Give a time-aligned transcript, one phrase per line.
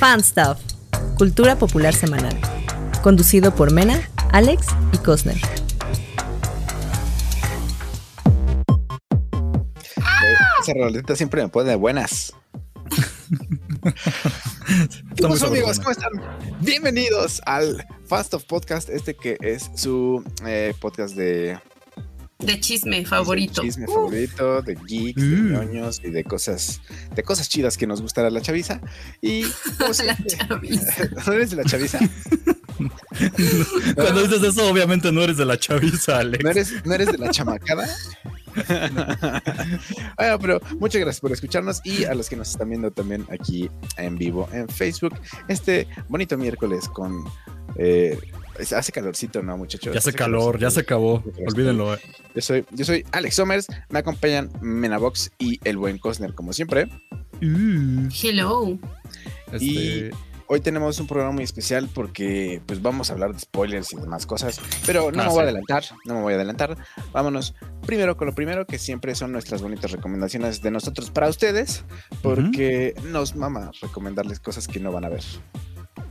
[0.00, 0.58] Fan Stuff,
[1.18, 2.34] Cultura Popular Semanal.
[3.02, 5.36] Conducido por Mena, Alex y Cosner.
[10.62, 12.32] Esa roleta siempre me pone de buenas.
[15.16, 15.78] ¿Qué pasó, amigos?
[15.78, 16.12] ¿Cómo están?
[16.60, 21.60] Bienvenidos al Fast of Podcast, este que es su eh, podcast de
[22.42, 23.62] de chisme favorito.
[23.62, 25.52] De chisme favorito, de geeks, de Mm.
[25.52, 26.80] ñoños y de cosas,
[27.14, 28.80] de cosas chidas que nos gustará la chaviza.
[29.20, 29.42] Y
[29.78, 31.08] como La siempre- chaviza.
[31.26, 31.98] ¿No eres de la chaviza?
[33.94, 36.42] Cuando dices eso, obviamente no eres de la chaviza, Alex.
[36.44, 37.86] ¿No eres, ¿No eres de la chamacada?
[40.16, 43.70] bueno, pero muchas gracias por escucharnos y a los que nos están viendo también aquí
[43.96, 45.14] en vivo en Facebook.
[45.48, 47.24] Este bonito miércoles con...
[47.76, 48.18] eh,
[48.76, 49.92] hace calorcito, ¿no, muchachos?
[49.92, 51.22] Ya hace Hace calor, ya se acabó.
[51.46, 51.94] Olvídenlo.
[51.94, 51.98] eh.
[52.34, 56.88] Yo soy, yo soy Alex Somers, me acompañan Menabox y el buen Cosner, como siempre.
[57.40, 58.78] Hello.
[59.52, 60.10] Este,
[60.52, 64.26] Hoy tenemos un programa muy especial porque pues vamos a hablar de spoilers y demás
[64.26, 65.38] cosas, pero no Ah, me voy sí.
[65.38, 66.76] a adelantar, no me voy a adelantar.
[67.12, 67.54] Vámonos
[67.86, 71.84] primero con lo primero, que siempre son nuestras bonitas recomendaciones de nosotros para ustedes,
[72.20, 75.22] porque nos mama recomendarles cosas que no van a ver.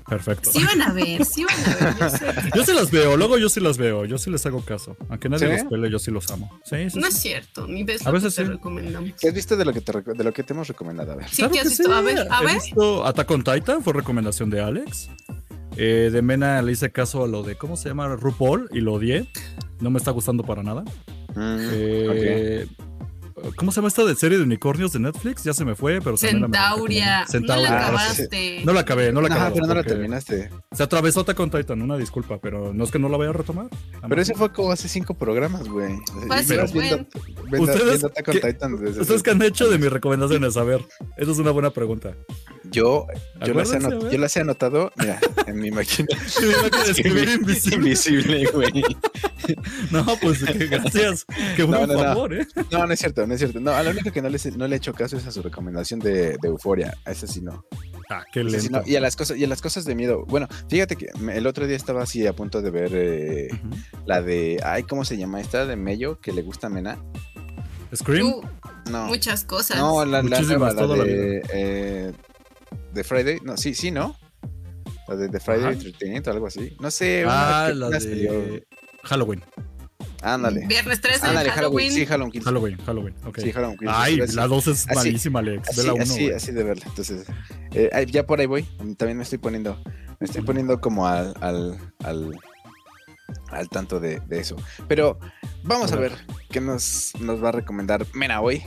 [0.09, 0.51] Perfecto.
[0.51, 1.95] Sí van a ver, sí van a ver.
[1.99, 4.61] Yo sé Yo sí las veo, luego yo sí las veo, yo sí les hago
[4.61, 4.97] caso.
[5.09, 5.53] Aunque nadie ¿Sí?
[5.63, 6.59] los pele, yo sí los amo.
[6.65, 8.53] Sí, sí, No es cierto, ni ves A lo veces que te sí.
[8.53, 9.11] recomendamos.
[9.19, 11.13] ¿Qué has visto de lo que te, de lo que te hemos recomendado?
[11.13, 11.29] A ver.
[11.29, 11.83] Sí, Claro ¿qué has visto?
[11.83, 11.91] sí.
[11.91, 12.55] A ver, a He ver.
[12.55, 15.09] visto Attack on Titan, fue recomendación de Alex.
[15.77, 18.07] Eh, de Mena le hice caso a lo de, ¿cómo se llama?
[18.15, 19.29] RuPaul y lo odié.
[19.79, 20.81] No me está gustando para nada.
[21.35, 22.67] Mm, Eh,
[23.55, 25.43] ¿Cómo se llama esta de serie de unicornios de Netflix?
[25.43, 27.05] Ya se me fue, pero la me Centauria.
[27.05, 27.79] No la Centauria.
[27.87, 28.61] acabaste.
[28.65, 29.51] No la acabé, no la No, acabé.
[29.55, 30.49] pero no la terminaste.
[30.71, 33.33] Se atravesó Attack on Titan, una disculpa, pero no es que no la vaya a
[33.33, 33.67] retomar.
[34.07, 35.93] Pero ese fue como hace cinco programas, güey.
[36.39, 37.05] ¿Ustedes viendo
[38.25, 40.57] qué- Titan desde ¿Ustedes qué han hecho de mis recomendaciones?
[40.57, 40.85] A ver,
[41.17, 42.13] esa es una buena pregunta.
[42.71, 43.07] Yo,
[43.45, 46.07] yo, las yo las he anotado, mira, en mi máquina.
[46.87, 47.77] Escribir invisible.
[47.77, 48.71] invisible, güey.
[49.89, 51.25] No, pues que gracias.
[51.55, 51.99] Qué buen No, no, no.
[52.03, 52.45] favor, ¿eh?
[52.71, 53.59] No, no es cierto, no es cierto.
[53.59, 55.41] No, a lo único que no, les, no le he hecho caso es a su
[55.43, 56.97] recomendación de, de Euforia.
[57.05, 57.63] A esa sí no.
[58.09, 58.81] Ah, qué sí lento.
[58.81, 58.83] no.
[58.87, 60.25] Y a las cosas, y a las cosas de miedo.
[60.25, 63.47] Bueno, fíjate que el otro día estaba así a punto de ver eh,
[64.07, 64.59] la de.
[64.65, 65.39] Ay, ¿cómo se llama?
[65.39, 66.97] Esta de Mello que le gusta a Mena.
[67.95, 68.27] Scream.
[68.27, 68.41] Uh,
[68.89, 69.05] No.
[69.05, 69.77] muchas cosas.
[69.77, 72.13] No, la, la nueva, la de, eh,
[72.93, 73.39] de Friday.
[73.43, 74.17] No, sí, sí, ¿no?
[75.07, 75.71] La de, de Friday Ajá.
[75.73, 76.75] Entertainment o algo así.
[76.79, 77.23] No sé.
[77.23, 78.31] una ah, la salió.
[78.33, 78.67] de
[79.03, 79.43] Halloween.
[80.21, 80.67] Ándale.
[80.67, 81.91] Viernes 13 Ándale, de Halloween.
[81.93, 82.43] Sí, Halloween.
[82.43, 83.15] Halloween, Halloween.
[83.25, 83.39] Ok.
[83.39, 83.93] Sí, Halloween Kills.
[83.95, 85.63] Ay, Así- la 2 es así- malísima, Alex.
[85.63, 86.03] Ve Así, la 1.
[86.03, 86.83] así, así de verla.
[86.87, 87.25] Entonces,
[87.71, 88.63] eh, ya por ahí voy.
[88.97, 89.81] También me estoy poniendo,
[90.19, 92.37] me estoy poniendo como al, al, al,
[93.51, 94.55] al tanto de, de eso.
[94.87, 95.19] Pero
[95.63, 96.19] vamos a A ver ver.
[96.49, 98.63] qué nos, nos va a recomendar Mena hoy.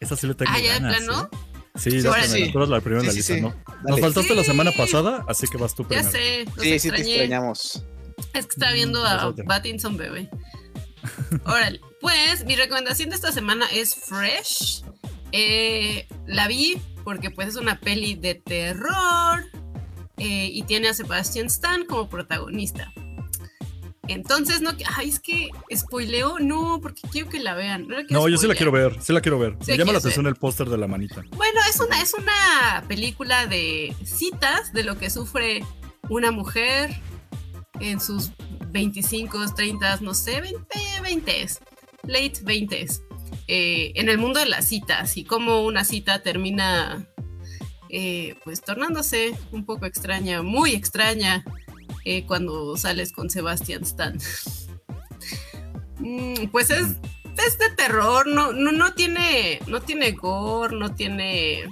[0.00, 1.22] Esa sí le tengo Ah, ¿ya de plano?
[1.32, 1.36] ¿eh?
[1.76, 2.40] Sí, Sí, ya sí.
[2.40, 3.40] Mena, tú eres la primera en la Sí, sí, lista, sí.
[3.66, 3.74] ¿no?
[3.82, 3.90] Dale.
[3.90, 6.10] Nos faltaste la semana pasada, así que vas tú Ya primero.
[6.12, 6.44] sé.
[6.44, 7.10] los Sí, sí te extrañé.
[7.16, 7.84] extrañamos.
[8.32, 9.42] Es que estaba viendo Mm, a pásate.
[9.42, 10.30] Battinson Bebé.
[11.44, 11.80] Órale.
[12.00, 14.84] Pues mi recomendación de esta semana es Fresh.
[15.32, 19.44] Eh, la vi porque pues es una peli de terror
[20.16, 22.92] eh, y tiene a Sebastian Stan como protagonista.
[24.06, 27.88] Entonces, no, ay, es que spoileo, no, porque quiero que la vean.
[27.88, 29.56] No, la quiero No, yo sí la quiero ver, sí la quiero ver.
[29.60, 31.24] Sí, Me llama la atención el póster de la manita.
[31.36, 35.64] Bueno, es una, es una película de citas de lo que sufre
[36.08, 37.00] una mujer
[37.80, 38.30] en sus
[38.78, 40.66] 25, 30, no sé, 20,
[41.00, 41.46] 20,
[42.08, 42.86] late 20,
[43.46, 47.06] eh, en el mundo de las citas y cómo una cita termina
[47.88, 51.44] eh, pues tornándose un poco extraña, muy extraña
[52.04, 54.18] eh, cuando sales con Sebastian Stan.
[56.00, 56.96] Mm, pues es,
[57.46, 61.62] es de terror, no, no, no tiene, no tiene gore, no tiene,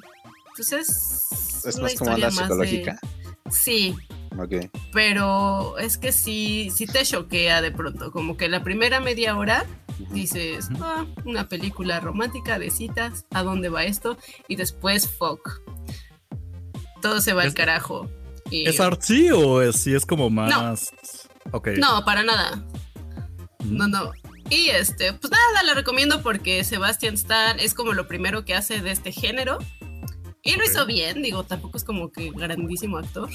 [0.56, 2.98] pues es, Es una más como historia de- psicológica.
[3.50, 3.96] Sí,
[4.92, 9.64] Pero es que sí, sí te choquea de pronto, como que la primera media hora
[10.10, 10.68] dices.
[10.80, 14.16] "Ah, una película romántica de citas, ¿a dónde va esto?
[14.48, 15.60] Y después, fuck.
[17.00, 18.08] Todo se va al carajo.
[18.50, 20.50] Y- ¿Es artsy o es, si es como más...?
[21.78, 22.56] No, para nada.
[23.64, 23.76] Mm.
[23.76, 24.12] No, no.
[24.50, 28.80] Y este, pues nada, la recomiendo porque Sebastian Stan es como lo primero que hace
[28.82, 29.58] de este género.
[30.42, 33.30] Y lo hizo bien, digo, tampoco es como que grandísimo actor.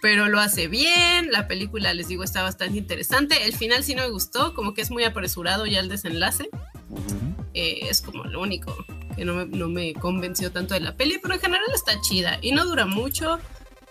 [0.00, 3.44] Pero lo hace bien, la película, les digo, está bastante interesante.
[3.44, 6.48] El final sí no me gustó, como que es muy apresurado ya el desenlace.
[6.90, 7.44] Ujú.
[7.54, 8.76] Eh, es como lo único
[9.16, 12.38] que no me, no me convenció tanto de la peli, pero en general está chida
[12.40, 13.38] y no dura mucho.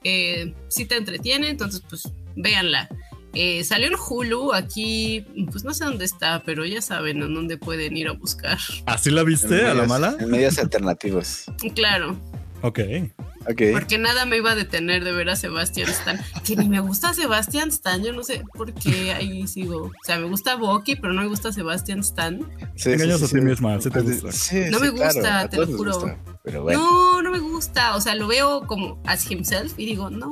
[0.04, 2.88] Eh, sí te entretiene, entonces pues véanla.
[3.33, 7.57] Eh, salió en Hulu, aquí, pues no sé dónde está, pero ya saben en dónde
[7.57, 8.57] pueden ir a buscar.
[8.86, 10.15] ¿Así la En viste a la mala?
[10.19, 11.44] En medios alternativos.
[11.75, 12.19] Claro,
[12.67, 12.79] Ok.
[13.49, 13.61] Ok.
[13.71, 16.19] Porque nada me iba a detener de ver a Sebastián Stan.
[16.45, 19.83] Que ni me gusta Sebastián Stan, yo no sé por qué ahí sigo.
[19.85, 22.45] O sea, me gusta Bucky, pero no me gusta Sebastián Stan.
[22.75, 23.45] Sí, engañas sí, a sí, ti sí.
[23.45, 24.31] misma, sí te gusta.
[24.33, 25.93] sí, No me gusta, claro, a te lo juro.
[25.93, 26.79] gusta, Pero bueno.
[26.81, 27.95] No, no me gusta.
[27.95, 30.31] O sea, lo veo como as himself y digo, no.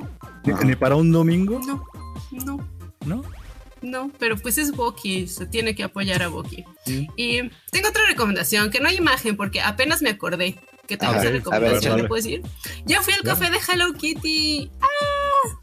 [0.66, 1.86] Ni para un domingo, no,
[2.46, 2.70] no,
[3.06, 3.24] ¿no?
[3.82, 4.12] no.
[4.20, 6.30] Pero pues es Bucky, se tiene que apoyar a.
[6.86, 7.08] Sí.
[7.16, 11.34] Y tengo otra recomendación, que no hay imagen, porque apenas me acordé que esa ver,
[11.34, 12.42] recomendación, a ver, ¿le puedo decir?
[12.86, 13.40] Yo fui al Claro.
[13.40, 14.72] café de Hello Kitty.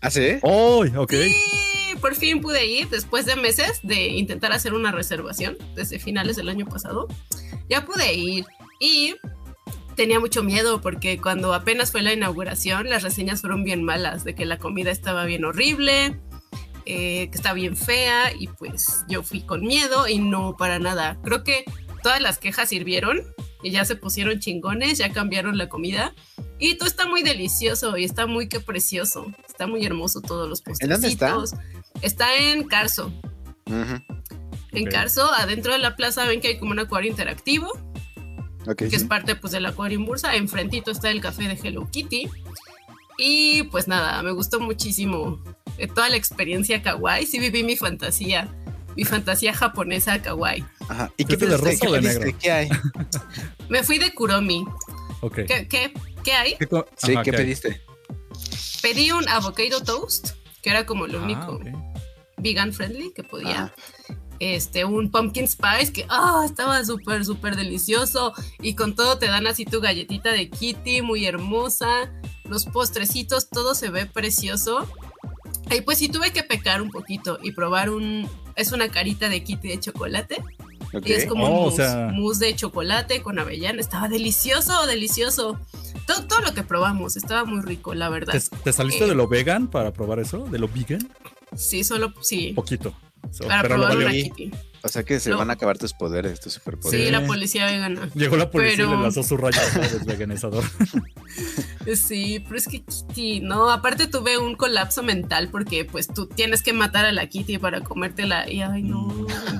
[0.00, 0.38] ¿Ah, sí?
[0.42, 0.84] ¡Oh!
[0.96, 1.12] Ok.
[1.12, 6.36] Sí, por fin pude ir después de meses de intentar hacer una reservación desde finales
[6.36, 7.08] del año pasado.
[7.69, 8.44] Ya pude ir
[8.80, 9.14] y
[9.96, 14.34] tenía mucho miedo porque cuando apenas fue la inauguración las reseñas fueron bien malas, de
[14.34, 16.19] que la comida estaba bien horrible,
[16.86, 21.19] eh, que estaba bien fea y pues yo fui con miedo y no para nada.
[21.22, 21.64] Creo que
[22.02, 23.22] todas las quejas sirvieron
[23.62, 26.14] y ya se pusieron chingones, ya cambiaron la comida.
[26.59, 29.26] Y todo está muy delicioso y está muy que precioso.
[29.49, 31.35] Está muy hermoso todos los ¿En dónde está?
[31.35, 32.03] postrecitos.
[32.03, 33.12] Está en Carso.
[34.73, 34.87] En.
[34.87, 37.69] Carso, adentro de la plaza ven que hay como un acuario interactivo,
[38.67, 38.76] Ok.
[38.88, 40.35] que es parte pues del acuario en Bursa.
[40.35, 42.29] Enfrentito está el café de Hello Kitty.
[43.19, 45.43] Y pues nada, me gustó muchísimo
[45.79, 47.26] eh, toda la experiencia kawaii.
[47.26, 48.49] Sí viví mi fantasía,
[48.97, 50.65] mi fantasía japonesa kawaii.
[50.89, 51.12] Ajá.
[51.17, 51.87] ¿Y qué ¿Fuiste de pediste?
[51.87, 52.39] rosa o de negro?
[52.41, 52.69] ¿Qué hay?
[53.69, 54.65] Me fui de Kuromi.
[55.21, 55.35] Ok.
[55.47, 55.93] ¿Qué, qué,
[56.25, 56.56] qué hay?
[56.59, 57.81] ¿Qué co- Sí, Ajá, ¿qué pediste?
[58.83, 60.31] Pedí un avocado toast,
[60.62, 61.61] que era como lo Ah, único
[62.39, 63.73] vegan friendly que podía.
[64.41, 68.35] Este, un pumpkin spice que ah, estaba súper, súper delicioso.
[68.61, 72.11] Y con todo te dan así tu galletita de Kitty, muy hermosa.
[72.49, 74.89] Los postrecitos, todo se ve precioso.
[75.71, 78.29] Y pues sí tuve que pecar un poquito y probar un...
[78.56, 80.43] Es una carita de Kitty de chocolate.
[81.04, 83.81] Y es como Oh, un o mousse, sea- mousse de chocolate con avellana.
[83.81, 85.58] Estaba delicioso, delicioso.
[86.06, 88.34] Todo, todo lo que probamos estaba muy rico, la verdad.
[88.34, 89.08] ¿Te, te saliste Eh.
[89.08, 90.38] de lo vegan para probar eso?
[90.50, 91.08] ¿De lo vegan?
[91.56, 92.52] Sí, solo, sí.
[92.54, 92.93] Poquito.
[93.31, 94.20] So, Para pero lo probar valió.
[94.22, 94.34] una.
[94.34, 94.50] Kitty.
[94.84, 97.06] O sea que se van a acabar tus poderes, tus superpoderes.
[97.06, 98.11] Sí, la policía vegana.
[98.14, 100.64] Llegó la policía y le lanzó su rayo desveganizador.
[101.96, 106.62] Sí, pero es que Kitty, no, aparte tuve un colapso mental porque pues tú tienes
[106.62, 109.08] que matar a la Kitty para comértela y ay no,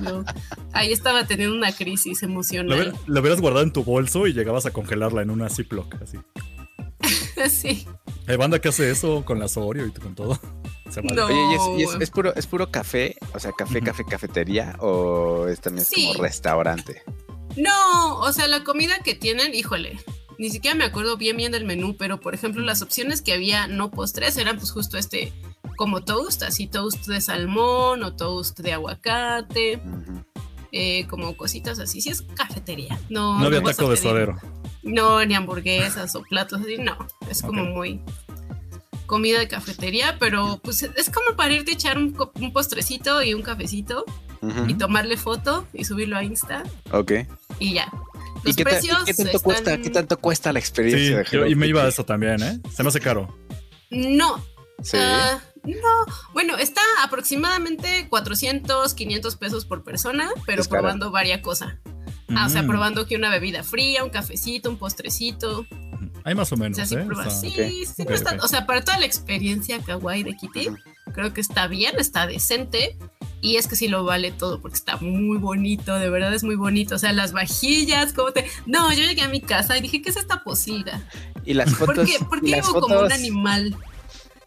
[0.01, 0.23] no.
[0.71, 2.93] ahí estaba teniendo una crisis emocional.
[3.07, 5.95] lo hubieras guardado en tu bolso y llegabas a congelarla en una Ziploc.
[6.01, 6.17] Así.
[7.49, 7.85] sí,
[8.27, 10.39] Hay banda que hace eso con la Oreo y con todo.
[10.93, 11.15] Se vale.
[11.15, 11.25] No.
[11.25, 13.15] Oye, ¿y es, y es- es puro, es puro café?
[13.33, 16.07] O sea, café, café, cafetería o es también es Sí.
[16.11, 17.01] como restaurante?
[17.55, 19.99] no, o sea, la comida que tienen, híjole,
[20.39, 23.67] ni siquiera me acuerdo bien bien del menú, pero por ejemplo las opciones que había
[23.67, 25.31] no postres eran pues justo este
[25.77, 29.79] como toast, así toast de salmón o toast de aguacate,
[30.71, 32.99] eh, como cositas así, sí es cafetería.
[33.09, 34.37] No, no había taco de suadero.
[34.81, 36.97] No, ni hamburguesas o platos así, no.
[37.29, 38.01] Es como muy
[39.05, 42.13] comida de cafetería, pero pues es como para irte a echar un,
[42.53, 44.05] postrecito y un cafecito
[44.67, 47.11] y tomarle foto y subirlo a Insta Ok.
[47.59, 47.89] y ya.
[48.43, 49.77] ¿Y Los qué, y precios qué tanto están- cuesta?
[49.81, 52.59] ¿Qué tanto cuesta la experiencia Sí, de yo- y me iba a eso también, ¿eh?
[52.75, 53.33] Se me hace caro.
[53.89, 54.43] No,
[54.81, 54.97] Sí.
[54.99, 56.05] ah, no.
[56.33, 61.75] Bueno, está aproximadamente 400, 500 pesos por persona, pero Es probando varias cosas.
[62.35, 62.67] Ah, o sea, Mm.
[62.67, 65.65] probando que una bebida fría, un cafecito, un postrecito.
[66.25, 67.05] Hay más o O menos, sea, sí, ¿eh?
[67.05, 68.37] Sí, ok, sí, ok, no está-.
[68.41, 70.69] O sea, para toda la experiencia kawaii de Kitty,
[71.13, 72.97] creo que está bien, está decente.
[73.41, 76.55] Y es que sí lo vale todo porque está muy bonito, de verdad es muy
[76.55, 76.95] bonito.
[76.95, 78.49] O sea, las vajillas, cómo te.
[78.65, 81.01] No, yo llegué a mi casa y dije, ¿qué es esta posida?
[81.43, 82.09] Y las ¿Por fotos.
[82.09, 83.75] qué, por qué las vivo como un fotos- animal?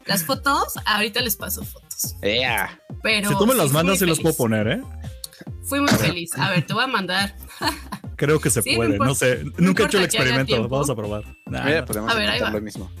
[0.07, 2.15] Las fotos, ahorita les paso fotos.
[2.23, 2.79] Ea.
[3.03, 3.29] Pero.
[3.29, 4.81] Si tú me sí las fui mandas, sí las puedo poner, ¿eh?
[5.63, 6.31] Fui muy feliz.
[6.37, 7.35] A ver, te voy a mandar.
[8.17, 8.97] Creo que se Sí, puede.
[8.97, 9.43] No sé.
[9.43, 10.67] no Nunca he hecho el experimento.
[10.67, 11.23] Vamos a probar.
[11.45, 11.85] Nah, Mira, no.
[11.85, 12.49] podemos A ver, ahí va.
[12.49, 12.91] lo mismo.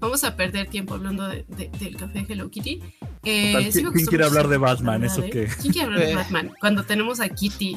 [0.00, 2.82] Vamos a perder tiempo hablando de- de- del café Hello Kitty.
[3.24, 5.04] Eh, Total, sí ¿quién- quiere hablar de Batman?
[5.04, 5.30] ¿Eso ¿eh?
[5.30, 5.46] qué?
[5.60, 6.14] ¿Quién quiere hablar de Eh.
[6.14, 6.52] Batman?
[6.60, 7.76] Cuando tenemos a Kitty,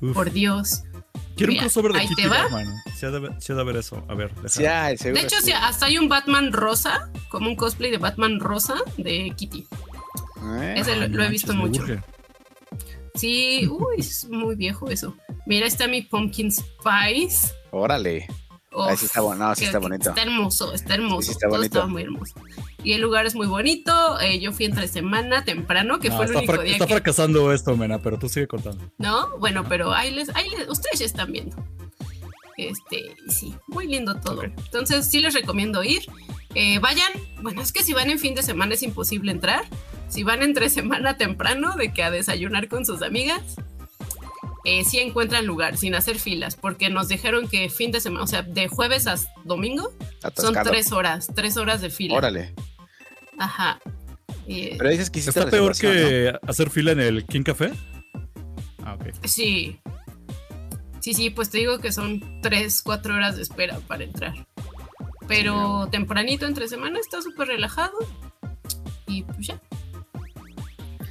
[0.00, 0.14] Uf.
[0.14, 0.84] por Dios.
[1.36, 2.26] Quiero un Mira, crossover de Kitty.
[2.26, 2.66] Batman.
[2.96, 4.04] Sí ha de, ha de ver eso.
[4.08, 4.32] A ver.
[4.46, 4.96] Sí, hay.
[4.96, 5.52] De hecho, sí.
[5.52, 9.66] hasta hay un Batman rosa, como un cosplay de Batman rosa de Kitty.
[10.60, 10.74] ¿Eh?
[10.78, 11.82] Ese lo, he visto mucho.
[11.82, 12.00] urge.
[13.18, 15.14] Sí, uy, es muy viejo eso.
[15.46, 17.52] Mira, está mi Pumpkin Spice.
[17.70, 18.26] Órale.
[18.70, 20.10] Ahí sí Uf, está bueno, no, sí está bonito.
[20.10, 21.22] Está hermoso, está hermoso.
[21.22, 21.78] Sí, está Todo bonito.
[21.78, 22.34] estaba muy hermoso.
[22.84, 24.20] Y el lugar es muy bonito.
[24.20, 26.92] eh, yo fui entre semana temprano, que No, fue el está, único día está que.
[26.94, 28.84] fracasando esto, Mena, pero tú sigue contando.
[28.98, 29.36] ¿No?
[29.38, 31.56] Bueno, pero ahí les, ahí les- ustedes ya están viendo.
[32.56, 34.42] Este, y sí, muy lindo todo.
[34.42, 36.02] Entonces, sí les recomiendo ir.
[36.54, 37.10] Eh, vayan,
[37.42, 39.64] bueno, es que si van en fin de semana es imposible entrar.
[40.08, 43.56] Si van entre semana temprano, de que a desayunar con sus amigas,
[44.64, 48.26] eh, sí encuentran lugar sin hacer filas, porque nos dijeron que fin de semana, o
[48.26, 49.92] sea, de jueves a domingo,
[50.36, 52.16] son tres horas, tres horas de fila.
[52.16, 52.54] Órale.
[53.38, 53.80] Ajá.
[54.46, 57.72] Eh, Pero dices que ¿Está peor que hacer fila en el King Café?
[58.84, 59.24] Ah, ok.
[59.24, 59.78] sí.
[61.00, 64.46] Sí, sí, pues te digo que son tres, cuatro horas de espera para entrar.
[65.28, 67.96] Pero tempranito entre semana está súper relajado.
[69.06, 69.60] Y pues ya.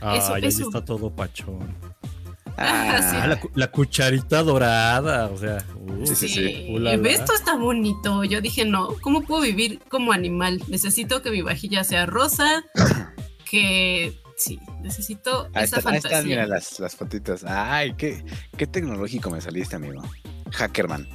[0.01, 0.63] Ay, Eso, ahí eso.
[0.63, 1.75] está todo pachón.
[2.59, 3.17] Ah, Sí.
[3.21, 5.63] Ah, la, la cucharita dorada, o sea.
[5.75, 6.75] uh, Sí, sí, sí.
[7.05, 8.23] Esto está bonito.
[8.23, 10.63] Yo dije, no, ¿cómo puedo vivir como animal?
[10.67, 12.63] Necesito que mi vajilla sea rosa,
[13.49, 16.21] que sí, necesito Ahí, esa está- ahí están, fantasía.
[16.29, 17.43] mira las, las fotitos.
[17.43, 18.25] Ay, qué,
[18.57, 20.01] qué tecnológico me saliste, amigo.
[20.51, 21.07] Hackerman.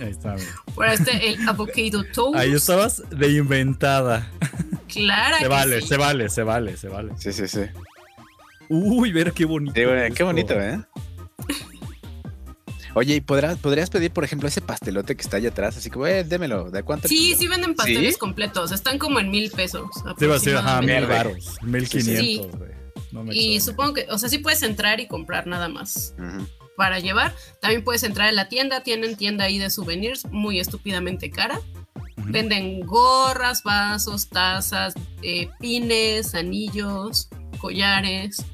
[0.00, 0.36] Ahí está.
[0.74, 2.36] Por este, el avocado toast.
[2.36, 4.30] Ahí estabas de inventada.
[4.88, 5.88] Clara Se que vale, sí.
[5.88, 7.12] se vale, se vale, se vale.
[7.18, 7.60] Sí, sí, sí.
[8.68, 9.74] Uy, ver qué bonito.
[9.74, 10.80] Sí, bueno, qué bonito, ¿eh?
[12.96, 15.76] Oye, ¿y podrás, podrías pedir, por ejemplo, ese pastelote que está allá atrás?
[15.76, 17.08] Así como, eh, démelo, ¿de cuánto?
[17.08, 17.38] Sí, kilo?
[17.38, 18.20] sí venden pasteles ¿Sí?
[18.20, 18.70] completos.
[18.70, 19.90] Están como en mil pesos.
[20.16, 22.70] Sí, va a ser, ajá, mil baros, mil quinientos, güey.
[23.10, 26.14] No me Y supongo que, o sea, sí puedes entrar y comprar nada más
[26.76, 27.34] para llevar.
[27.60, 28.82] También puedes entrar en la tienda.
[28.82, 31.60] Tienen tienda ahí de souvenirs muy estúpidamente cara.
[32.16, 37.28] Venden gorras, vasos, tazas, eh, pines, anillos,
[37.58, 38.44] collares.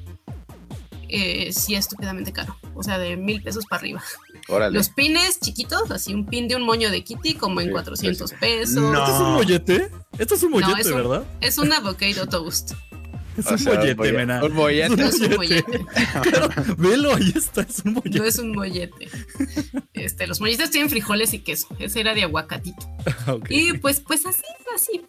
[1.13, 2.57] Eh, sí, estúpidamente caro.
[2.75, 4.03] O sea, de mil pesos para arriba.
[4.49, 4.77] Órale.
[4.77, 8.31] Los pines chiquitos, así un pin de un moño de Kitty, como en Sí, 400
[8.31, 8.37] sí.
[8.39, 8.75] pesos.
[8.77, 8.93] No.
[8.99, 9.91] ¿Esto es un mollete?
[10.19, 11.25] Esto es un No, mollete, es un- ¿verdad?
[11.41, 12.73] Es un avocado toast.
[13.37, 14.45] Es O un sea, mollete, mena.
[14.45, 14.97] Un bollete.
[14.97, 15.79] No es un Mollete.
[15.79, 15.87] mollete.
[16.31, 18.19] Claro, velo, ahí está, es un mollete.
[18.19, 19.09] No es un mollete.
[19.95, 21.69] Este, los molletes tienen frijoles y queso.
[21.79, 22.87] Ese era de aguacatito.
[23.49, 24.43] Y pues, pues así,
[24.75, 25.01] así.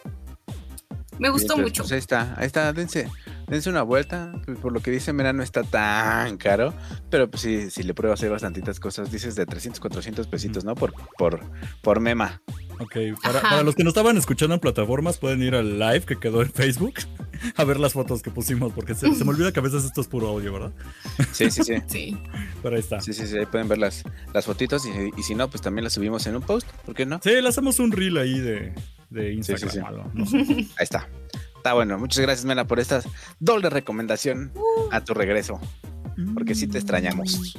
[1.22, 1.82] Me gustó Entonces, mucho.
[1.84, 3.08] Pues ahí está, ahí está, dense,
[3.46, 4.32] dense una vuelta.
[4.44, 6.74] pues, Por lo que dice, mira, no está tan caro.
[7.10, 9.12] Pero pues sí, si le pruebas hay bastantitas cosas.
[9.12, 10.74] Dices de 300, 400 pesitos, ¿no?
[10.74, 11.38] Por, por,
[11.80, 12.42] por mema.
[12.80, 16.42] Ok, para los que no estaban escuchando en plataformas, pueden ir al live que quedó
[16.42, 16.94] en Facebook
[17.56, 20.00] a ver las fotos que pusimos, porque se, se me olvida que a veces esto
[20.00, 20.72] es puro audio, ¿verdad?
[21.30, 21.74] Sí, sí, sí.
[21.86, 22.18] Sí.
[22.64, 23.00] Pero ahí está.
[23.00, 24.02] Sí, sí, sí, ahí pueden ver las,
[24.34, 27.06] las fotitos y, y si no, pues también las subimos en un post, ¿por qué
[27.06, 27.20] no?
[27.22, 28.74] Sí, le hacemos un reel ahí de,
[29.12, 29.70] de Instagram.
[29.70, 29.78] sí.
[29.78, 30.36] o algo, no sé.
[30.38, 31.08] Ahí está.
[31.56, 33.02] Está bueno, muchas gracias, Mena, por esta
[33.38, 34.88] doble recomendación Uh.
[34.90, 35.60] a tu regreso,
[36.34, 37.54] porque sí te extrañamos.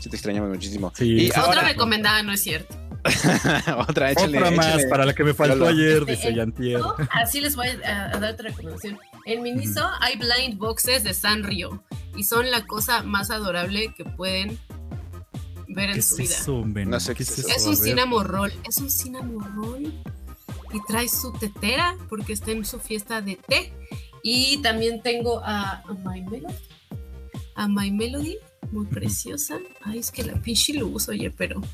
[0.00, 0.92] Sí te extrañamos muchísimo.
[0.94, 1.06] Sí.
[1.26, 2.76] Y Otra ahora, recomendada no es cierto.
[3.88, 4.88] otra, échale, Otra más, échale.
[4.88, 5.68] para la que me faltó Hola.
[5.70, 6.80] ayer, dice Eh, Yantier.
[7.10, 8.98] Así les voy a, a dar otra recomendación.
[9.26, 11.82] En Miniso hay blind boxes de Sanrio
[12.16, 14.58] y son la cosa más adorable que pueden
[15.68, 16.30] ver ¿Qué en es su vida.
[16.34, 16.64] eso?
[16.64, 17.48] No sé ¿Qué es es eso?
[17.56, 18.52] Es un cinnamon roll.
[18.68, 19.92] Es un cinnamon roll.
[20.74, 23.72] Y trae su tetera porque está en su fiesta de té.
[24.22, 26.54] Y también tengo a, a My Melody.
[27.54, 28.36] A My Melody,
[28.72, 29.58] muy preciosa.
[29.82, 31.60] Ay, es que la pinche luz, oye, pero.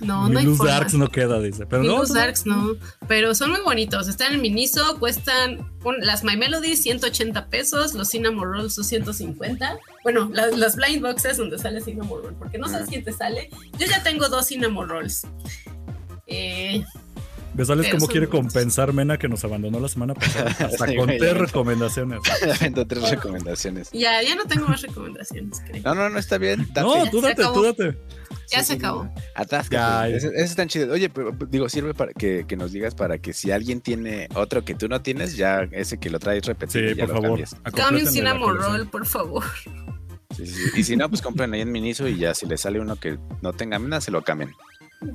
[0.00, 0.72] No, no hay Luz forma.
[0.72, 1.64] Darks no queda, dice.
[1.66, 2.72] Pero no, Luz no, Darks no,
[3.06, 4.08] pero son muy bonitos.
[4.08, 9.78] Están en Miniso, cuestan un- las My Melody 180 pesos, los Cinnamon Rolls sus 150.
[10.02, 13.48] Bueno, la- las blind boxes donde sale Cinnamon Roll, porque no sabes quién te sale.
[13.78, 15.24] Yo ya tengo dos Cinnamon Rolls.
[16.26, 16.84] Eh,
[17.54, 20.50] ¿Ves, Alex, Pero cómo quiere compensar Mena que nos abandonó la semana pasada?
[20.58, 21.34] Hasta Sí, con tres ya.
[21.34, 22.20] recomendaciones.
[22.60, 23.90] Avento tres recomendaciones.
[23.92, 25.82] ya, ya no tengo más recomendaciones, creo.
[25.84, 26.66] No, no, no está bien.
[26.72, 26.80] date.
[26.80, 27.98] No, tú date, tú date.
[28.50, 29.12] Ya Sí, se acabó.
[29.34, 29.74] Atáscate.
[29.76, 30.16] Ya, ya.
[30.16, 30.90] Ese, ese están chidos.
[30.90, 34.64] Oye, pero digo, sirve para que, que nos digas para que si alguien tiene otro
[34.64, 37.28] que tú no tienes, ya ese que lo traes repetido, Sí, ya por lo favor.
[37.40, 37.54] cambias.
[37.54, 38.76] Cambie un Complétenle la Cinnamon colección.
[38.78, 39.44] Roll, por favor.
[40.36, 40.80] Sí, sí, sí.
[40.80, 43.18] Y si no, pues compren ahí en Miniso y ya si les sale uno que
[43.42, 44.50] no tenga nada, se lo cambien.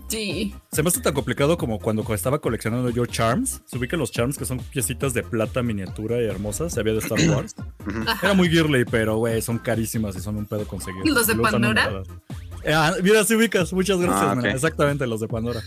[0.08, 0.54] Sí.
[0.72, 3.62] Se me hace tan complicado como cuando estaba coleccionando yo Charms.
[3.66, 6.74] Se ubican los Charms que son piecitas de plata miniatura y hermosas.
[6.74, 7.56] Se había de Star Wars.
[8.24, 11.02] Era muy girly, pero güey, son carísimas y son un pedo conseguir.
[11.06, 12.04] ¿Los de Luego Pandora?
[12.64, 13.72] Eh, ah, mira, sí ubicas.
[13.74, 14.50] Muchas gracias, Ah.
[14.50, 15.62] Exactamente, los de Pandora.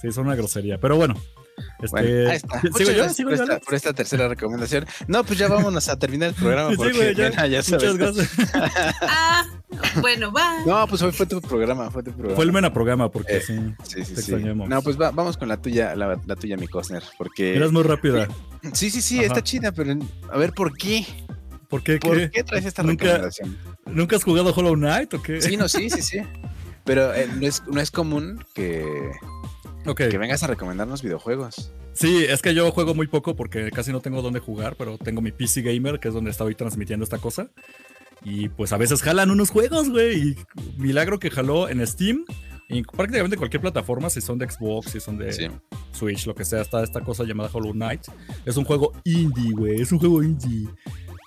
[0.00, 0.78] Sí, son una grosería.
[0.78, 1.14] Pero bueno.
[1.82, 2.60] Este, Bueno, ahí está.
[2.60, 2.94] ¿Sigo Muchas yo?
[2.94, 3.66] gracias ¿Sigo por, yo, esta, Alex?
[3.66, 4.86] por esta tercera recomendación.
[5.08, 7.30] No, pues ya vámonos a terminar el programa Sí, güey, ya.
[7.30, 7.94] mira, ya sabes.
[7.94, 8.50] Muchas gracias.
[9.02, 9.44] Ah,
[10.00, 10.64] bueno, va.
[10.66, 12.36] No, pues fue, fue tu programa, fue tu programa.
[12.36, 13.54] Fue el Mena programa porque Eh, sí.
[13.82, 14.32] Sí, sí, te sí.
[14.32, 14.68] extrañamos.
[14.68, 17.54] No, pues va- vamos con la tuya, la, la tuya, mi Cosner, porque...
[17.56, 18.28] Eras muy rápida.
[18.72, 19.26] Sí, sí, sí, Ajá.
[19.26, 19.94] está chida, pero
[20.30, 21.04] a ver, ¿por qué?
[21.68, 21.98] ¿Por qué?
[21.98, 22.30] ¿Por ¿Qué?
[22.30, 23.56] qué traes esta Nunca- recomendación?
[23.86, 25.40] ¿Nunca has jugado Hollow Knight o qué?
[25.42, 26.18] Sí, no, sí, sí, sí.
[26.84, 28.82] Pero eh, no, es, no es común que,
[29.86, 29.98] Ok.
[30.08, 31.72] que vengas a recomendarnos videojuegos.
[31.92, 35.20] Sí, es que yo juego muy poco porque casi no tengo dónde jugar, pero tengo
[35.20, 37.48] mi PC Gamer, que es donde estoy transmitiendo esta cosa.
[38.24, 40.30] Y pues a veces jalan unos juegos, güey.
[40.30, 40.36] Y
[40.76, 42.24] milagro que jaló en Steam.
[42.68, 45.46] Y en prácticamente cualquier plataforma, si son de Xbox, si son de Sí.
[45.92, 48.02] Switch, lo que sea, está esta cosa llamada Hollow Knight.
[48.44, 49.80] Es un juego indie, güey.
[49.80, 50.68] Es un juego indie.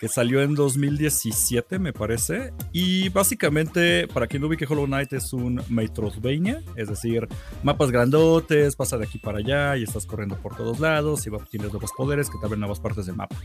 [0.02, 2.52] Que salió en 2017, me parece.
[2.72, 7.28] Y básicamente, para quien no ubique Hollow Knight, es un Metroidvania, es decir,
[7.62, 11.72] mapas grandotes, pasa de aquí para allá y estás corriendo por todos lados y tienes
[11.72, 13.36] nuevos poderes que te abren nuevas partes del mapa.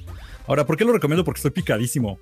[0.46, 1.24] Ahora, ¿por qué lo recomiendo?
[1.24, 2.18] Porque estoy picadísimo.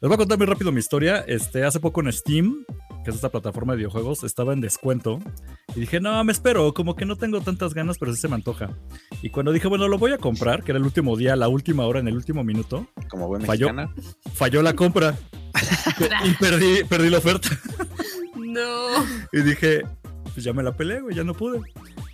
[0.00, 1.24] Les voy a contar muy rápido mi historia.
[1.26, 2.64] Este, hace poco en Steam,
[3.04, 5.20] que es esta plataforma de videojuegos, estaba en descuento.
[5.74, 8.34] Y dije, no, me espero, como que no tengo tantas ganas, pero sí se me
[8.34, 8.70] antoja.
[9.22, 11.84] Y cuando dije, bueno, lo voy a comprar, que era el último día, la última
[11.86, 12.86] hora, en el último minuto.
[13.08, 13.72] Como buen Falló.
[13.72, 13.94] mexicana.
[14.34, 15.16] falló la compra
[16.24, 17.48] y perdí, perdí la oferta.
[18.36, 18.88] No.
[19.32, 19.82] Y dije,
[20.34, 21.60] pues ya me la peleé, güey, ya no pude.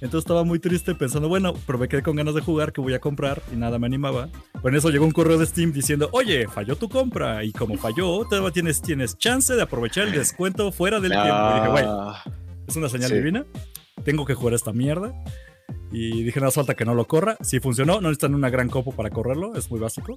[0.01, 2.95] Entonces estaba muy triste pensando, bueno, pero me quedé con ganas de jugar, que voy
[2.95, 4.29] a comprar y nada me animaba.
[4.65, 7.45] En eso llegó un correo de Steam diciendo, oye, falló tu compra.
[7.45, 11.51] Y como falló, todavía tienes, tienes chance de aprovechar el descuento fuera del tiempo.
[11.51, 12.23] Y dije, güey, Ah,
[12.67, 13.15] es una señal Sí.
[13.17, 13.47] divina.
[14.05, 15.15] Tengo que jugar esta mierda.
[15.93, 17.37] Y dije, no falta que no lo corra.
[17.41, 20.17] Si funcionó, no necesitan una gran copo para correrlo, es muy básico.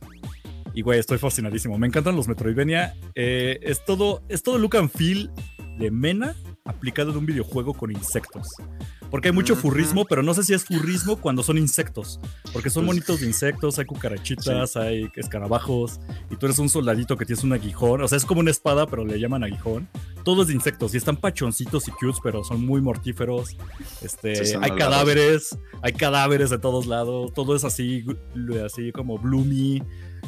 [0.74, 1.78] Y güey, estoy fascinadísimo.
[1.78, 2.96] Me encantan los Metroidvania.
[3.16, 5.30] Eh, es todo, es todo look and feel
[5.78, 8.48] de Mena aplicado en un videojuego con insectos.
[9.10, 12.20] Porque hay mucho furrismo, pero no sé si es furrismo cuando son insectos.
[12.54, 16.00] Porque son Pues- monitos de insectos, hay cucarachitas, hay escarabajos,
[16.30, 18.02] y tú eres un soldadito que tienes un aguijón.
[18.04, 19.90] O sea, es como una espada, pero le llaman aguijón.
[20.24, 23.58] Todo es de insectos, y están pachoncitos y cutes, pero son muy mortíferos.
[24.02, 27.34] Este, Sí, hay cadáveres, hay cadáveres de todos lados.
[27.34, 28.06] Todo es así,
[28.64, 29.82] así como bloomy,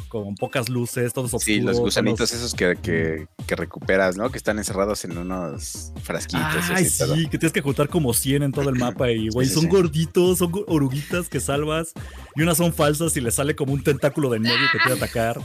[0.08, 1.44] con pocas luces, todos oscuros.
[1.44, 4.30] Sí, los gusanitos todos- esos que, que, que recuperas, ¿no?
[4.30, 6.46] Que están encerrados en unos frasquitos.
[6.80, 7.14] y todo.
[7.16, 9.62] sí, que tienes que juntar como 100 en todo el mapa y, güey, Sí, son
[9.64, 9.68] sí.
[9.68, 11.92] gorditos, son oruguitas que salvas
[12.36, 14.96] y unas son falsas y le sale como un tentáculo de medio y te quiere
[14.96, 15.40] atacar.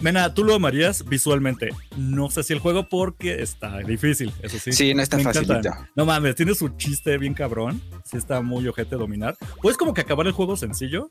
[0.00, 1.70] Mena, tú lo amarías visualmente.
[1.96, 4.70] No sé si el juego porque está difícil, eso sí.
[4.70, 5.70] Sí, no está facilito.
[5.96, 7.82] No mames, tiene su chiste bien cabrón.
[8.04, 9.36] Sí está muy ojete dominar.
[9.60, 11.08] Puedes como que acabar el juego sencillo,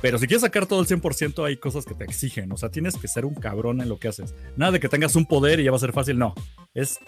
[0.00, 2.52] pero si quieres sacar todo el 100% hay cosas que te exigen.
[2.52, 4.34] O sea, tienes que ser un cabrón en lo que haces.
[4.56, 6.34] Nada de que tengas un poder y ya va a ser fácil, no.
[6.74, 6.98] Es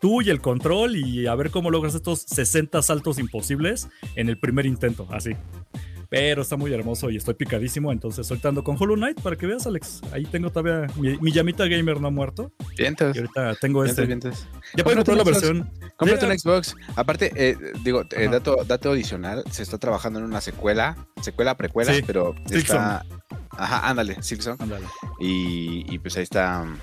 [0.00, 4.38] tú y el control y a ver cómo logras estos 60 saltos imposibles en el
[4.38, 5.32] primer intento, así.
[6.10, 9.66] Pero está muy hermoso y estoy picadísimo, entonces soltando con Hollow Knight para que veas,
[9.66, 10.00] Alex.
[10.10, 12.50] Ahí tengo todavía mi, mi llamita gamer no ha muerto.
[12.78, 13.14] Vientos.
[13.14, 14.06] Y ahorita tengo Vientos, este.
[14.06, 14.46] vientos.
[14.74, 15.42] Ya pueden Cómprate comprar la Xbox.
[15.42, 15.90] versión.
[15.96, 16.76] Cómprate Sí, un Xbox.
[16.96, 21.92] Aparte, eh, digo, eh, dato, dato adicional, se está trabajando en una secuela, secuela, precuela,
[21.92, 23.04] Sí, pero está...
[23.50, 24.56] Ajá, ándale, Silksong.
[24.62, 24.86] Ándale.
[25.20, 26.76] Y, y pues ahí está um,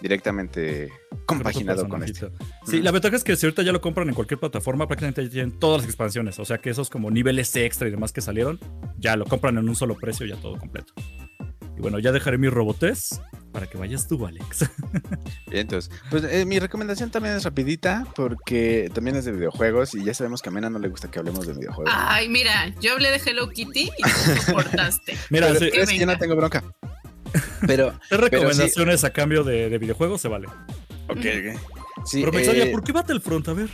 [0.00, 0.92] directamente
[1.26, 2.30] compaginado con esto.
[2.30, 2.70] personajito.
[2.70, 5.30] Sí, la ventaja es que si ahorita ya lo compran en cualquier plataforma, prácticamente ya
[5.30, 6.38] tienen todas las expansiones.
[6.38, 8.58] O sea que esos como niveles extra y demás que salieron,
[8.98, 10.92] ya lo compran en un solo precio, ya todo completo.
[11.76, 13.20] Y bueno, ya dejaré mi robotés
[13.52, 14.68] para que vayas tú, Alex.
[15.46, 20.04] Bien, entonces, pues eh, mi recomendación también es rapidita porque también es de videojuegos y
[20.04, 21.92] ya sabemos que a Mena no le gusta que hablemos de videojuegos.
[21.96, 25.16] Ay, mira, yo hablé de Hello Kitty y no soportaste.
[25.30, 26.62] Mira, Pero sí, es que yo no tengo bronca.
[27.66, 30.48] Pero, tres recomendaciones a cambio de, de videojuegos se vale.
[31.08, 31.60] ok, ok.
[32.06, 33.48] Sí, Pero eh, ¿por qué Battlefront?
[33.48, 33.68] A ver.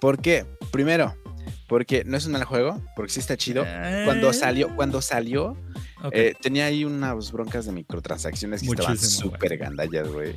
[0.00, 0.46] ¿por qué?
[0.70, 1.14] Primero,
[1.68, 3.64] porque no es un mal juego, porque sí está chido.
[4.04, 5.56] Cuando Eh, salió, cuando salió.
[6.12, 10.36] Eh, tenía ahí unas broncas de microtransacciones que estaban Muchísimo, súper gandallas, güey.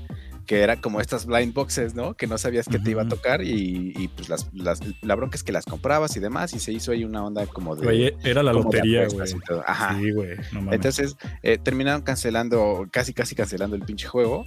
[0.52, 2.14] Que era como estas blind boxes, ¿no?
[2.14, 5.38] Que no sabías que te iba a tocar y, y, pues las, las- la bronca
[5.38, 7.88] es que las comprabas y demás y se hizo ahí una onda como de...
[8.22, 9.30] Era la lotería, güey.
[9.66, 9.98] Ajá.
[9.98, 10.36] Sí, güey.
[10.52, 10.74] No.
[10.74, 14.44] Entonces eh, terminaron cancelando, casi casi cancelando el pinche juego.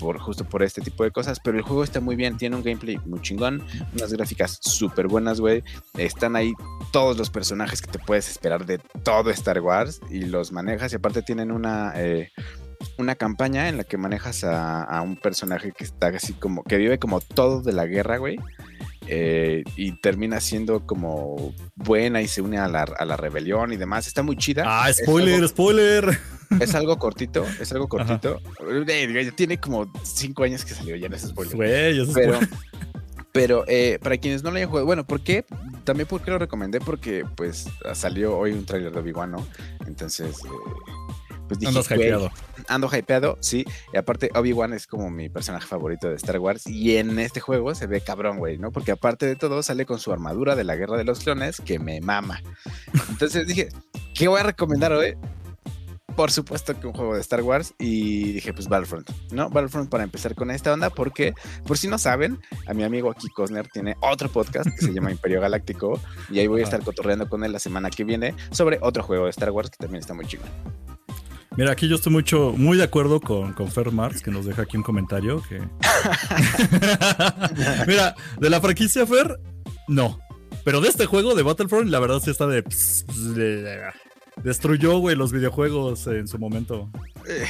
[0.00, 2.62] Por, justo por este tipo de cosas, pero el juego está muy bien, tiene un
[2.62, 3.62] gameplay muy chingón,
[3.94, 5.62] unas gráficas súper buenas, güey.
[5.96, 6.52] Están ahí
[6.92, 10.92] todos los personajes que te puedes esperar de todo Star Wars y los manejas.
[10.92, 12.30] Y aparte tienen una, eh,
[12.98, 16.76] una campaña en la que manejas a, a un personaje que está así como, que
[16.76, 18.38] vive como todo de la guerra, güey.
[19.08, 23.76] eh, y termina siendo como buena y se une a la, a la rebelión y
[23.76, 24.06] demás.
[24.08, 24.64] Está muy chida.
[24.66, 26.18] Ah, Es spoiler, algo- spoiler.
[26.60, 28.40] es algo cortito, es algo cortito.
[28.88, 31.54] Eh, tiene como cinco años que salió, ya no es spoiler.
[31.56, 32.48] Güey, es Pero, spoiler.
[33.32, 35.44] pero eh, para quienes no lo hayan jugado, bueno, ¿por qué?
[35.84, 39.46] También porque lo recomendé, porque pues salió hoy un tráiler de Obi-Wan, ¿no?
[39.86, 40.36] Entonces,
[41.46, 42.30] pues dije, Andas güey, hypeado.
[42.68, 43.64] ando hypeado, sí.
[43.92, 46.66] Y aparte, Obi-Wan es como mi personaje favorito de Star Wars.
[46.66, 48.72] Y en este juego se ve cabrón, güey, ¿no?
[48.72, 51.78] Porque aparte de todo, sale con su armadura de la Guerra de los Clones, que
[51.78, 52.42] me mama.
[53.08, 53.68] Entonces dije,
[54.14, 55.16] ¿qué voy a recomendar hoy?
[56.16, 57.74] Por supuesto que un juego de Star Wars.
[57.78, 59.50] Y dije, pues Battlefront, ¿no?
[59.50, 61.34] Battlefront para empezar con esta onda, porque,
[61.66, 65.10] por si no saben, a mi amigo aquí Cosner tiene otro podcast que se llama
[65.12, 66.00] Imperio Galáctico.
[66.30, 69.24] Y ahí voy a estar cotorreando con él la semana que viene sobre otro juego
[69.24, 70.44] de Star Wars que también está muy chido.
[71.56, 74.62] Mira, aquí yo estoy mucho, muy de acuerdo con, con Fer Marx, que nos deja
[74.62, 75.60] aquí un comentario que.
[77.86, 79.40] Mira, de la franquicia Fer,
[79.88, 80.20] no.
[80.64, 82.62] Pero de este juego, de Battlefront, la verdad sí está de.
[84.42, 86.88] Destruyó, güey, los videojuegos en su momento.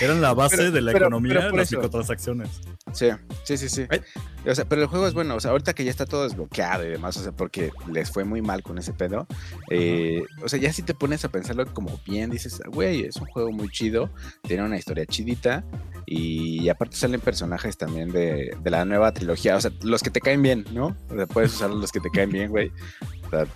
[0.00, 1.76] Eran la base Pero- de la pero- economía, pero por las eso.
[1.76, 2.48] microtransacciones.
[2.92, 3.08] Sí,
[3.44, 3.82] sí, sí, sí.
[3.90, 4.00] Ay.
[4.48, 6.86] O sea, pero el juego es bueno, o sea, ahorita que ya está todo desbloqueado
[6.86, 9.26] y demás, o sea, porque les fue muy mal con ese pedo.
[9.70, 13.26] eh, o sea, ya si te pones a pensarlo como bien, dices, güey, es un
[13.26, 14.08] juego muy chido,
[14.42, 15.64] tiene una historia chidita
[16.06, 20.20] y aparte salen personajes también de, de la nueva trilogía, o sea, los que te
[20.20, 20.96] caen bien, ¿no?
[21.10, 22.70] O sea, puedes usar los que te caen bien, güey.
[23.26, 23.46] O sea,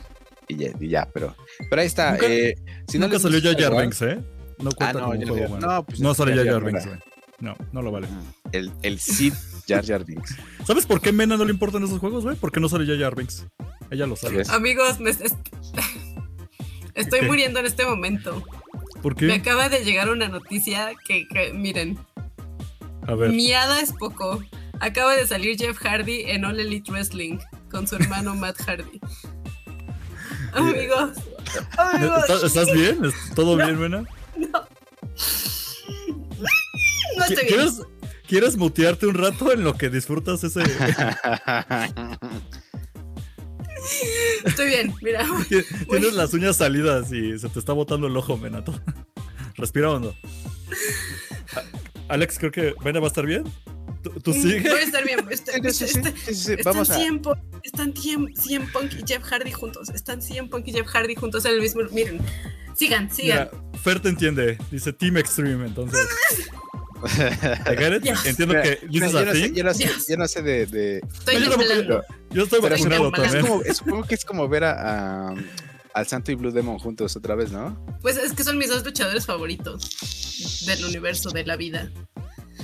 [0.51, 1.35] y ya, y ya, pero,
[1.69, 2.13] pero ahí está.
[2.13, 2.55] Nunca- eh,
[2.89, 4.31] si no Nunca les salió gusta Jar Jar Star Binks, ¿eh?
[4.63, 5.67] No cuenta no, como juego bueno.
[5.67, 7.01] no, pues no salió Jar Jar Jar Jar Binks, Binks.
[7.05, 7.11] güey.
[7.41, 8.07] No, no lo vale.
[8.53, 9.33] El, el Sid
[9.67, 10.37] Jar Jar Binks.
[10.67, 12.37] ¿Sabes por qué Mena no le importan esos juegos, güey?
[12.37, 13.47] Porque no salió Jar Jar Binks.
[13.91, 14.43] Ella lo sabe.
[14.51, 15.23] Amigos, me est-
[16.95, 17.27] estoy ¿Qué?
[17.27, 18.43] muriendo en este momento.
[19.03, 19.33] ¿Por Me qué?
[19.35, 21.99] acaba de llegar una noticia que, que, miren,
[23.07, 23.31] A ver.
[23.31, 24.43] miada es poco.
[24.81, 27.39] Acaba de salir Jeff Hardy en All Elite Wrestling
[27.71, 29.01] con su hermano Matt Hardy.
[30.53, 31.11] Amigos,
[31.79, 33.05] amigos, ¿Estás, estás bien?
[33.05, 34.05] ¿Es- ¿Todo bien, Mena?
[34.37, 34.67] no
[37.25, 37.47] estoy bien.
[37.49, 37.83] ¿Quieres,
[38.27, 40.61] ¿Quieres mutearte un rato en lo que disfrutas ese...
[44.45, 45.25] Estoy bien, mira.
[45.49, 48.65] Ti- Tienes las uñas salidas y se te está botando el ojo, Mena.
[48.65, 48.79] Tú-
[49.57, 50.15] Respira hondo.
[52.09, 53.45] Alex, creo que Mena va a estar bien.
[54.03, 54.61] ¿Tú, tú sigue?
[54.69, 55.21] Voy a estar bien.
[55.73, 56.95] Sí, sí, sí, Están Vamos a.
[56.97, 59.89] 100, po- están 100, 100 Punk y Jeff Hardy juntos.
[59.91, 61.83] Están 100 Punk y Jeff Hardy juntos en el mismo.
[61.93, 62.21] Miren,
[62.77, 63.51] sigan, sigan.
[63.53, 64.59] Mira, Fer te entiende.
[64.71, 66.07] Dice Team Extreme, entonces.
[68.25, 69.55] Entiendo Mira, que dices yo, a no sé, Team.
[69.55, 70.07] yo, no sé, Yes.
[70.09, 70.67] yo no sé de.
[70.67, 72.03] de- Estoy yo tampoco- temblando.
[72.31, 73.47] Yo estoy vacunado es también.
[73.47, 75.35] como, es- supongo que es como ver a, a-
[75.95, 77.85] al Santo y Blue Demon juntos otra vez, ¿no?
[78.03, 81.91] Pues es que son mis dos luchadores favoritos del universo, de la vida.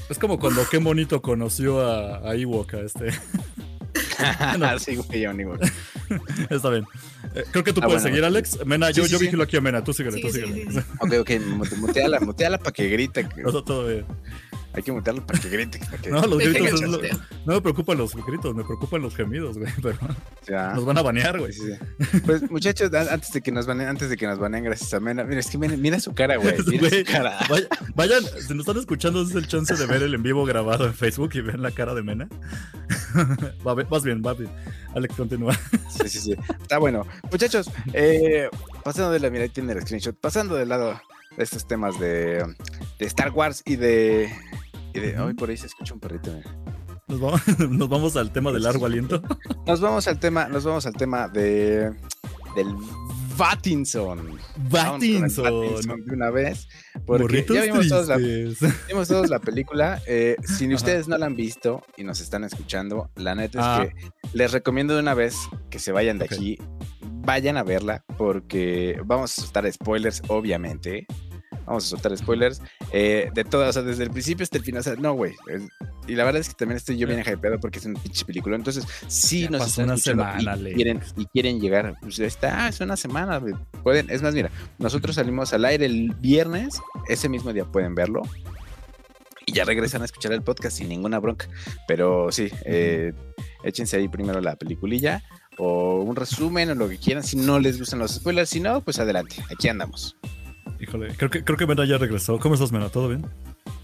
[0.08, 3.10] Es como cuando qué bonito conoció a, a Ewok, a este.
[4.78, 5.58] sí, güey, yo, ni güey.
[6.50, 6.84] Está bien.
[7.34, 8.14] Eh, creo que tú Ah, puedes bueno.
[8.16, 8.58] seguir, Alex.
[8.64, 9.24] Mena, yo, Sí, sí, yo sí.
[9.24, 9.82] vigilo aquí a Mena.
[9.82, 10.66] Tú síguele, tú síguele.
[11.00, 13.28] Ok, ok, mute- muteala, muteala para que grite.
[13.34, 14.04] que- Todo, todo bien.
[14.76, 15.78] Hay que mutearla para que grite.
[15.78, 17.00] Para que, No, los gritos lo-.
[17.46, 19.72] No me preocupan los gritos, me preocupan los gemidos, güey.
[19.82, 19.98] Pero
[20.46, 20.74] ya.
[20.74, 21.52] nos van a banear, güey.
[21.52, 22.20] Sí, sí.
[22.26, 25.24] Pues muchachos, antes de que nos baneen, antes de que nos baneen, gracias a Mena.
[25.24, 26.54] Mira, es que mira, mira su cara, güey.
[26.66, 27.38] Mira Güey, su cara.
[27.48, 30.86] vaya- vayan, si nos están escuchando, es el chance de ver el en vivo grabado
[30.86, 32.28] en Facebook y ver la cara de Mena.
[33.66, 34.50] Va, bien, vas bien, va bien.
[34.94, 35.54] Alex, continúa.
[35.90, 36.34] Sí, sí, sí.
[36.60, 37.06] Está bueno.
[37.30, 38.48] Muchachos, eh,
[38.84, 40.14] pasando de la mira, ahí tiene el screenshot.
[40.18, 41.00] Pasando del lado
[41.36, 42.44] de estos temas de,
[42.98, 44.30] de Star Wars y de.
[44.96, 45.16] Y de.
[45.16, 46.32] Ay, por ahí se escucha un perrito.
[47.08, 49.22] Nos vamos, nos vamos al tema del largo aliento.
[49.66, 51.92] Nos vamos al tema, nos vamos al tema de.
[52.56, 52.74] Del el
[54.72, 56.68] Pattinson de una vez.
[57.04, 58.16] Porque ya vimos todos, la,
[58.88, 60.00] vimos todos la película.
[60.06, 63.84] eh, si ustedes no la han visto y nos están escuchando, la neta Ah.
[63.84, 65.36] es que les recomiendo de una vez
[65.68, 66.32] que se vayan de Ok.
[66.32, 66.58] aquí.
[67.02, 71.06] Vayan a verla porque vamos a soltar spoilers, obviamente.
[71.66, 74.80] Vamos a soltar spoilers eh, de todas, o sea, desde el principio hasta el final.
[74.80, 75.34] O sea, no, güey.
[76.06, 78.56] Y la verdad es que también estoy yo bien hypeado porque es un pinche película.
[78.56, 82.80] Entonces, si Ya nos están una semana, y quieren, y quieren llegar, pues está, es
[82.80, 83.42] una semana.
[83.82, 88.22] Pueden, es más, mira, nosotros salimos al aire el viernes, ese mismo día pueden verlo.
[89.48, 91.48] Y ya regresan a escuchar el podcast sin ninguna bronca.
[91.86, 93.12] Pero sí, eh,
[93.62, 95.22] échense ahí primero la peliculilla
[95.58, 97.22] o un resumen o lo que quieran.
[97.22, 100.16] Si no les gustan los spoilers, si no, pues adelante, aquí andamos.
[100.80, 102.38] Híjole, creo que, creo que Mena ya regresó.
[102.38, 102.88] ¿Cómo estás, Mena?
[102.90, 103.26] ¿Todo bien?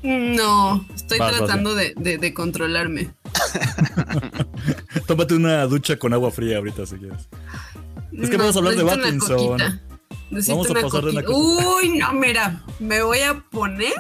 [0.03, 3.11] No, estoy Vas, vas tratando de, de- de controlarme.
[5.07, 7.29] Tómate una ducha con agua fría ahorita si quieres.
[8.13, 8.85] Es que vamos a hablar de.
[10.31, 11.23] Necesito Vamos a pasar de una.
[11.29, 13.93] Uy, no, mira, me voy a poner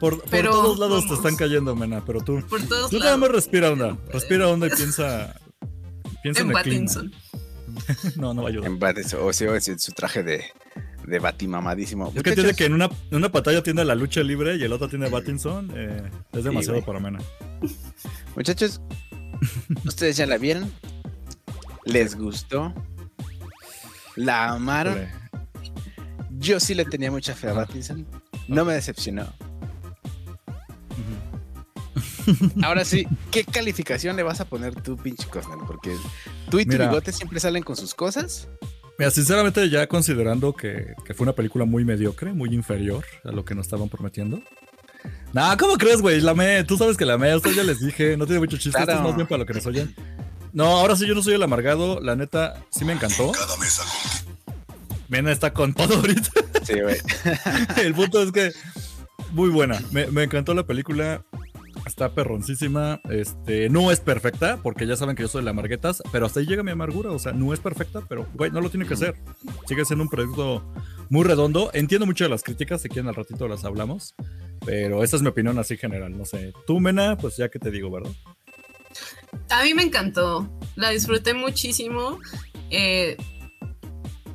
[0.00, 2.40] Por, todos lados te están cayendo, Mena, pero tú.
[2.48, 3.20] por todos Tú nada lados.
[3.20, 3.96] más respira onda.
[4.12, 5.34] Respira onda y piensa.
[6.22, 6.92] Piensa en, En el clima.
[8.16, 8.68] No, no va a ayudar.
[8.70, 10.44] En Bat- o sea, en su traje de,
[11.06, 12.12] de batimamadísimo.
[12.14, 14.72] Es que tiene que en una, en una pantalla tiene la lucha libre y el
[14.72, 15.70] otro tiene Battinson.
[15.74, 16.86] eh, es demasiado güey.
[16.86, 17.18] para Mena.
[18.34, 18.80] Muchachos,
[19.84, 20.72] ¿ustedes ya la vieron?
[21.84, 22.74] ¿Les gustó?
[24.16, 24.98] ¿La amaron?
[26.38, 27.66] Yo sí le tenía mucha fe a Ajá.
[27.66, 28.06] Pattinson.
[28.48, 29.26] No me decepcionó.
[32.62, 35.58] Ahora sí, ¿qué calificación le vas a poner tú, pinche Cosner?
[35.66, 35.94] Porque
[36.50, 36.88] tú y tu Mira.
[36.88, 38.48] bigote siempre salen con sus cosas.
[38.98, 43.44] Mira, sinceramente, ya considerando que, que fue una película muy mediocre, muy inferior a lo
[43.44, 44.40] que nos estaban prometiendo.
[45.32, 46.20] Nah, ¿cómo crees, güey?
[46.20, 48.70] La me, tú sabes que la me, ustedes ya les dije, no tiene mucho chiste,
[48.70, 49.02] esto es Claro.
[49.08, 49.94] más bien para lo que nos oyen.
[50.52, 53.32] No, ahora sí yo no soy el amargado, la neta, sí me encantó.
[55.08, 56.30] Mena está con todo ahorita.
[56.64, 56.96] Sí, güey.
[57.84, 58.52] El punto es que
[59.32, 59.78] muy buena.
[59.92, 61.22] Me, me encantó la película.
[61.86, 63.00] Está perroncísima.
[63.08, 66.40] Este, no es perfecta, porque ya saben que yo soy de la amarguetas, pero hasta
[66.40, 67.12] ahí llega mi amargura.
[67.12, 69.14] O sea, no es perfecta, pero güey, no lo tiene que ser.
[69.66, 70.74] Sigue siendo un producto
[71.08, 71.70] muy redondo.
[71.72, 74.16] Entiendo mucho de las críticas, si quieren al ratito las hablamos,
[74.64, 76.18] pero esa es mi opinión así general.
[76.18, 78.10] No sé, tú, Mena, pues ya que te digo, ¿verdad?
[79.50, 82.18] A mí me encantó, la disfruté muchísimo.
[82.70, 83.16] Eh,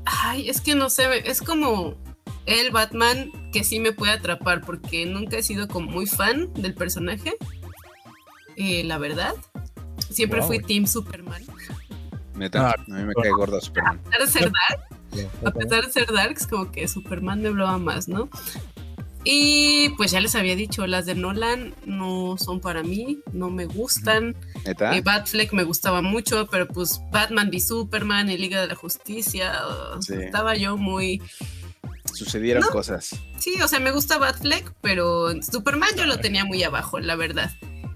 [0.05, 1.97] ay, es que no sé, es como
[2.45, 6.73] el Batman que sí me puede atrapar porque nunca he sido como muy fan del
[6.73, 7.33] personaje,
[8.57, 9.33] eh, la verdad.
[10.09, 10.47] Siempre Wow.
[10.47, 11.43] fui Team Superman.
[12.35, 13.99] Neta, Ah, a mí me cae gordo Superman.
[14.07, 17.77] A pesar de ser dark, a pesar de ser darks, como que Superman me hablaba
[17.77, 18.29] más, ¿no?
[19.23, 23.65] Y pues ya les había dicho, las de Nolan no son para mí, no me
[23.65, 24.35] gustan.
[24.65, 24.95] Neta.
[24.97, 29.53] Eh, Batfleck me gustaba mucho, pero pues Batman v Superman y Liga de la Justicia,
[29.99, 30.15] Sí.
[30.15, 31.21] estaba yo muy...
[32.13, 33.15] Sucedieron cosas.
[33.39, 37.51] Sí, o sea, me gusta Batfleck, pero Superman yo lo tenía muy abajo, la verdad.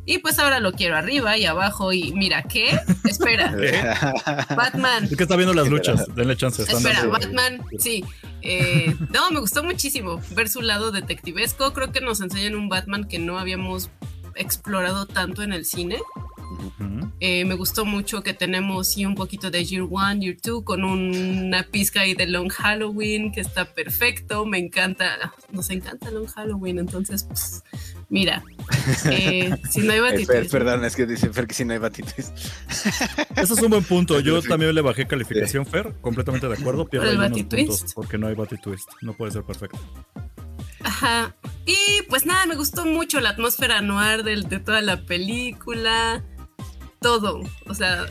[0.08, 2.80] Y pues ahora lo quiero arriba y abajo y mira, ¿qué?
[3.06, 3.56] Espera,
[4.56, 5.06] Batman.
[5.06, 6.62] Es que está viendo las luchas, denle chance.
[6.62, 8.04] están Espera, dando- Batman, sí.
[8.44, 11.74] Eh, no, me gustó muchísimo ver su lado detectivesco.
[11.74, 13.90] Creo que nos enseñan un Batman que no habíamos
[14.36, 15.98] explorado tanto en el cine.
[17.20, 20.84] Eh, me gustó mucho que tenemos sí, un poquito de Year One, Year Two, con
[20.84, 24.46] una pizca ahí de Long Halloween, que está perfecto.
[24.46, 26.80] Me encanta, nos encanta Long Halloween.
[26.80, 27.64] Entonces, pues,
[28.10, 28.44] mira,
[29.10, 31.74] eh, si no hay Eh, Fer, Batitwist, perdón, es que dice Fer que si no
[31.74, 32.32] hay batitis.
[33.36, 34.20] Ese es un buen punto.
[34.20, 35.94] Yo también le bajé calificación, Fer.
[36.02, 36.88] Completamente de acuerdo.
[36.88, 37.68] Pierde Por unos Batitwist.
[37.70, 38.88] puntos porque no hay Batitwist.
[39.02, 39.80] No puede ser perfecto.
[40.82, 41.36] Ajá.
[41.66, 46.24] Y pues nada, me gustó mucho la atmósfera noir del- de, toda la película.
[47.06, 47.42] Todo.
[47.68, 48.06] O sea,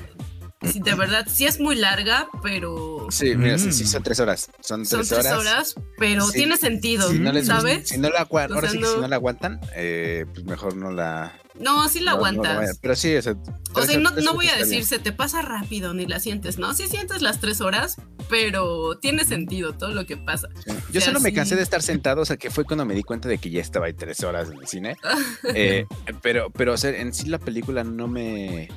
[0.63, 3.87] de verdad, sí es muy larga, pero Sí, mira, sí, sí, Mm.
[3.89, 4.51] son tres horas.
[4.61, 5.39] Son son tres tres horas.
[5.39, 6.39] horas, pero Sí.
[6.39, 7.89] tiene sentido, Si no, les ¿sabes?
[7.89, 10.91] si no la O sea, sí que si no- la aguantan, eh, pues mejor no
[10.91, 11.39] la.
[11.61, 12.79] No, sí la no- no aguantas.
[12.81, 13.45] Pero sí, o sea, o
[13.83, 16.59] sea, tres- no, tres no voy a decir se te pasa rápido ni la sientes,
[16.59, 16.73] ¿no?
[16.75, 17.97] Sí sientes las tres horas,
[18.29, 20.49] pero tiene sentido todo lo que pasa.
[20.65, 20.73] Sí.
[20.93, 23.03] Yo sea, solo me cansé de estar sentado, o sea, que fue cuando me di
[23.05, 24.97] cuenta de que ya estaba ahí tres horas en el cine.
[25.55, 25.87] Eh,
[26.23, 28.69] pero, pero, o sea, en sí la película no me.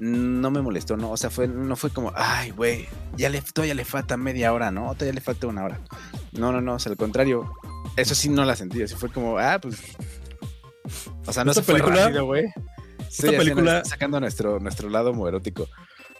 [0.00, 1.10] No me molestó, ¿no?
[1.12, 4.70] O sea, fue, no fue como, ay, güey, ya le, todavía le falta media hora,
[4.70, 4.92] ¿no?
[4.94, 5.80] Todavía le falta una hora.
[6.32, 7.50] No, no, no, o sea, al contrario,
[7.96, 9.80] eso sí no la sentí, así fue como, ah, pues.
[11.26, 12.44] O sea, no Esta se fue película- rápido, güey.
[12.46, 15.68] esta haciendo- película- sacando nuestro, nuestro lado homoerótico.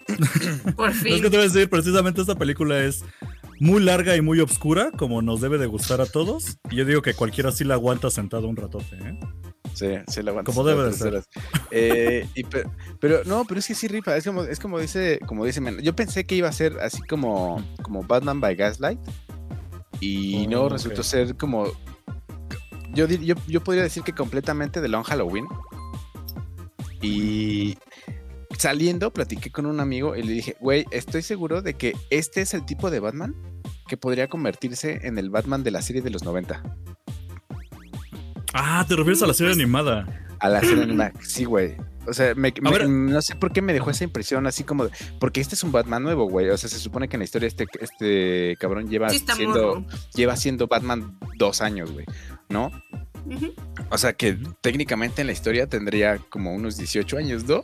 [0.76, 1.16] Por Es fin.
[1.22, 3.04] que te voy a decir, precisamente esta película es
[3.58, 6.58] muy larga y muy obscura, como nos debe de gustar a todos.
[6.70, 8.96] Y yo digo que cualquiera sí la aguanta sentado un ratote.
[8.96, 9.18] ¿eh?
[9.74, 10.52] Sí, sí la aguanto.
[10.52, 11.22] Como debe de ser.
[11.70, 12.44] Eh, y
[13.00, 15.80] pero, no, pero es que sí rifa, es como, es como dice, como dice, Men-
[15.80, 19.00] yo pensé que iba a ser así como, como Batman by Gaslight
[20.00, 21.66] y Oh, no resultó ser como,
[22.94, 25.46] yo, yo, yo podría decir que completamente de Long Halloween
[27.02, 27.76] y
[28.58, 32.54] saliendo platiqué con un amigo y le dije, güey, estoy seguro de que este es
[32.54, 33.34] el tipo de Batman
[33.88, 36.62] que podría convertirse en el Batman de la serie de los 90.
[38.54, 40.06] Ah, te refieres a la serie animada.
[40.40, 41.12] A la serie animada.
[41.22, 41.76] Sí, güey.
[42.06, 42.88] O sea, me- me- ver.
[42.88, 45.72] no sé por qué me dejó esa impresión así como de- porque este es un
[45.72, 46.48] Batman nuevo, güey.
[46.50, 49.86] O sea, se supone que en la historia este, este cabrón lleva Sí, siendo, morro.
[50.14, 52.04] lleva siendo Batman dos años, güey.
[52.50, 52.70] ¿No?
[53.90, 57.62] O sea que técnicamente en la historia tendría como unos 18 años, ¿no?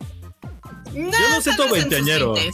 [0.94, 2.35] No, Yo lo siento veinteañero.
[2.37, 2.50] Sí.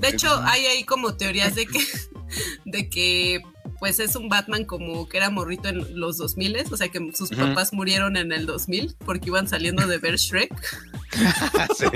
[0.00, 1.80] De hecho, hay ahí como teorías de que,
[2.66, 3.40] de que
[3.78, 7.30] pues es un Batman como que era morrito en los 2000, o sea que sus
[7.30, 10.52] papás murieron en el 2000 porque iban saliendo de ver Shrek.
[11.76, 11.86] Sí.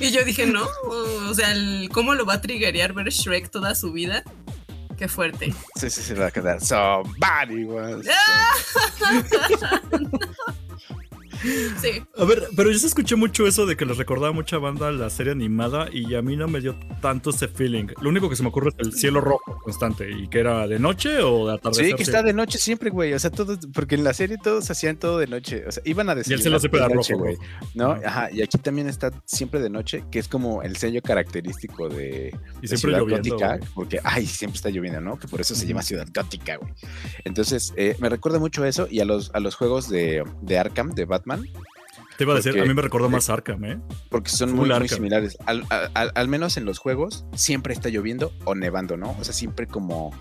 [0.00, 3.74] Y yo dije, no, o sea, el- ¿cómo lo va a triggerear ver Shrek toda
[3.74, 4.22] su vida?
[4.96, 5.52] Qué fuerte.
[5.76, 6.60] sí, sí, se va a quedar.
[6.64, 8.06] Somebody was-
[11.80, 14.90] Sí, A ver, pero yo sí escuché mucho eso de que les recordaba mucha banda
[14.92, 17.86] la serie animada y a mí no me dio tanto ese feeling.
[18.00, 20.78] Lo único que se me ocurre es el cielo rojo constante y que era de
[20.78, 21.86] noche o de atardecer.
[21.86, 23.12] Sí, que está de noche siempre, güey.
[23.12, 25.64] O sea, todos, porque en la serie todos hacían todo de noche.
[25.66, 26.32] O sea, iban a decir.
[26.32, 27.36] Y el cielo siempre era rojo, güey.
[27.36, 27.48] güey.
[27.74, 27.92] ¿No?
[28.04, 28.30] Ajá.
[28.30, 32.68] Y aquí también está siempre de noche, que es como el sello característico de, Y
[32.68, 33.36] de siempre Ciudad lloviendo.
[33.36, 33.58] Gótica.
[33.74, 35.18] Porque, ay, siempre está lloviendo, ¿no?
[35.18, 36.72] Que por eso se llama Ciudad Gótica, güey.
[37.24, 40.94] Entonces, eh, me recuerda mucho eso y a los, a los juegos de, de Arkham,
[40.94, 41.33] de Batman,
[42.16, 43.80] Te iba a decir, porque- a mí me recordó más Arkham, ¿eh?
[44.08, 45.36] porque son muy, muy similares.
[45.46, 45.64] Al,
[46.14, 49.16] al- menos en los juegos, siempre está lloviendo o nevando, ¿no?
[49.18, 50.12] O sea, siempre como,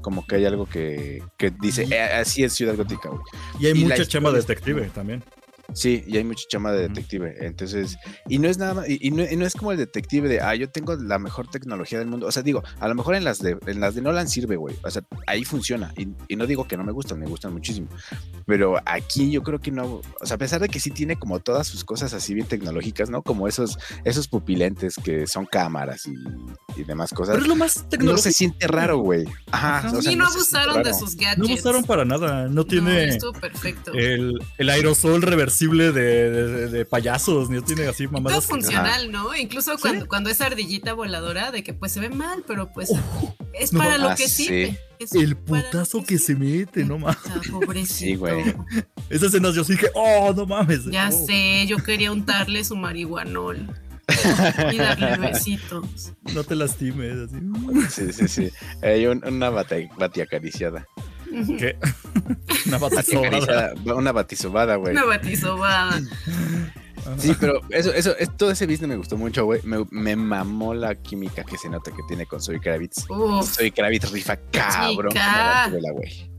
[0.00, 3.20] como que hay algo que, que dice, Y- "Eh, así es Ciudad Gótica, güey.
[3.58, 5.24] Y hay Y mucha chama detective también.
[5.74, 7.34] Sí, y hay mucha chama de detective.
[7.40, 7.96] Entonces,
[8.28, 10.40] y no es nada más, y, y no, y no es como el detective de,
[10.40, 12.26] ah, yo tengo la mejor tecnología del mundo.
[12.26, 14.76] O sea, digo, a lo mejor en las de, en las de Nolan sirve, güey.
[14.82, 15.92] O sea, ahí funciona.
[15.96, 17.88] Y, y no digo que no me gustan, me gustan muchísimo.
[18.46, 21.40] Pero aquí yo creo que no, o sea, a pesar de que sí tiene como
[21.40, 23.22] todas sus cosas así bien tecnológicas, ¿no?
[23.22, 26.14] Como esos, esos pupilentes que son cámaras y,
[26.80, 27.34] y demás cosas.
[27.34, 28.22] Pero es lo más No tecnológico.
[28.22, 29.24] se siente raro, güey.
[29.50, 29.78] Ajá.
[29.78, 29.96] Ajá.
[29.96, 31.38] o sea, y no, siente abusaron de sus gadgets.
[31.48, 32.48] No usaron para nada.
[32.48, 33.92] No No, tiene estuvo perfecto.
[33.94, 38.46] el, el aerosol reversible de, de- de payasos, ni tiene así Todo mamadas.
[38.46, 39.34] funcional, ¿no?
[39.36, 39.82] Incluso ¿Sí?
[39.82, 42.90] cuando, cuando es ardillita voladora, de que pues se ve mal, pero pues
[43.52, 44.44] es no, para lo ah, que sí.
[44.44, 44.78] sirve.
[44.98, 47.16] Es El putazo que se mete, no mames.
[47.28, 47.94] Ah, pobrecito.
[47.94, 48.54] Sí, güey.
[49.08, 50.84] Esas escenas yo sí dije, oh, no mames.
[50.86, 51.26] Ya Oh.
[51.26, 53.66] sé, yo quería untarle su marihuanol
[54.72, 56.12] y darle besitos.
[56.34, 57.16] No te lastimes.
[57.16, 57.36] Así.
[57.88, 58.50] Sí, sí, sí.
[58.82, 60.86] Hay un- una bati, batiacariciada.
[61.58, 61.76] ¿Qué?
[62.66, 62.78] Una.
[62.78, 64.92] Batiacariciada, Una batisobada, güey.
[64.92, 66.00] Una batizobada.
[67.18, 69.60] Sí, pero eso, eso, es, todo ese business me gustó mucho, güey.
[69.64, 73.08] Me, me mamó la química que se nota que tiene con Zoe Kravitz.
[73.08, 75.24] Uf, Zoe Kravitz rifa cabrón Chica.
[75.24, 75.46] como
[75.80, 76.30] Gatúbela, güey.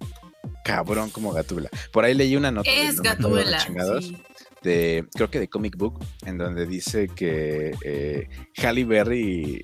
[0.63, 1.69] Cabrón como Gatúbela.
[1.91, 2.69] Por ahí leí una nota.
[2.69, 3.57] de- es de Gatúbela.
[3.57, 4.17] chingados, sí.
[4.61, 8.29] de, creo que de Comic Book, en donde dice que eh,
[8.61, 9.63] Halle Berry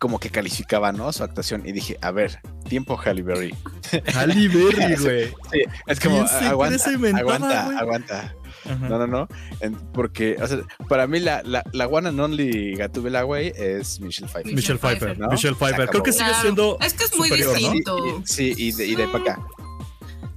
[0.00, 1.12] como que calificaba, ¿no?
[1.12, 1.62] Su actuación.
[1.64, 3.54] Y dije, a ver, tiempo Halle Berry.
[4.14, 5.26] Halle Berry, güey.
[5.52, 8.34] Sí, es como, ¿Quién se cree aguanta, cementada, aguanta, aguanta.
[8.64, 8.88] Ajá.
[8.88, 9.28] No, no, no.
[9.60, 10.58] En- porque, o sea,
[10.88, 14.54] para mí la, la, la one and only Gatúbela, güey, es Michelle Pfeiffer.
[14.54, 15.28] Michelle Pfeiffer, ¿no?
[15.28, 15.88] Michelle Pfeiffer.
[15.88, 16.40] Creo que sigue Claro.
[16.42, 16.78] siendo.
[16.80, 17.58] Es que es muy superior, ¿no?
[17.58, 18.06] distinto.
[18.06, 19.46] Y- y- sí, y de, y de para acá.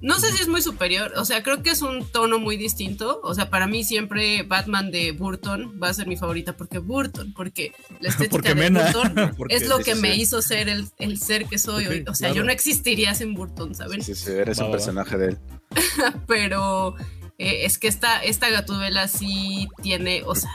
[0.04, 3.22] No sé si es muy superior, o sea, creo que es un tono muy distinto.
[3.24, 7.34] O sea, para mí siempre Batman de Burton va a ser mi favorita porque Burton,
[7.34, 8.92] porque la estética Porque de Mena.
[8.92, 10.22] Burton Porque- es lo que sí, me sí.
[10.22, 12.04] hizo ser el, el ser que soy hoy.
[12.08, 12.36] O sea, claro.
[12.36, 14.04] yo no existiría sin Burton, ¿saben?
[14.04, 14.76] Sí, sí, eres Va, un va.
[14.76, 15.38] personaje de él.
[16.28, 16.96] Pero
[17.38, 20.52] eh, es que esta, esta gatubela sí tiene, o sea,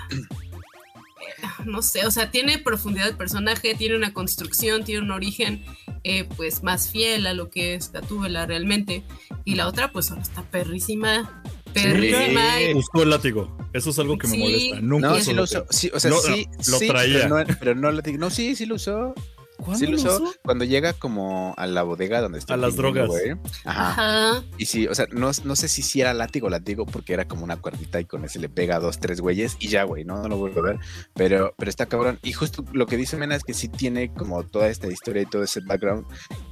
[1.65, 5.65] no sé, o sea, tiene profundidad de personaje, tiene una construcción, tiene un origen
[6.05, 9.03] eh, pues más fiel a lo que es gatúbela realmente.
[9.45, 12.61] Y la otra pues ahora está perrísima, perrísima.
[12.63, 13.57] y- Usó el látigo.
[13.73, 14.39] Eso es algo que me Sí.
[14.41, 14.81] molesta.
[14.81, 15.63] Nunca No, usó sí el lo látigo.
[15.69, 15.79] usó.
[15.79, 17.21] Sí, o sea, Lo- sí, lo sí, traía.
[17.23, 18.19] Pero no, pero no lo digo.
[18.19, 19.15] No, sí, sí lo usó.
[19.59, 20.35] ¿Cuándo Sí lo usó usó?
[20.43, 22.55] cuando llega como a la bodega donde está.
[22.55, 23.09] A las drogas.
[23.09, 23.33] güey.
[23.65, 23.91] Ajá.
[23.91, 24.43] Ajá.
[24.57, 27.45] Y sí, o sea, no, no sé si sí era látigo látigo porque era como
[27.45, 30.23] una cuerdita y con ese le pega a dos, tres güeyes y ya, güey, ¿no?
[30.23, 30.79] No lo vuelvo a ver.
[31.15, 32.19] Pero, pero está cabrón.
[32.23, 35.27] Y justo lo que dice Mena es que sí tiene como toda esta historia y
[35.27, 36.07] todo ese background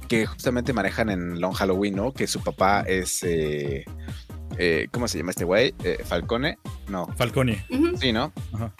[0.07, 2.11] que justamente manejan en Long Halloween, ¿no?
[2.13, 3.23] Que su papá es.
[3.23, 3.85] eh,
[4.57, 5.73] eh, ¿Cómo se llama este güey?
[5.83, 6.57] Eh, ¿Falcone?
[6.87, 7.07] No.
[7.17, 7.65] Falcone.
[7.99, 8.31] Sí, ¿no?
[8.53, 8.73] Ajá.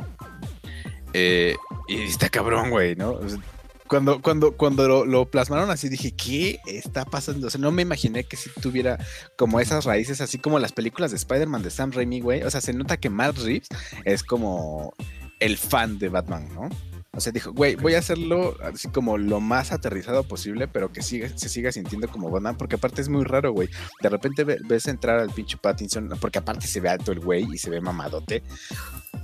[1.14, 1.56] Eh,
[1.88, 3.12] y está cabrón, güey, ¿no?
[3.12, 3.40] O sea,
[3.88, 7.48] Cuando, cuando, cuando lo, lo plasmaron así, dije, ¿qué está pasando?
[7.48, 8.98] O sea, no me imaginé que si tuviera
[9.38, 12.44] como esas raíces, así como las películas de Spider-Man de Sam Raimi, güey.
[12.44, 13.68] O sea, se nota que Matt Reeves
[14.06, 14.94] es como
[15.40, 16.70] el fan de Batman, ¿no?
[17.14, 21.02] O sea, dijo, güey, voy a hacerlo así como lo más aterrizado posible, pero que
[21.02, 23.70] siga, se siga sintiendo como Batman, porque aparte es muy raro, güey.
[24.02, 27.48] De repente ve- ves entrar al pinche Pattinson, porque aparte se ve alto el güey
[27.52, 28.44] y se ve mamadote,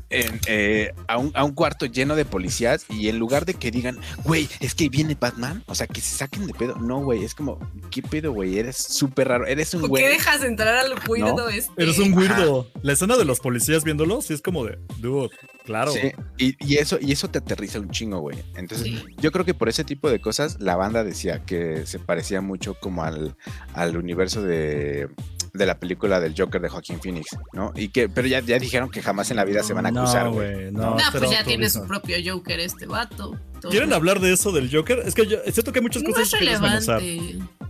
[0.09, 3.71] en, eh, a, un, a un cuarto lleno de policías y en lugar de que
[3.71, 6.75] digan, güey, es que viene Batman, o sea, que se saquen de pedo.
[6.75, 7.59] No, güey, es como,
[7.91, 8.57] ¿qué pedo, güey?
[8.59, 10.13] Eres súper raro, eres un ¿Por qué güey.
[10.13, 11.49] dejas entrar al weirdo ¿No?
[11.49, 11.71] este?
[11.81, 12.67] Eres un weirdo.
[12.81, 15.29] La escena de los policías viéndolo, sí es como de, dude,
[15.65, 15.91] claro.
[15.91, 18.37] Sí, y, y eso, y eso te aterriza un chingo, güey.
[18.55, 19.03] Entonces, Sí.
[19.17, 22.75] yo creo que por ese tipo de cosas, la banda decía que se parecía mucho
[22.75, 23.35] como al,
[23.73, 25.09] al universo de,
[25.53, 27.71] de la película del Joker de Joaquín Phoenix, ¿no?
[27.75, 30.25] Y que, pero ya, ya dijeron que jamás en la vida se van a cruzar,
[30.25, 30.71] No, güey.
[30.71, 30.95] no.
[30.95, 33.37] No, pues ya tiene su propio Joker este vato.
[33.61, 33.69] Todo.
[33.71, 35.03] ¿Quieren hablar de eso del Joker?
[35.05, 37.01] Es que yo, es cierto que hay muchas No cosas que desmenuzar.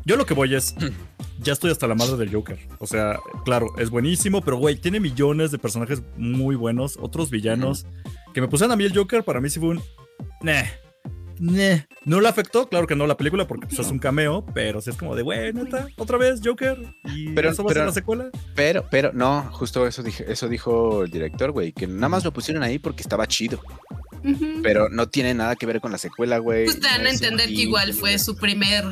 [0.06, 0.76] Yo lo que voy es,
[1.40, 2.58] ya estoy hasta la madre del Joker.
[2.80, 7.86] O sea, claro, es buenísimo, pero güey, tiene millones de personajes muy buenos, otros villanos.
[8.34, 9.82] Que me pusieron a mí el Joker, para mí sí fue un...
[10.42, 10.64] Nah.
[11.40, 11.80] Nah.
[12.06, 14.90] No le afectó, claro que no la película, porque pues, es un cameo, pero sí
[14.90, 16.78] es como de, güey, neta, otra vez Joker.
[17.06, 18.30] Y Pero- eso va a ser la secuela.
[18.56, 22.34] Pero, pero, no, justo eso, dije, eso dijo el director, güey, que nada más lo
[22.34, 23.60] pusieron ahí porque estaba chido.
[24.62, 26.66] Pero no tiene nada que ver con la secuela, güey.
[26.66, 28.86] Pues te dan no a entender que igual fue su primer,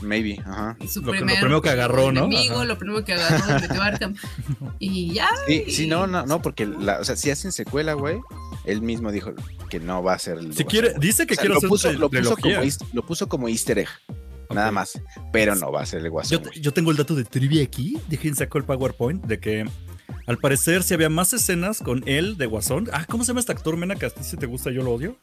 [0.00, 0.76] Maybe, ajá.
[0.88, 2.24] su Lo primero que agarró, ¿no?
[2.24, 2.64] enemigo, Ajá.
[2.64, 4.14] lo primero que agarró, Arkham.
[4.78, 5.28] Y ya.
[5.46, 8.18] Sí, y- sí, no, no, no, porque, la, o sea, si hacen secuela, güey,
[8.64, 9.32] él mismo dijo
[9.68, 10.54] que no va a ser el.
[10.54, 12.54] Si quiere, dice que O sea, quiere lo hacer puso, lo, puso como,
[12.92, 13.88] lo puso como easter egg,
[14.50, 15.00] nada más,
[15.32, 16.42] pero no va a ser el guasón.
[16.44, 17.98] Yo, yo tengo el dato de trivia aquí.
[18.08, 19.64] Dejen saco el PowerPoint de que
[20.26, 22.88] al parecer si había más escenas con él de Guasón.
[22.92, 23.94] Ah, ¿cómo se llama este actor, Mena?
[23.96, 25.16] Que a ti si te gusta, yo lo odio.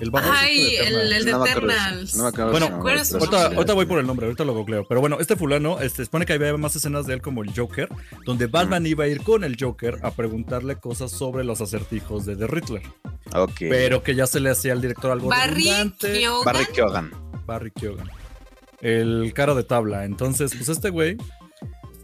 [0.00, 2.16] El Batman Ay, de el, el de No Eternals.
[2.16, 4.54] Bueno, su nombre, ¿cuál es su pero sí, Ahorita, voy por el nombre, ahorita lo
[4.54, 4.86] googleo.
[4.88, 7.88] Pero bueno, este fulano, este, supone que había más escenas de él como el Joker,
[8.24, 12.36] donde Batman iba a ir con el Joker a preguntarle cosas sobre los acertijos de
[12.36, 12.82] The Riddler.
[13.34, 13.56] Ok.
[13.58, 16.12] Pero que ya se le hacía al director algo Barry redundante.
[16.12, 16.44] Keoghan.
[16.44, 17.10] Barry Keoghan.
[17.46, 18.10] Barry Keoghan.
[18.80, 20.06] El cara de tabla.
[20.06, 21.18] Entonces, pues este güey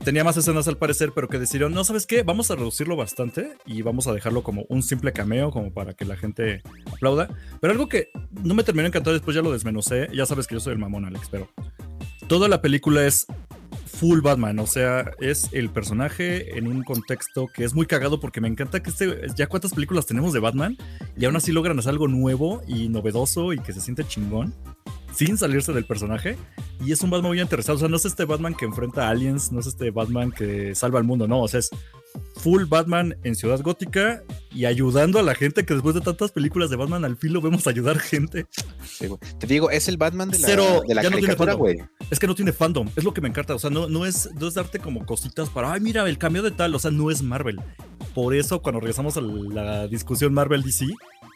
[0.06, 2.22] tenía más escenas al parecer, pero que decidieron, no, ¿sabes qué?
[2.22, 6.04] Vamos a reducirlo bastante y vamos a dejarlo como un simple cameo, como para que
[6.04, 7.28] la gente aplauda.
[7.60, 8.10] Pero algo que
[8.44, 10.06] no me terminó de encantar, después ya lo desmenocé.
[10.14, 11.48] Ya sabes que yo soy el mamón, Alex, pero
[12.28, 13.26] toda la película es
[13.86, 18.40] full Batman, o sea, es el personaje en un contexto que es muy cagado porque
[18.40, 20.76] me encanta que este, ya cuántas películas tenemos de Batman
[21.16, 24.54] y aún así logran hacer algo nuevo y novedoso y que se siente chingón
[25.16, 26.36] sin salirse del personaje.
[26.84, 27.76] Y es un Batman muy interesado.
[27.76, 30.74] O sea, no es este Batman que enfrenta a aliens, no es este Batman que
[30.74, 31.40] salva al mundo, no.
[31.40, 31.70] O sea, es
[32.36, 36.70] full Batman en Ciudad Gótica y ayudando a la gente que después de tantas películas
[36.70, 38.46] de Batman al fin lo vemos ayudar gente.
[38.84, 39.06] Sí.
[39.38, 41.58] Te digo, es el Batman de la, Cero, de la ya no tiene caricatura, fondo.
[41.64, 41.78] güey.
[42.10, 43.54] Es que no tiene fandom, es lo que me encanta.
[43.54, 46.42] O sea, no, no, es, no es darte como cositas para, ay, mira, el cambio
[46.42, 46.74] de tal.
[46.74, 47.60] O sea, no es Marvel.
[48.14, 50.86] Por eso, cuando regresamos a la discusión Marvel-DC,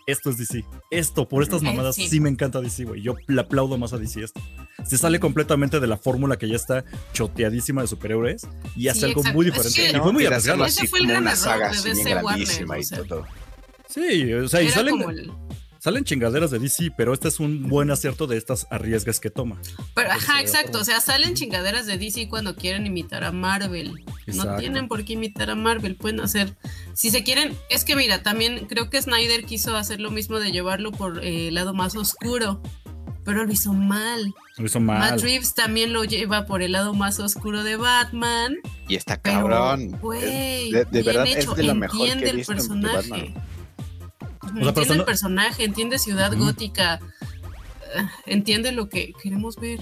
[0.06, 0.64] esto es DC.
[0.90, 2.08] Esto, por estas Eh, mamadas, sí.
[2.08, 3.02] sí, me encanta DC, güey.
[3.02, 4.40] Yo le aplaudo más a DC esto.
[4.84, 9.04] Se sale completamente de la fórmula que ya está choteadísima de superhéroes y hace Sí,
[9.06, 9.36] algo exacto.
[9.36, 9.92] muy Es diferente.
[9.92, 10.64] que- y fue muy arriesgado.
[10.64, 12.84] Ese fue el como gran una saga de así DC bien Warner, grandísima o y
[12.84, 13.02] sea.
[13.04, 13.26] todo.
[13.88, 15.32] Sí, o sea, y salen, el-
[15.80, 19.56] salen chingaderas de DC, pero este es un buen acierto de estas arriesgas que toma.
[19.94, 20.78] Pero, Pues, ajá, exacto.
[20.78, 23.94] O sea, salen chingaderas de DC cuando quieren imitar a Marvel.
[24.26, 24.52] Exacto.
[24.52, 25.96] No tienen por qué imitar a Marvel.
[25.96, 26.54] Pueden hacer.
[26.94, 27.56] Si se quieren.
[27.68, 31.48] Es que mira, también creo que Snyder quiso hacer lo mismo de llevarlo por eh,
[31.48, 32.62] el lado más oscuro.
[33.30, 34.34] Pero lo hizo mal.
[34.56, 34.98] Lo hizo mal.
[34.98, 38.56] Matt Reeves también lo lleva por el lado más oscuro de Batman.
[38.88, 39.92] Y está Pero, cabrón.
[39.92, 43.34] de, verdad hecho, es de lo mejor que entiende he el visto personaje.
[44.56, 46.36] Entiende el personaje, entiende Ciudad.
[46.36, 46.98] Gótica,
[47.94, 49.78] eh, entiende lo que queremos ver.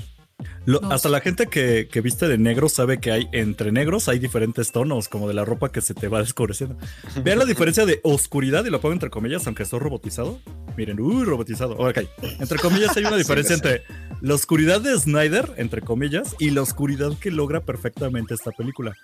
[0.67, 0.93] Lo- No.
[0.93, 4.71] hasta la gente que, que viste de negro sabe que hay entre negros hay diferentes
[4.71, 6.77] tonos, como de la ropa que se te va descubreciendo.
[7.25, 10.41] Vean la diferencia de oscuridad, y lo pongo entre comillas, aunque estoy robotizado.
[10.77, 11.75] Miren, uy, robotizado.
[11.77, 11.99] Ok,
[12.39, 13.83] entre comillas hay una diferencia entre
[14.21, 18.95] la oscuridad de Snyder, entre comillas, y la oscuridad que logra perfectamente esta película.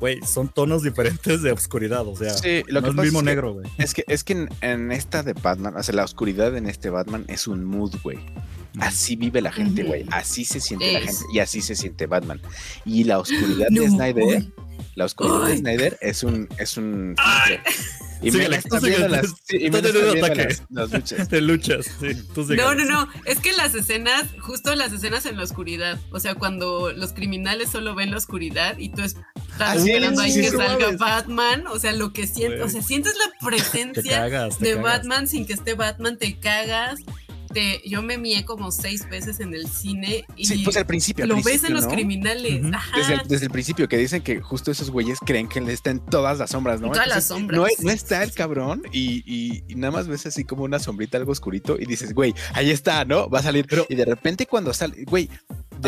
[0.00, 3.18] Güey, son tonos diferentes de oscuridad, o sea, Sí, lo no que es pasa mismo
[3.20, 3.66] es que- negro, güey.
[3.78, 6.90] Es que, es que en, en esta de Batman, o sea, la oscuridad en este
[6.90, 8.18] Batman es un mood, güey.
[8.80, 10.04] Así vive la gente, güey.
[10.10, 12.40] Así se siente la gente y así se siente Batman.
[12.84, 14.52] Y la oscuridad No, de Snyder, uy.
[14.94, 15.56] la oscuridad de.
[15.58, 17.14] Snyder es un, es un.
[18.24, 18.64] Y me las,
[19.50, 21.28] y me luchas.
[21.28, 22.14] Te luchas, sí.
[22.32, 26.20] Tú No, no, no, es que las escenas, justo las escenas en la oscuridad, o
[26.20, 29.24] sea, cuando los criminales solo ven la oscuridad y tú estás
[29.58, 30.92] Ah, sí, esperando ahí sí, que salga.
[30.96, 34.74] Batman, o sea, lo que sientes, o sea, sientes la Te presencia cagas, te de
[34.76, 34.84] cagas.
[34.98, 37.00] Batman sin que esté Batman, te cagas.
[37.52, 41.24] Te, yo me mié como seis veces en el cine y Sí, pues al principio.
[41.24, 42.62] al lo ves en los criminales.
[42.72, 42.96] Ajá.
[42.98, 46.04] Desde el, desde el principio, que dicen que justo esos güeyes creen que le están
[46.06, 46.88] todas las sombras, ¿no?
[46.88, 47.60] En todas las sombras.
[47.60, 51.18] No, no está el cabrón y, y- y nada más ves así como una sombrita
[51.18, 53.28] algo oscurito y dices, güey, ahí está, ¿no?
[53.28, 53.66] Va a salir.
[53.68, 55.28] Pero- y de repente cuando sale, güey.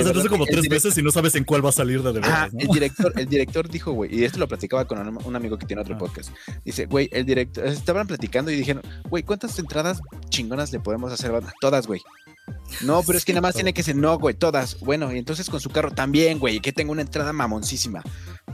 [0.00, 2.02] Has verdad entonces como tres direct- veces y no sabes en cuál va a salir
[2.02, 2.26] de ¿no?
[2.58, 5.66] el director, el director dijo, güey, y esto lo platicaba con un, un amigo que
[5.66, 5.98] tiene otro Ah.
[5.98, 6.30] podcast.
[6.64, 11.32] Dice, güey, el director, estaban platicando y dijeron, güey, ¿cuántas entradas chingonas le podemos hacer?
[11.60, 12.00] Todas, güey.
[12.82, 14.78] No, pero es que nada más tiene que ser, no, güey, todas.
[14.80, 18.02] Bueno, y entonces con su carro también, güey, que tenga una entrada mamoncísima,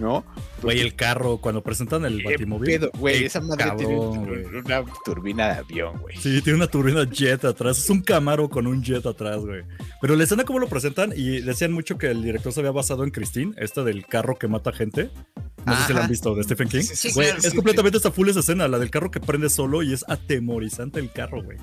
[0.00, 0.24] ¿no?
[0.62, 2.66] Güey, el carro, cuando presentan el ¿Qué Batimóvil.
[2.66, 6.16] pedo, güey, esa madre cabrón, tiene una turbina de avión, güey.
[6.16, 7.78] Sí, tiene una turbina jet atrás.
[7.78, 9.62] Es un Camaro con un jet atrás, güey.
[10.00, 13.04] Pero la escena como lo presentan y decían mucho que el director se había basado
[13.04, 15.10] en Christine, esta del carro que mata gente.
[15.66, 16.80] No sé si la han visto, de Stephen King.
[16.80, 19.50] Sí, sí, sí, Güey, es completamente esta full esa escena, la del carro que prende
[19.50, 21.58] solo y es atemorizante el carro, güey.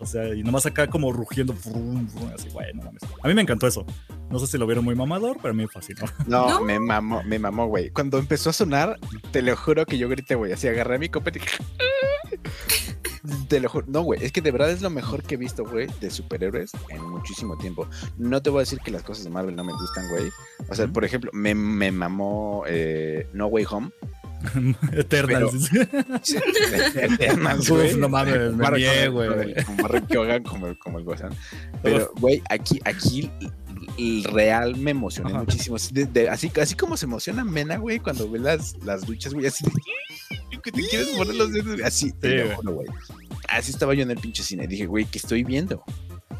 [0.00, 3.02] O sea, y nomás acá como rugiendo, frum, frum, así, güey, no mames.
[3.22, 3.84] A mí me encantó eso.
[4.30, 6.06] No sé si lo vieron muy mamador, pero a mí me fascinó.
[6.26, 6.60] No, ¿No?
[6.62, 7.90] me mamó, me mamó, güey.
[7.90, 8.98] Cuando empezó a sonar,
[9.30, 10.52] te lo juro que yo grité, güey.
[10.52, 11.40] Así agarré a mi copa y
[13.48, 13.84] Te lo juro.
[13.88, 14.24] No, güey.
[14.24, 17.58] Es que de verdad es lo mejor que he visto, güey, de superhéroes en muchísimo
[17.58, 17.86] tiempo.
[18.16, 20.30] No te voy a decir que las cosas de Marvel no me gustan, güey.
[20.68, 23.90] O sea, por ejemplo, me, me mamó eh, No Way Home.
[24.92, 25.48] Eternal.
[26.22, 26.36] Sí,
[26.94, 27.94] Eternals, güey.
[27.96, 29.54] No mames, me mié, güey.
[29.64, 31.32] Como Rick como, como el Guasán.
[31.82, 33.30] Pero, güey, aquí, aquí
[33.98, 35.40] el real me emocioné Ajá.
[35.40, 35.76] muchísimo.
[35.76, 39.34] Así, de- de- así, así como se emociona Mena, güey, cuando ve las, las luchas,
[39.34, 42.86] güey, así de, que te quieres poner los dedos, así, te Sí, lo güey.
[43.48, 44.66] Así estaba yo en el pinche cine.
[44.66, 45.82] Dije, güey, ¿qué estoy viendo?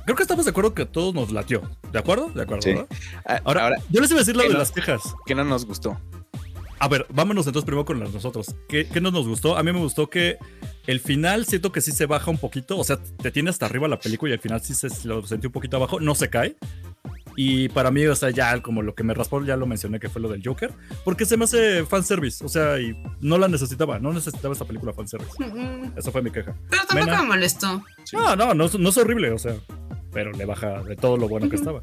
[0.05, 1.63] Creo que estamos de acuerdo que todos nos latió.
[1.93, 2.29] ¿De acuerdo?
[2.31, 2.63] De acuerdo.
[2.63, 2.75] Sí.
[3.27, 4.59] Ah, Ahora, Ahora, yo les iba a decir lo ¿qué de no?
[4.61, 5.01] las quejas.
[5.27, 5.99] que no nos gustó.
[6.81, 8.55] A ver, vámonos entonces primero con nosotros.
[8.69, 9.57] ¿Qué, qué no nos gustó?
[9.57, 10.39] A mí me gustó que
[10.87, 13.87] El final siento que sí se baja un poquito, o sea, te tiene hasta arriba
[13.87, 16.57] la película y al final sí se lo sentí un poquito abajo, no se cae.
[17.37, 20.09] Y para mí, o sea, ya como lo que me raspó, ya lo mencioné que
[20.09, 20.73] fue lo del Joker,
[21.05, 24.93] porque se me hace fanservice, o sea, y no la necesitaba, no necesitaba esta película
[24.93, 25.33] fanservice.
[25.39, 26.55] Mm, Esa fue mi queja.
[26.69, 27.23] Pero tampoco Mena.
[27.23, 27.83] me molestó.
[28.13, 29.55] No, no, no, no es horrible, o sea,
[30.13, 31.81] pero le baja de todo lo bueno que estaba.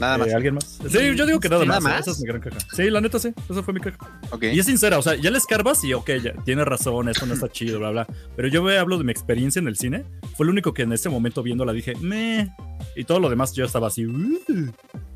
[0.00, 0.28] Nada más.
[0.28, 0.78] Eh, ¿Alguien más?
[0.88, 1.98] Sí, yo digo que nada, Sí, más, nada ¿eh?
[1.98, 2.00] más.
[2.02, 2.56] Esa es mi gran queja.
[2.74, 3.96] Sí, la neta sí, esa fue mi queja.
[4.30, 4.44] Ok.
[4.52, 7.34] Y es sincera, o sea, ya le escarbas y ok, ya tiene razón, esto no
[7.34, 8.06] está chido, bla, bla.
[8.36, 10.04] Pero yo me hablo de mi experiencia en el cine.
[10.36, 12.48] Fue lo único que en ese momento viéndola dije, meh.
[12.96, 14.38] Y todo lo demás yo estaba así, "Uh".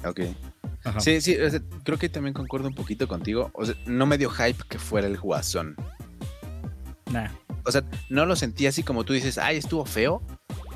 [0.04, 0.20] Ok.
[0.84, 1.00] Ajá.
[1.00, 3.50] Sí, sí, o sea, creo que también concuerdo un poquito contigo.
[3.54, 5.76] O sea, no me dio hype que fuera el guasón.
[7.12, 7.28] Nah.
[7.64, 10.22] O sea, no lo sentí así como tú dices, ay, estuvo feo.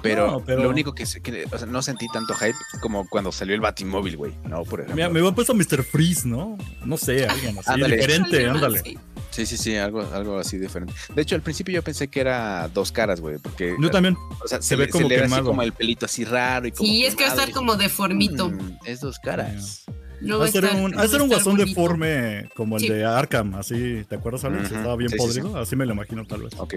[0.02, 3.08] Pero, No, pero- lo único que, se- que- o sea, no sentí tanto hype como
[3.08, 4.62] cuando salió el Batimóvil, güey, ¿no?
[4.64, 4.94] Por ejemplo.
[4.96, 5.82] Mira, me hubiera puesto Mr.
[5.82, 6.56] Freeze, ¿no?
[6.84, 7.96] No sé, alguien así, Ándale.
[7.96, 8.80] diferente, ándale.
[8.80, 8.98] sí.
[9.30, 10.94] Sí, sí, algo, algo así diferente.
[11.14, 14.16] De hecho, al principio yo pensé que era dos caras, güey, porque Yo también.
[14.42, 16.72] o sea, se se, ve como se le así como el pelito así raro y
[16.72, 18.48] como Sí, es que va a estar como deformito.
[18.48, 19.84] "Mm, es dos caras.
[20.22, 21.68] No Va a ser estar- un, no va a ser un estar guasón bonito.
[21.80, 22.88] deforme como el Sí.
[22.88, 24.66] de Arkham, así, ¿te acuerdas, Alex?
[24.70, 24.76] Ujú.
[24.76, 25.40] Estaba bien Sí, sí, sí.
[25.40, 26.54] podrido, así me lo imagino tal vez.
[26.56, 26.74] Ok.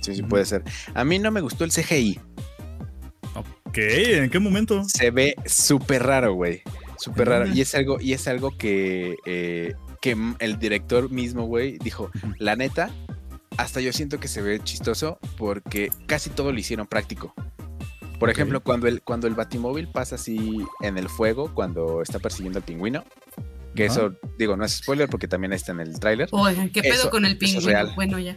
[0.00, 0.64] Sí, sí, puede ser.
[0.94, 2.18] A mí no me gustó el CGI.
[3.70, 4.82] Ok, ¿en qué momento?
[4.82, 6.62] Se ve súper raro, güey.
[6.98, 7.46] Súper ¿En raro.
[7.54, 12.56] Y es algo, y es algo que, eh, que el director mismo, güey, dijo, la
[12.56, 12.90] neta,
[13.58, 17.32] hasta yo siento que se ve chistoso porque casi todo lo hicieron práctico.
[18.18, 22.58] Por ejemplo, cuando el, cuando el batimóvil pasa así en el fuego, cuando está persiguiendo
[22.58, 23.04] al pingüino,
[23.76, 26.28] que eso, digo, no es spoiler porque también está en el tráiler.
[26.32, 27.94] Oigan, ¿qué pedo Eso- con el es pingüino?
[27.94, 28.36] Bueno, ya.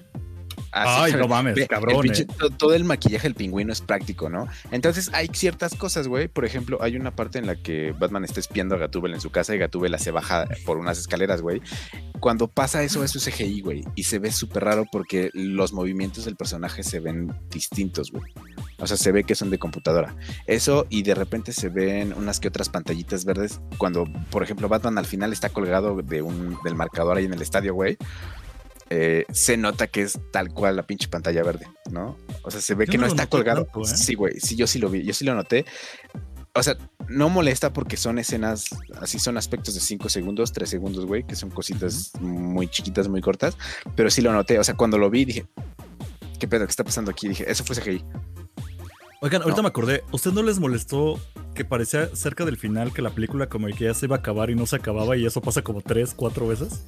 [0.73, 2.27] Así Ay, se no mames, Ve, el cabrón, pinche- eh.
[2.37, 4.47] to- todo el maquillaje del pingüino es práctico, ¿no?
[4.71, 6.27] Entonces hay ciertas cosas, güey.
[6.27, 9.29] Por ejemplo, hay una parte en la que Batman está espiando a Gatúbela en su
[9.29, 11.61] casa y Gatúbela se baja por unas escaleras, güey.
[12.19, 13.83] Cuando pasa eso, eso es CGI, güey.
[13.95, 18.23] Y se ve súper raro porque los movimientos del personaje se ven distintos, güey.
[18.79, 20.15] O sea, se ve que son de computadora.
[20.47, 24.97] Eso y de repente se ven unas que otras pantallitas verdes cuando, por ejemplo, Batman
[24.97, 27.97] al final está colgado de un, del marcador ahí en el estadio, güey.
[28.95, 32.15] Eh, se nota que es tal cual la pinche pantalla verde, ¿no?
[32.43, 33.63] O sea, se ve Yo que no no, está colgado.
[33.65, 33.85] tanto, ¿eh?
[33.97, 35.65] Sí, güey, sí, yo sí lo vi, yo sí lo noté.
[36.53, 36.77] O sea,
[37.07, 38.65] no molesta porque son escenas,
[39.01, 43.21] así son aspectos de 5 segundos, 3 segundos, güey, que son cositas muy chiquitas, muy
[43.21, 43.57] cortas,
[43.95, 44.59] pero sí lo noté.
[44.59, 45.47] O sea, cuando lo vi dije,
[46.39, 46.65] ¿qué pedo?
[46.67, 47.27] ¿Qué está pasando aquí?
[47.29, 48.05] Dije, eso fue CGI.
[49.21, 49.63] Oigan, ahorita No.
[49.63, 51.19] me acordé, ¿usted no les molestó
[51.55, 54.51] que parecía cerca del final que la película como que ya se iba a acabar
[54.51, 56.83] y no se acababa y eso pasa como tres, cuatro veces?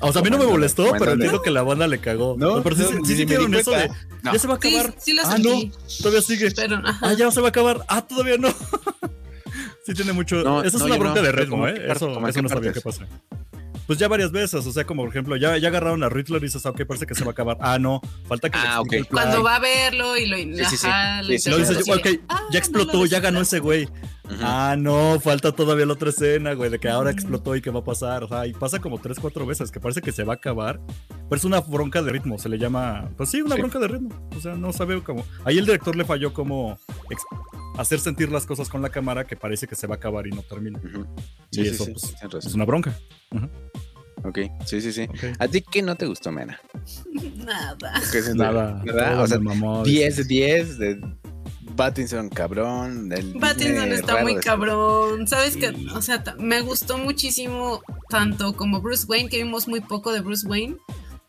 [0.00, 1.62] O sea, a mí no me ¿Cómo en molestó, pero ¿Cómo en entiendo que la
[1.62, 2.36] banda le cagó.
[2.38, 4.06] No, pero sí, no, sí, ni sí me di sintieron eso de, cuenta.
[4.22, 4.32] No.
[4.32, 4.94] ya se va a acabar.
[4.98, 6.50] sí lo ah, no, todavía sigue.
[6.50, 6.82] Pero.
[6.84, 7.84] Ah, ya se va a acabar.
[7.88, 8.48] Ah, todavía no.
[9.86, 10.42] sí tiene mucho.
[10.42, 11.90] No, eso es una bronca no, de ritmo, ¿cómo ¿eh?
[11.90, 13.06] Eso, eso no sabía qué pasa.
[13.86, 16.46] Pues ya varias veces, o sea, como por ejemplo, ya, ya agarraron a Riddler y
[16.46, 17.56] dices, ah, ok, parece que se va a acabar.
[17.60, 19.00] Ah, no, falta que Ah, explique ok.
[19.02, 19.24] el plan.
[19.24, 20.86] Cuando va a verlo y lo sí, sí.
[20.88, 21.92] ajá, Sí, sí, dices, sí.
[21.92, 23.84] ok, Ah, ya explotó, no lo ya ganó ese güey.
[23.84, 24.40] Ujú.
[24.42, 27.78] Ah, no, falta todavía la otra escena, güey, de que ahora explotó y qué va
[27.80, 28.24] a pasar.
[28.24, 30.80] O sea, y pasa como tres, cuatro veces, que parece que se va a acabar.
[31.28, 33.10] Pero es una bronca de ritmo, se le llama.
[33.16, 33.60] Pues sí, una Sí.
[33.60, 34.28] bronca de ritmo.
[34.36, 35.24] O sea, no sabe cómo.
[35.44, 36.78] Ahí el director le falló como
[37.78, 40.30] hacer sentir las cosas con la cámara que parece que se va a acabar y
[40.30, 40.78] no termina.
[40.78, 41.06] Ujú.
[41.50, 42.46] Y Sí, sí, eso, sí, pues.
[42.46, 42.94] Es una bronca.
[44.24, 45.08] Ok, sí, sí, sí.
[45.38, 46.58] ¿A ti qué no te gustó, Mena?
[47.44, 47.76] Nada.
[48.10, 48.82] ¿Qué es Nada.
[48.84, 49.22] ¿Verdad?
[49.22, 51.00] O sea, mamó, 10 de 10 de
[51.76, 53.08] Pattinson, cabrón.
[53.40, 55.26] Pattinson Disney está muy de- cabrón.
[55.28, 55.60] ¿Sabes Sí.
[55.60, 55.74] qué?
[55.94, 60.46] O sea, me gustó muchísimo tanto como Bruce Wayne, que vimos muy poco de Bruce
[60.48, 60.76] Wayne,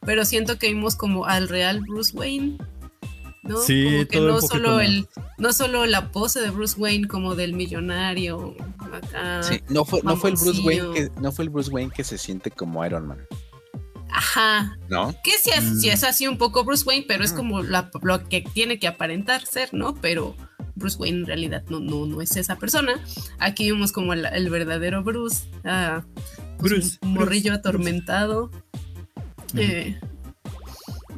[0.07, 2.57] pero siento que vimos como al real Bruce Wayne.
[3.43, 3.59] ¿no?
[3.61, 4.85] Sí, como que no solo más.
[4.85, 8.55] el, no solo la pose de Bruce Wayne como del millonario
[8.91, 9.41] acá.
[9.43, 10.61] Sí, no fue, no fue el Bruce.
[10.61, 13.19] Wayne que no fue el Bruce Wayne que se siente como Iron Man,
[14.09, 14.77] Ajá.
[14.89, 15.13] ¿no?
[15.23, 15.79] Que sí es, Mm.
[15.79, 17.35] sí es así un poco Bruce Wayne, pero es Mm.
[17.37, 19.93] como la- lo que tiene que aparentar ser, ¿no?
[19.95, 20.35] Pero
[20.75, 22.99] Bruce Wayne en realidad no, no, no es esa persona.
[23.39, 25.45] Aquí vemos como el, el verdadero Bruce.
[25.63, 26.03] ah,
[26.59, 28.51] pues, Bruce, un morrillo Bruce, atormentado.
[29.55, 29.99] Eh,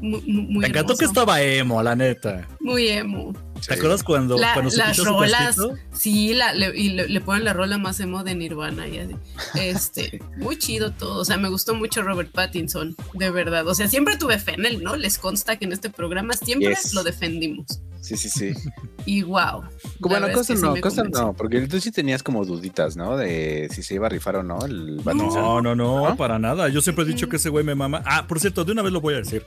[0.01, 2.47] muy, muy, muy Me encantó que estaba emo, la neta.
[2.61, 3.33] Muy emo.
[3.67, 5.57] ¿Te acuerdas cuando, La- cuando se las su rolas,
[5.91, 9.15] sí, la, le, y le, le ponen la rola más emo de Nirvana y así.
[9.55, 11.19] Este, muy chido todo.
[11.19, 13.67] O sea, me gustó mucho Robert Pattinson, de verdad.
[13.67, 14.95] O sea, siempre tuve fe en él, ¿no?
[14.95, 16.93] Les consta que en este programa siempre Yes.
[16.93, 17.81] lo defendimos.
[18.09, 18.69] Sí, sí, sí.
[19.05, 19.63] Y wow.
[19.99, 23.17] bueno, cosa no, cosa no, porque tú sí tenías como duditas, ¿no?
[23.17, 24.97] De si se iba a rifar o no el.
[24.97, 26.15] No, no, no, ¿No?
[26.17, 26.69] para nada.
[26.69, 28.03] Yo siempre he dicho que ese güey me mama.
[28.05, 29.45] Ah, por cierto, de una vez lo voy a decir.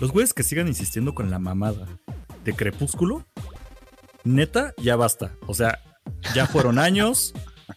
[0.00, 1.86] Los güeyes que sigan insistiendo con la mamada
[2.44, 3.26] de Crepúsculo,
[4.24, 5.36] neta, ya basta.
[5.46, 5.80] O sea,
[6.34, 7.34] ya fueron años.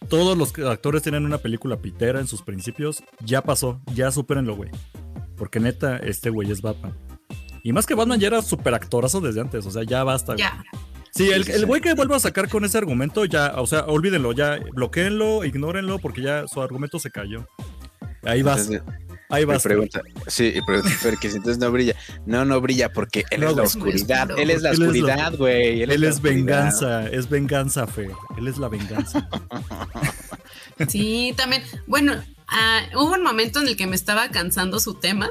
[0.08, 3.02] Todos los actores tienen una película pitera en sus principios.
[3.24, 4.70] Ya pasó, ya supérenlo, güey.
[5.36, 6.96] Porque neta, este güey es Batman.
[7.64, 10.34] Y más que Batman ya era súper actorazo desde antes, o sea, ya basta.
[10.34, 10.44] güey.
[10.44, 10.62] Ya.
[11.10, 14.32] Sí, el, el güey que vuelva a sacar con ese argumento, ya, o sea, olvídenlo,
[14.32, 17.48] ya, bloqueenlo, ignórenlo, porque ya su argumento se cayó.
[18.22, 18.68] Ahí vas,
[19.30, 19.62] ahí vas.
[19.62, 21.94] pregunta, sí, y pregunta Fer que si entonces no brilla.
[22.26, 24.26] No, no brilla porque él No, es la oscuridad.
[24.28, 25.82] Porque Él es la él oscuridad, güey.
[25.82, 28.10] Él, es venganza, es venganza, Fer.
[28.36, 29.26] Él es la venganza.
[30.88, 31.62] Sí, también.
[31.86, 32.14] Bueno,
[32.48, 35.30] ah, hubo un momento en el que me estaba cansando su tema.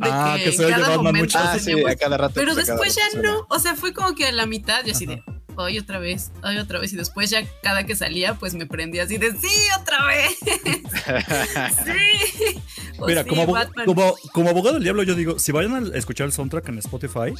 [0.00, 1.38] De Ah, que, que se cada momento mucho.
[1.38, 2.32] Ah, sí, a cada rato.
[2.34, 3.46] Pero después ya rato no.
[3.50, 5.22] O sea, fue como que a la mitad y así de.
[5.56, 6.92] Hoy otra vez, hoy otra vez.
[6.94, 10.38] Y después ya cada que salía, pues me prendía así de sí, otra vez.
[11.84, 12.62] sí.
[12.98, 16.32] O Mira, sí, como, como abogado del diablo, yo digo, si vayan a escuchar el
[16.32, 17.34] soundtrack en Spotify,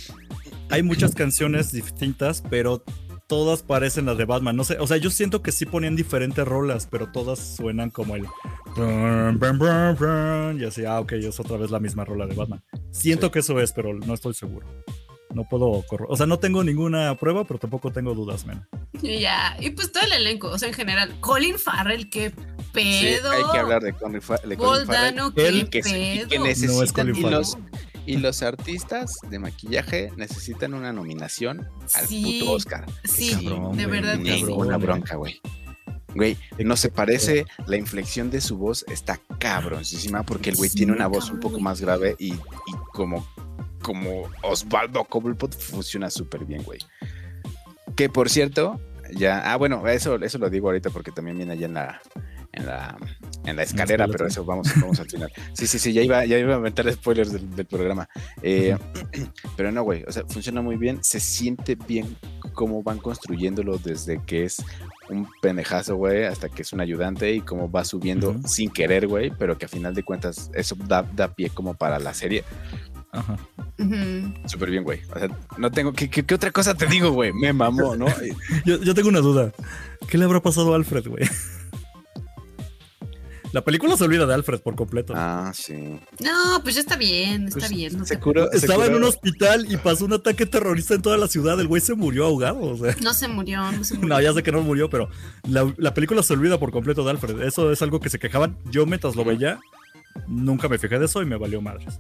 [0.69, 2.85] hay muchas canciones distintas, pero
[3.31, 4.57] todas parecen las de Batman.
[4.57, 8.17] No sé, o sea, yo siento que sí ponían diferentes rolas, pero todas suenan como
[8.17, 8.27] el.
[10.59, 12.63] Y así, ah, ok, es otra vez la misma rola de Batman.
[12.91, 13.33] Siento Sí.
[13.33, 14.67] que eso es, pero no estoy seguro.
[15.33, 18.67] No puedo corro- O sea, no tengo ninguna prueba, pero tampoco tengo dudas, man.
[19.01, 19.57] Y ya.
[19.61, 21.15] Y pues todo el elenco, o sea, en general.
[21.21, 22.35] Colin Farrell, qué Sí,
[22.73, 23.31] pedo.
[23.31, 24.87] hay que hablar de Colin, Fa- de Colin Farrell.
[25.15, 25.83] Goldano, qué Él pedo.
[26.29, 27.45] que No es Colin y Farrell.
[28.13, 32.39] Y los artistas de maquillaje necesitan una nominación al Sí.
[32.41, 32.87] puto Oscar.
[33.05, 34.43] Sí, cabrón, de verdad que sí.
[34.45, 34.79] güey.
[34.79, 35.41] bronca, güey.
[36.15, 40.79] Güey, no se parece, la inflexión de su voz está cabroncísima porque el güey Sí,
[40.79, 42.41] tiene una voz un poco más grave y, y
[42.93, 43.25] como,
[43.81, 46.81] como Osvaldo Cobblepot funciona súper bien, güey.
[47.95, 48.81] Que por cierto,
[49.13, 52.01] ya, ah, bueno, eso, eso lo digo ahorita porque también viene allá en la,
[52.53, 52.97] en la,
[53.45, 55.33] en la escalera, pero eso vamos, vamos al final.
[55.55, 58.09] Sí, sí, sí, ya iba, ya iba a aventar spoilers del, del programa.
[58.43, 58.77] Eh,
[59.57, 62.17] pero no, güey, o sea, funciona muy bien, se siente bien
[62.55, 64.63] cómo van construyéndolo desde que es
[65.09, 69.31] un pendejazo, güey, hasta que es un ayudante y cómo va subiendo sin querer, güey,
[69.31, 72.45] pero que a final de cuentas eso da, da pie como para la serie.
[73.13, 73.37] Ajá.
[73.79, 74.33] Ujú.
[74.47, 75.01] Súper bien, güey.
[75.15, 75.29] O sea,
[75.59, 77.33] no tengo, ¿qué, qué, qué otra cosa te digo, güey?
[77.33, 78.07] Me mamó, ¿no?
[78.65, 79.53] Yo, yo tengo una duda.
[80.09, 81.25] ¿Qué le habrá pasado a Alfred, güey?
[83.53, 85.13] La película se olvida de Alfred por completo.
[85.17, 85.99] Ah, sí.
[86.21, 87.99] No, pues ya está bien, está Pues, bien.
[87.99, 91.03] no se te curó- se Estaba en un hospital y pasó un ataque terrorista en
[91.03, 91.59] toda la ciudad.
[91.61, 92.61] El güey se murió ahogado.
[92.61, 92.95] O sea.
[93.03, 94.09] No se murió, no se murió.
[94.15, 95.09] No, ya sé que no murió, pero
[95.49, 97.43] la, la película se olvida por completo de Alfred.
[97.43, 98.57] Eso es algo que se quejaban.
[98.71, 99.59] Yo mientras lo veía,
[100.29, 101.99] nunca me fijé de eso y me valió madres.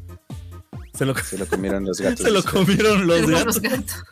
[0.94, 2.20] Se lo, Se lo comieron los gatos.
[2.20, 4.02] se lo comieron los Los gatos.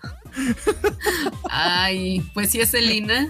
[1.50, 3.28] Ay, pues si es Elina,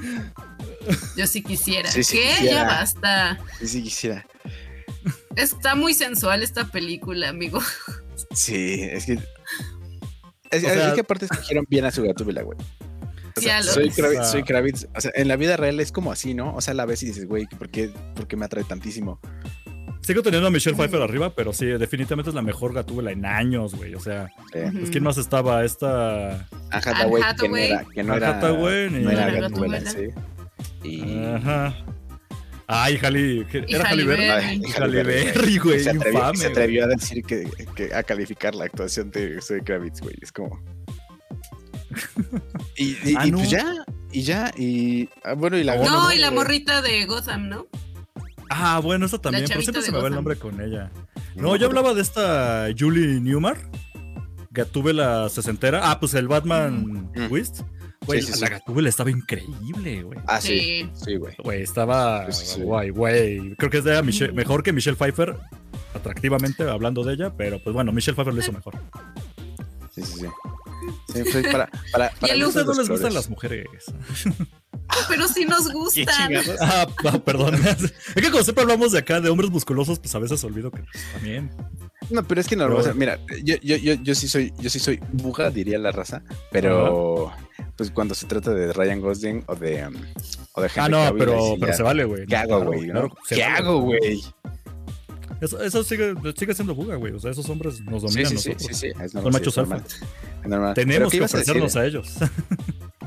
[1.16, 1.91] yo sí quisiera.
[1.91, 2.28] Sí, sí ¿Qué?
[2.30, 2.55] quisiera.
[2.55, 3.39] Ya basta.
[3.61, 4.26] Sí, sí, quisiera.
[5.36, 7.61] Está muy sensual esta película, amigo.
[8.32, 9.12] Sí, es que.
[10.51, 12.59] Es, O sea- es que aparte escogieron bien a su gatúbela, güey.
[12.59, 14.86] O Sí, sea, a lo- soy, Kravitz, soy Kravitz.
[14.97, 16.55] O sea, en la vida real es como así, ¿no?
[16.57, 19.20] O sea, la ves y dices, güey, ¿por qué, ¿por qué me atrae tantísimo?
[20.01, 23.74] Sigo teniendo a Michelle Pfeiffer arriba, pero sí, definitivamente es la mejor gatúbela en años,
[23.74, 23.95] güey.
[23.95, 24.59] O sea, Sí.
[24.78, 25.64] Pues, ¿quién más estaba?
[25.64, 26.49] Esta.
[26.70, 29.78] Anne Hathaway, que no era, que no era, Hathaway, ni- no era No era gatúbela,
[29.80, 30.12] Gatúbela.
[30.14, 30.20] sí.
[30.82, 31.18] Y.
[31.24, 31.74] Ajá.
[32.66, 33.46] Ay, Halle.
[33.50, 34.26] ¿qué- Y ¿Era Halle Berry?
[35.04, 35.59] Berry.
[35.59, 35.80] Güey.
[35.80, 39.62] se atrevió, infame, se atrevió a decir que, que- a calificar la actuación de Zoe
[39.62, 40.16] Kravitz, güey.
[40.20, 40.61] Es como.
[42.76, 43.38] Y, y- Ah, y no.
[43.38, 43.74] pues ya,
[44.12, 45.09] y ya, y.
[45.24, 47.66] ah, bueno, y la No, No, y la morrita de Gotham, ¿no?
[48.50, 50.90] Ah, bueno, eso también, pero siempre se me va el nombre con ella.
[51.34, 53.56] No, yo hablaba de esta Julie Newmar,
[54.50, 55.90] Gatúbela sesentera.
[55.90, 57.28] Ah, pues el Batman Mm.
[57.28, 57.61] Twist.
[58.09, 58.52] Güey, Sí, sí, la sí.
[58.54, 60.18] Gatúbela estaba increíble, güey.
[60.26, 61.16] Ah, sí, Sí.
[61.16, 61.34] güey.
[61.44, 62.62] Güey, estaba Sí, sí, sí.
[62.62, 63.54] guay, güey.
[63.56, 65.36] Creo que es de Michelle- mejor que Michelle Pfeiffer,
[65.94, 68.74] atractivamente hablando de ella, pero pues bueno, Michelle Pfeiffer lo hizo mejor.
[69.94, 70.26] Sí, sí, sí.
[71.12, 73.66] Sí, pues, para, para, para el A ustedes no les gustan las mujeres.
[75.09, 76.32] Pero sí nos ¿Qué gustan.
[76.61, 77.54] Ah, ah, perdón.
[77.64, 80.82] es que como siempre hablamos de acá de hombres musculosos, pues a veces olvido que
[80.82, 81.50] pues, también.
[82.11, 84.53] No, pero es que no, Pero o sea, mira, yo, yo, yo, yo sí soy,
[84.61, 87.32] yo sí soy buga, diría la raza, pero
[87.76, 89.94] pues cuando se trata de Ryan Gosling o de, um,
[90.55, 92.26] o de Henry Ah, no, Cavill, pero, sí pero ya, se vale, güey.
[92.26, 92.84] ¿Qué hago, güey?
[92.88, 94.22] claro, ¿Qué vale, hago, güey?
[95.40, 97.12] Eso, eso sigue, sigue siendo buga, güey.
[97.12, 98.66] O sea, esos hombres nos dominan sí, sí, nosotros.
[98.66, 100.07] sí, sí, es Son normal, machos normal, alfa.
[100.49, 100.72] normal.
[100.74, 102.14] ¿Pero Tenemos que a ofrecernos a ellos.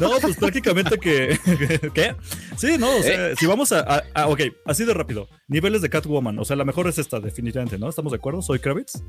[0.00, 1.38] no, pues prácticamente que.
[1.94, 2.14] ¿Qué?
[2.56, 3.02] Sí, no, o ¿Eh?
[3.02, 5.28] sea, si vamos a, a- a- Ok, así de rápido.
[5.48, 6.38] Niveles de Catwoman.
[6.38, 7.88] O sea, la mejor es esta, definitivamente, ¿no?
[7.88, 8.42] ¿Estamos de acuerdo?
[8.42, 9.02] ¿Soy Kravitz?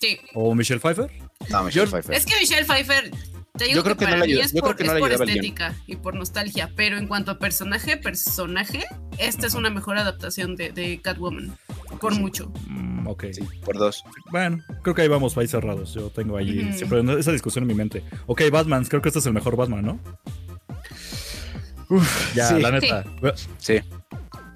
[0.00, 0.18] Sí.
[0.34, 1.10] ¿O Michelle Pfeiffer?
[1.50, 2.14] No, Michelle Yo- Pfeiffer.
[2.14, 3.10] Es que Michelle Pfeiffer,
[3.56, 4.98] te digo Yo creo que no para mí es yo creo por, que no es
[5.00, 8.84] por estética y por nostalgia, pero en cuanto a personaje, personaje,
[9.18, 11.56] esta es una mejor adaptación de, de Catwoman,
[12.00, 12.20] por Sí.
[12.20, 12.50] mucho.
[12.66, 13.24] Mm, ok.
[13.32, 14.02] Sí, por dos.
[14.30, 15.94] Bueno, creo que ahí vamos, ahí cerrados.
[15.94, 18.02] Yo tengo ahí siempre esa discusión en mi mente.
[18.26, 20.00] Ok, Batman, creo que este es el mejor Batman, ¿no?
[22.34, 22.60] ya, sí.
[22.60, 23.04] la neta.
[23.58, 23.80] Sí.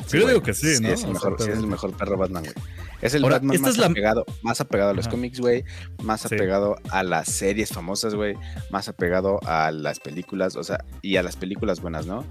[0.06, 0.88] Sí, yo digo que sí, Sí, ¿no?
[0.90, 2.54] es el mejor, es el mejor perro Batman, güey.
[3.00, 5.10] Es el Ahora, Batman más, es la- apegado, más apegado a los Ajá.
[5.12, 5.64] cómics, güey.
[6.02, 6.26] Más Sí.
[6.34, 8.34] apegado a las series famosas, güey.
[8.70, 12.24] Más apegado a las películas, o sea, y a las películas buenas, ¿no?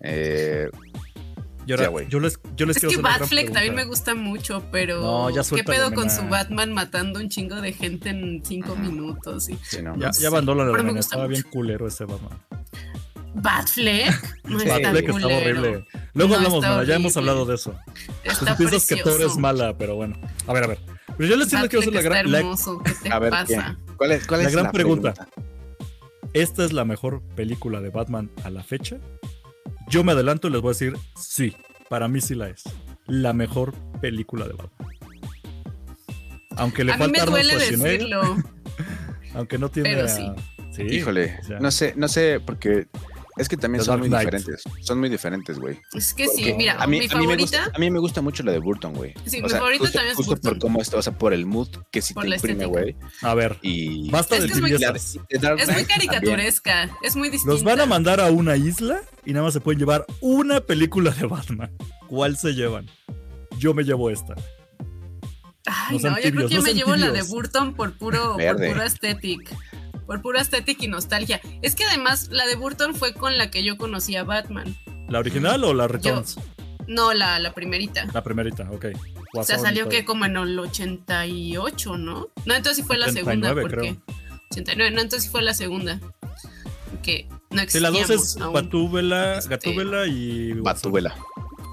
[0.00, 0.70] Eh,
[1.68, 2.08] Y ahora, Ya, güey.
[2.08, 5.42] yo les, yo les Es quiero que Batfleck también me gusta mucho, pero No, ya
[5.54, 9.50] ¿qué pedo con su Batman matando un chingo de gente en cinco minutos?
[9.50, 9.58] Y...
[9.62, 9.94] sí, no.
[9.98, 12.38] Ya, ya me nena, gusta estaba bien culero ese Batman.
[13.34, 15.36] Batfleck no Sí, Batfleck está culero.
[15.36, 15.84] horrible.
[16.14, 17.74] Luego No, hablamos, ya hemos hablado de eso.
[18.24, 20.16] Está Tú piensas que Thor es mala, pero bueno.
[20.46, 20.78] A ver, a ver.
[21.18, 22.82] Pero yo les quiero quiero hacer la gran, está la- hermoso.
[22.82, 23.78] ¿Qué te A ver, pasa?
[23.98, 25.12] ¿Cuál es, cuál La es gran pregunta.
[25.12, 25.38] pregunta?
[26.32, 28.96] ¿Esta es la mejor película de Batman a la fecha?
[29.88, 31.56] Yo me adelanto y les voy a decir sí.
[31.88, 32.62] Para mí sí la es.
[33.06, 34.88] La mejor película de Batman.
[36.56, 38.36] Aunque le A mí falta me duele Schwarzenegger, decirlo.
[39.34, 39.90] aunque no tiene.
[39.94, 40.30] Pero a- sí.
[40.72, 42.88] sí, Híjole, o sea, no sé, no sé, porque
[43.38, 44.30] es que también The son Dark muy Knight.
[44.34, 44.62] diferentes.
[44.86, 45.78] Son muy diferentes, güey.
[45.94, 47.90] Es que sí, Porque mira, a mí, mi a mí me gusta, favorita, a mí
[47.90, 49.14] me gusta mucho la de Burton, güey.
[49.26, 50.50] Sí, O mi sea, favorita justo, también es justo Burton.
[50.50, 52.80] por cómo está, o sea, por el mood que sí Por te imprime, estética.
[52.80, 52.96] güey.
[53.22, 55.86] A ver, Y basta Es de que es muy- la de- es muy también.
[55.86, 57.52] caricaturesca, es muy distinta.
[57.52, 61.10] Los van a mandar a una isla y nada más se pueden llevar una película
[61.10, 61.70] de Batman.
[62.08, 62.86] ¿Cuál se llevan?
[63.58, 64.34] Yo me llevo esta.
[65.66, 67.22] Ay, No no, yo creo que no me llevo la de.
[67.22, 69.54] Burton por puro, por puro aesthetic.
[70.08, 71.40] Por puro aesthetic y nostalgia.
[71.62, 74.74] Es que además la de Burton fue con la que yo conocí a Batman.
[75.08, 76.38] ¿La original o la Returns?
[76.86, 78.06] No, la, la primerita.
[78.14, 78.86] La primerita, ok.
[79.34, 82.28] O sea, y salió que como en el 88, ¿no?
[82.46, 83.62] No, entonces sí fue la 89, segunda.
[83.62, 83.76] Porque...
[83.76, 84.16] creo.
[84.50, 86.00] 89, no, entonces sí fue la segunda.
[87.02, 88.54] Que no Sí, la dos es aún.
[88.54, 90.52] Gatúbela, Este- Gatúbela y.
[90.54, 91.14] Batúbela.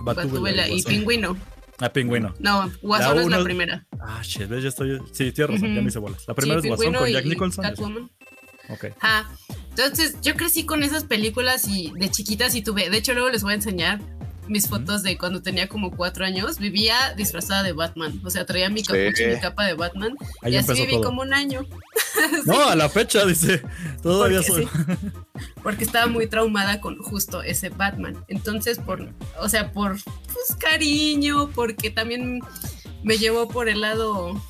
[0.06, 0.92] Gatúbela y Guasón.
[0.92, 1.38] Pingüino.
[1.80, 2.34] Ah, pingüino.
[2.40, 3.86] No, Guasón La es la primera.
[4.00, 5.00] Ah, shit, ves, ya estoy.
[5.12, 5.82] Sí, tienes razón, ya Ujú.
[5.84, 6.24] me hice bolas.
[6.28, 7.64] La primera Sí, es Guasón con y- Jack y Nicholson.
[7.64, 8.12] Catwoman.
[8.70, 8.86] Ok.
[9.00, 9.30] Ajá.
[9.70, 12.90] Entonces, yo crecí con esas películas y de chiquitas y tuve.
[12.90, 14.00] De hecho, luego les voy a enseñar
[14.48, 16.60] mis fotos de cuando tenía como cuatro años.
[16.60, 18.22] Vivía disfrazada de Batman.
[18.24, 18.88] O sea, traía mi Sí.
[18.88, 20.16] capucha y mi capa de Batman.
[20.42, 21.04] Ahí y así viví todo.
[21.04, 21.66] como un año.
[22.46, 23.62] No, a la fecha, dice.
[24.02, 24.70] Todavía Porque, soy.
[24.86, 25.10] sí,
[25.62, 28.24] porque estaba muy traumada con justo ese Batman.
[28.30, 32.40] Entonces, por, o sea, por pues, cariño, porque también
[33.04, 34.42] me llevó por el lado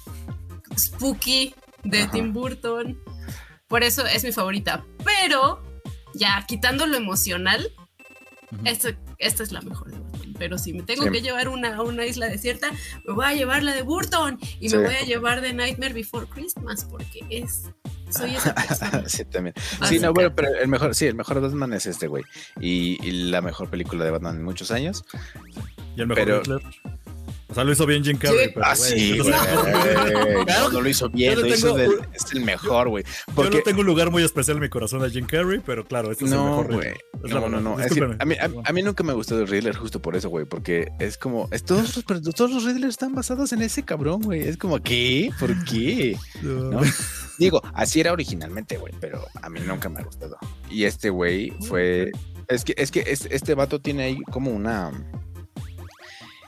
[0.77, 2.11] spooky de Ajá.
[2.11, 2.99] Tim Burton.
[3.67, 4.85] Por eso es mi favorita.
[5.03, 5.61] Pero,
[6.13, 7.71] ya quitando lo emocional,
[8.51, 8.61] Ujú.
[8.65, 8.89] esta,
[9.19, 10.33] esta es la mejor de Batman.
[10.37, 11.09] Pero si me tengo Sí.
[11.11, 12.69] que llevar una a una isla desierta,
[13.05, 14.75] me voy a llevar la de Burton y Sí.
[14.77, 17.63] me voy a llevar de Nightmare Before Christmas porque es
[18.09, 19.09] soy esa persona.
[19.09, 19.55] sí, también.
[19.79, 22.23] Así Sí, no, que- bueno, pero el mejor, sí, el mejor Batman es este, güey.
[22.59, 25.03] Y, y la mejor película de Batman en muchos años.
[25.95, 26.61] Y el mejor Pero- Hitler.
[27.55, 28.49] O sea, lo hizo bien Jim Carrey.
[28.53, 29.31] Pero, ah, sí, güey.
[30.73, 33.05] no- lo hizo bien, lo hizo del- un- es el mejor, güey.
[33.05, 35.85] Yo Porque no tengo un lugar muy especial en mi corazón a Jim Carrey, pero
[35.85, 36.89] claro, este es el no, mejor güey.
[37.23, 37.77] Es No, no, no.
[38.19, 40.45] A, mí, a, a mí nunca me gustó el Riddler justo por eso, güey.
[40.45, 41.47] Porque es como.
[41.51, 44.41] Es, todos, los, todos los Riddlers están basados en ese cabrón, güey.
[44.41, 45.29] Es como, ¿qué?
[45.39, 46.17] ¿Por qué?
[46.41, 46.81] ¿No?
[47.39, 48.93] Digo, así era originalmente, güey.
[48.99, 50.37] Pero a mí nunca me ha gustado.
[50.69, 52.11] Y este güey fue.
[52.49, 54.91] Es que, es que es- este vato tiene ahí como una.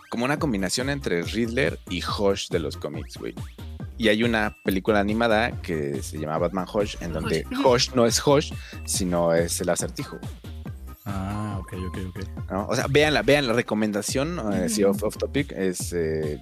[0.09, 3.33] Como una combinación entre Riddler y Hush de los cómics, güey.
[3.97, 7.65] Y hay una película animada que se llama Batman Hush, en donde Hush.
[7.65, 8.53] Hush no es Hush,
[8.85, 10.19] sino es el acertijo.
[11.05, 12.51] Ah, ok, ok, ok.
[12.51, 12.67] ¿no?
[12.67, 14.91] O sea, vean la, vean la recomendación, eh, sí, Ujú.
[14.91, 16.39] off, off topic, es eh,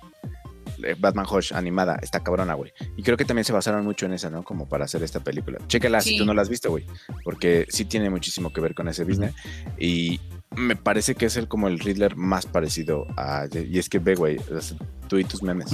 [0.83, 2.73] eh, Batman Hush animada, está cabrona, güey.
[2.97, 4.43] Y creo que también se basaron mucho en esa, ¿no?
[4.43, 5.59] Como para hacer esta película.
[5.67, 6.85] Chécala si tú no la has visto, güey,
[7.23, 9.33] porque sí tiene muchísimo que ver con ese business.
[9.77, 10.19] Y
[10.57, 13.47] me parece que es el como el Riddler más parecido a...
[13.53, 14.39] Y es que ve, güey,
[15.07, 15.69] tú y tus memes.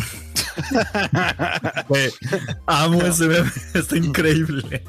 [2.65, 4.83] Amo ese meme, está increíble.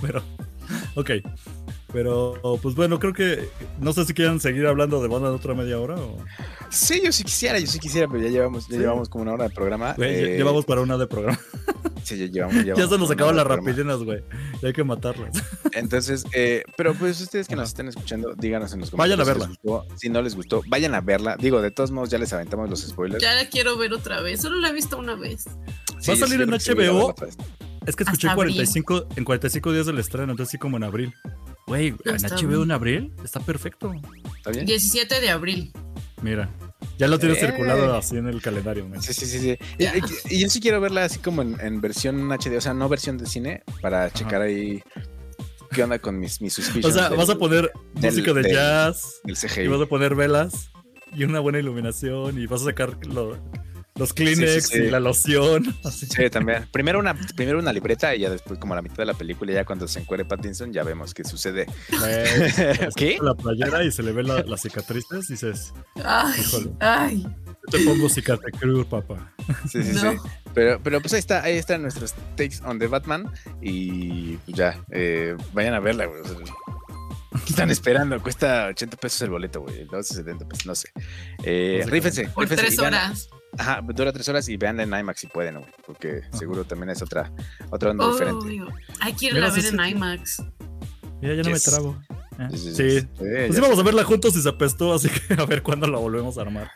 [0.00, 0.22] Pero,
[0.94, 1.10] ok.
[1.92, 3.48] Pero, pues bueno, creo que.
[3.80, 6.18] No sé si quieren seguir hablando de banda de otra media hora o.
[6.70, 8.80] Sí, yo sí quisiera, yo sí quisiera, pero ya llevamos, ya Sí.
[8.80, 9.94] llevamos como una hora de programa.
[9.96, 11.40] Güey, eh, llevamos para una de programa.
[12.04, 13.94] sí, ya llevamos, Ya llevamos se nos acaban las hora de programa.
[13.94, 14.22] rapidinas, güey.
[14.62, 15.30] Y hay que matarlas.
[15.72, 19.56] Entonces, eh, pero pues ustedes que nos estén escuchando, díganos en los Vayan a comentarios.
[19.62, 19.96] si les gustó.
[19.98, 21.36] Si no les gustó, vayan a verla.
[21.38, 23.22] Digo, de todos modos, ya les aventamos los spoilers.
[23.22, 24.42] Ya la quiero ver otra vez.
[24.42, 25.44] Solo la he visto una vez.
[26.00, 27.14] Sí, Va a salir sí en HBO.
[27.14, 27.34] verla.
[27.86, 28.54] Es que escuché Hasta abril.
[28.56, 31.14] 45, en 45 días del estreno, entonces sí como en abril.
[31.68, 32.62] Güey, en HBO abril.
[32.62, 33.92] en abril está perfecto.
[34.38, 34.66] ¿Está bien?
[34.66, 35.72] 17 de abril.
[36.22, 36.50] Mira,
[36.98, 37.46] ya lo tienes Eh.
[37.46, 38.88] circulado así en el calendario.
[38.88, 39.00] man.
[39.02, 39.58] Sí, sí, sí, sí.
[39.78, 42.74] Y, y- y yo sí quiero verla así como en, en versión HD, o sea,
[42.74, 44.82] no versión de cine, para checar ahí
[45.70, 46.94] qué onda con mis, mis O suspicions.
[46.94, 50.14] sea, del- vas a poner del- música de del- jazz del y vas a poner
[50.14, 50.70] velas
[51.14, 53.38] y una buena iluminación y vas a sacar lo-
[53.98, 54.82] Los Kleenex Sí, sí, sí.
[54.84, 55.76] y la loción.
[55.84, 56.06] así.
[56.06, 56.66] Sí, también.
[56.72, 59.52] Primero una, primero una libreta y ya después, como a la mitad de la película,
[59.52, 61.66] ya cuando se encuere Pattinson, ya vemos qué sucede.
[62.96, 63.18] ¿Qué?
[63.20, 65.28] La playera y se le ven la- las cicatrices.
[65.28, 65.72] Dices,
[66.04, 66.70] Ay, Híjole.
[66.80, 67.22] ay.
[67.44, 69.34] yo te pongo cicatecrur, papá.
[69.70, 70.12] Sí, sí, No.
[70.12, 70.18] sí.
[70.54, 73.30] Pero, pero pues ahí está, ahí están nuestros takes on the Batman.
[73.60, 76.20] Y pues ya, eh, vayan a verla, güey.
[76.20, 76.36] O sea,
[77.44, 78.20] ¿qué están esperando?
[78.22, 79.84] Cuesta 80 pesos el boleto, güey.
[79.84, 80.88] 270 pesos, no sé.
[81.42, 83.28] Eh, No sé rífense, Por rífense tres horas.
[83.56, 85.66] Ajá, dura tres horas y veanla en IMAX si pueden, güey.
[85.86, 87.32] Porque seguro también es otra,
[87.70, 88.60] otra onda diferente.
[89.00, 89.80] Hay que irla a ver en.
[89.80, 90.42] IMAX.
[91.20, 91.98] Mira, ya no me trago.
[92.38, 93.00] Eh, Sí, sí, Sí.
[93.00, 93.06] sí.
[93.18, 96.38] Pues íbamos a verla juntos y se apestó, así que a ver cuándo la volvemos
[96.38, 96.70] a armar.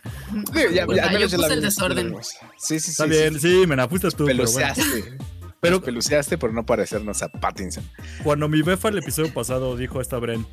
[0.52, 2.16] Sí, ya- Pues, ya- ah, yo la el desorden.
[2.58, 2.90] Sí, sí, sí.
[2.90, 3.60] Está sí, bien, sí.
[3.60, 4.24] sí, me la fuiste tú.
[4.26, 5.18] Pero bueno, Peluceaste.
[5.60, 7.84] Pero- Nos peluceaste por no parecernos a Pattinson.
[8.24, 10.44] cuando mi befa el episodio pasado dijo a esta Bren,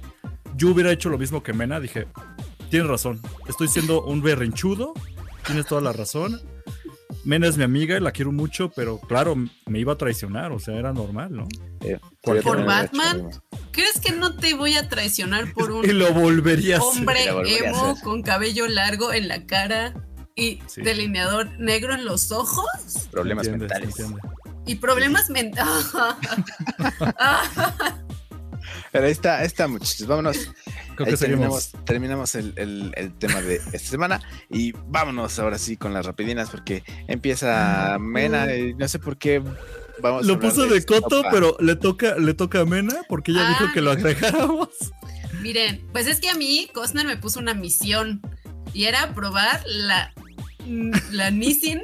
[0.56, 2.06] yo hubiera hecho lo mismo que Mena, dije,
[2.70, 4.94] tienes razón, estoy siendo un berrinchudo,
[5.46, 6.42] tienes toda la razón.
[7.26, 10.60] Mena es mi amiga y la quiero mucho, pero claro, me iba a traicionar, o
[10.60, 11.48] sea, era normal, ¿no?
[11.82, 13.30] Eh, ¿Por Batman?
[13.72, 16.90] ¿Crees que no te voy a traicionar por un Y lo volvería a hacer.
[17.00, 19.94] hombre volvería emo con cabello largo en la cara
[20.36, 20.82] y Sí.
[20.82, 22.66] delineador negro en los ojos?
[23.12, 23.96] Problemas mentales.
[24.66, 25.88] Y problemas mentales.
[28.92, 30.08] Pero ahí está, ahí está, muchachos.
[30.08, 30.52] Vámonos.
[31.00, 31.72] Creo Ahí que seguimos.
[31.86, 36.06] terminamos, terminamos el, el- el tema de esta semana y vámonos ahora sí con las
[36.06, 40.74] rapidinas porque empieza Mena y no sé por qué vamos a Lo hablar puso de
[40.80, 41.30] de coto, Sopa.
[41.32, 43.50] pero le toca, le toca a Mena porque ella Ah.
[43.58, 44.70] dijo que lo agregáramos.
[45.41, 48.22] Miren, pues es que a mí Costner me puso una misión
[48.74, 50.14] y era probar la,
[51.12, 51.82] la Nissin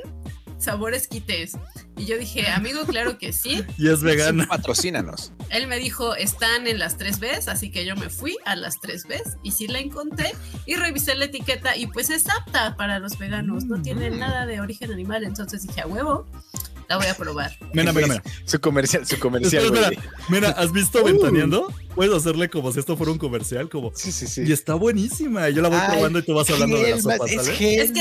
[0.58, 1.54] sabor esquites.
[1.98, 3.64] Y yo dije, amigo, claro que sí.
[3.78, 4.46] Y es Sí, vegana.
[4.48, 5.32] patrocínanos.
[5.50, 8.80] Él me dijo, están en las 3 Bs, así que yo me fui a las
[8.80, 10.34] 3 Bs y sí la encontré
[10.66, 14.20] y revisé la etiqueta y pues es apta para los veganos, no tiene Mm.
[14.20, 16.28] nada de origen animal, entonces dije, a huevo,
[16.88, 17.58] la voy a probar.
[17.74, 18.24] Mena, mena, mena.
[18.46, 19.90] Su comercial, su comercial, Espera.
[20.30, 21.74] Mira, ¿has visto Ventaneando?
[21.96, 23.92] Puedes hacerle como si esto fuera un comercial, como.
[23.96, 24.44] Sí, sí, sí.
[24.46, 25.50] Y está buenísima.
[25.50, 27.52] Y yo la voy Ay, probando y tú vas hablando de la sopa, es ¿sale?
[27.52, 27.82] Es que-.
[27.82, 27.92] Es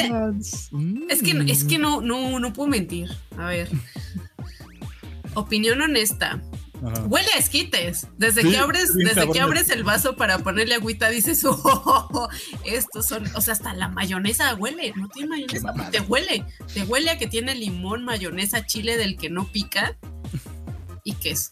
[1.23, 3.09] que, es que no, no, no puedo mentir.
[3.39, 3.69] A ver.
[5.35, 6.43] Opinión honesta.
[6.85, 7.03] Ajá.
[7.07, 8.07] Huele a esquites.
[8.19, 12.29] Desde Sí, que abres, desde que abres el vaso para ponerle agüita, dices, oh,
[12.65, 17.11] estos son, o sea, hasta la mayonesa huele, no tiene mayonesa, te huele, te huele
[17.11, 19.97] a que tiene limón, mayonesa, chile del que no pica
[21.05, 21.51] y queso.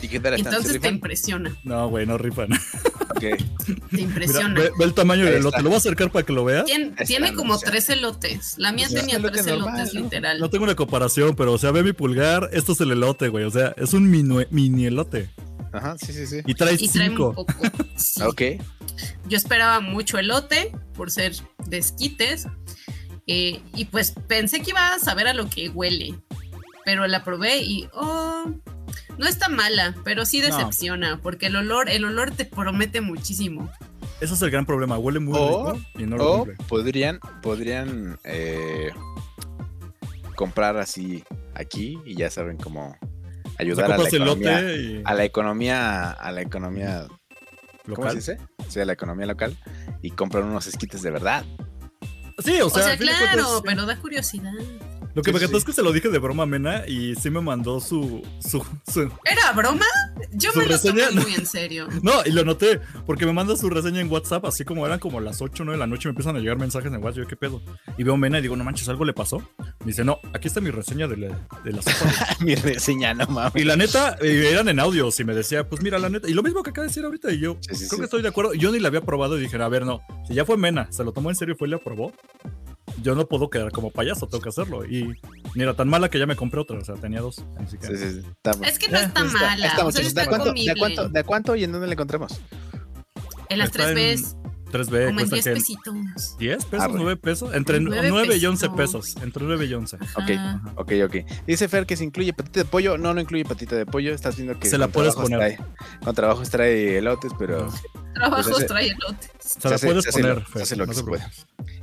[0.00, 0.52] ¿Y qué tal están?
[0.52, 2.48] ¿Se Entonces te impresiona, No, güey, no rifan.
[3.10, 3.18] Ok.
[3.20, 3.36] te
[3.90, 4.54] Mira, impresiona.
[4.60, 5.58] ve, ve el tamaño del elote.
[5.62, 6.64] Lo voy a acercar para que lo veas.
[6.66, 8.54] Tien- tiene como tres elotes.
[8.58, 10.00] La mía Pues es tenía tres normal, elotes, ¿no?
[10.00, 10.40] literal.
[10.40, 12.48] No tengo una comparación, pero o sea, ve mi pulgar.
[12.52, 13.44] Esto es el elote, güey.
[13.44, 15.28] O sea, es un mini, mini elote.
[15.72, 16.40] Ajá, sí, sí, sí.
[16.46, 17.34] Y trae y trae un cinco.
[17.34, 17.54] poco.
[17.96, 18.22] Sí.
[18.22, 18.42] Ok.
[19.28, 21.32] Yo esperaba mucho elote por ser
[21.68, 22.46] de esquites.
[23.28, 26.14] eh, y pues pensé que iba a saber a lo que huele.
[26.84, 28.46] Pero la probé y oh,
[29.18, 31.20] no está mala, pero sí decepciona.
[31.22, 33.70] Porque el olor, el olor te promete muchísimo.
[34.20, 34.98] Ese es el gran problema.
[34.98, 36.56] Huele muy O- rico y no lo O cumple.
[36.68, 38.90] podrían, podrían eh,
[40.36, 44.74] comprar así aquí y ya saben cómo O sea, ayudar a la economía.
[44.74, 47.16] y A la economía, a la economía ¿Cómo
[47.84, 48.14] se local.
[48.16, 48.38] dice?
[48.68, 49.56] Sí, a la economía local
[50.02, 51.44] y compran unos esquites de verdad.
[52.38, 53.62] Sí, o O sea, sea, a fin de claro, cuentas, sí.
[53.66, 54.52] pero da curiosidad.
[55.14, 55.44] Lo que Sí, me sí.
[55.44, 58.22] encantó es que se lo dije de broma a Mena y sí me mandó su,
[58.40, 59.84] su, su- ¿Era broma?
[60.32, 61.86] Yo Su me lo tomé muy en serio.
[62.02, 65.20] No, y lo noté, porque me manda su reseña en WhatsApp, así como eran como
[65.20, 67.26] las 8 o 9 de la noche, me empiezan a llegar mensajes en WhatsApp, yo
[67.28, 67.62] qué pedo.
[67.98, 69.38] Y veo Mena y digo, no manches, ¿algo le pasó?
[69.80, 72.10] Me dice, no, aquí está mi reseña de la, de la sopa.
[72.38, 72.44] de-".
[72.44, 73.52] Mi reseña, no mames.
[73.62, 76.42] y la neta, eran en audios y me decía, pues mira, la neta, y lo
[76.42, 77.96] mismo que acaba de decir ahorita, y yo Sí, sí, creo sí.
[77.98, 78.54] que estoy de acuerdo.
[78.54, 81.04] Yo ni la había probado y dije, a ver, no, si ya fue Mena, se
[81.04, 82.12] lo tomó en serio y fue y la probó.
[83.02, 84.84] Yo no puedo quedar como payaso, tengo que hacerlo.
[84.84, 85.12] Y
[85.54, 87.44] mira, tan mala que ya me compré otra, o sea, tenía dos.
[87.58, 88.26] Así que, Sí, sí, sí.
[88.64, 89.50] Es que no está mala.
[89.52, 90.06] ahí está, o sea, muchachos.
[90.08, 90.74] está ¿De cuánto, de, comible.
[90.78, 92.40] cuánto, ¿De cuánto y en dónde la encontramos?
[93.48, 94.36] En las tres en veces,
[94.72, 96.36] 3B como en cuesta 10 que pesitos.
[96.38, 96.94] 10 pesos, Arre.
[96.96, 98.76] 9 pesos, entre Nueve 9 y 11 pesitos.
[99.12, 99.96] pesos, entre 9 y 11.
[99.96, 100.62] Ok, Ajá.
[100.76, 101.16] ok, ok.
[101.46, 102.98] Dice Fer que se incluye patita de pollo.
[102.98, 104.12] No, no incluye patita de pollo.
[104.14, 105.38] Estás viendo que Se la puedes poner.
[105.38, 105.58] Trae,
[106.04, 107.68] con trabajos trae elotes, pero.
[108.14, 109.30] Trabajos Pues ese- trae elotes.
[109.40, 111.24] Se la hace- puedes se hace poner, Fer, hace lo no que se puede.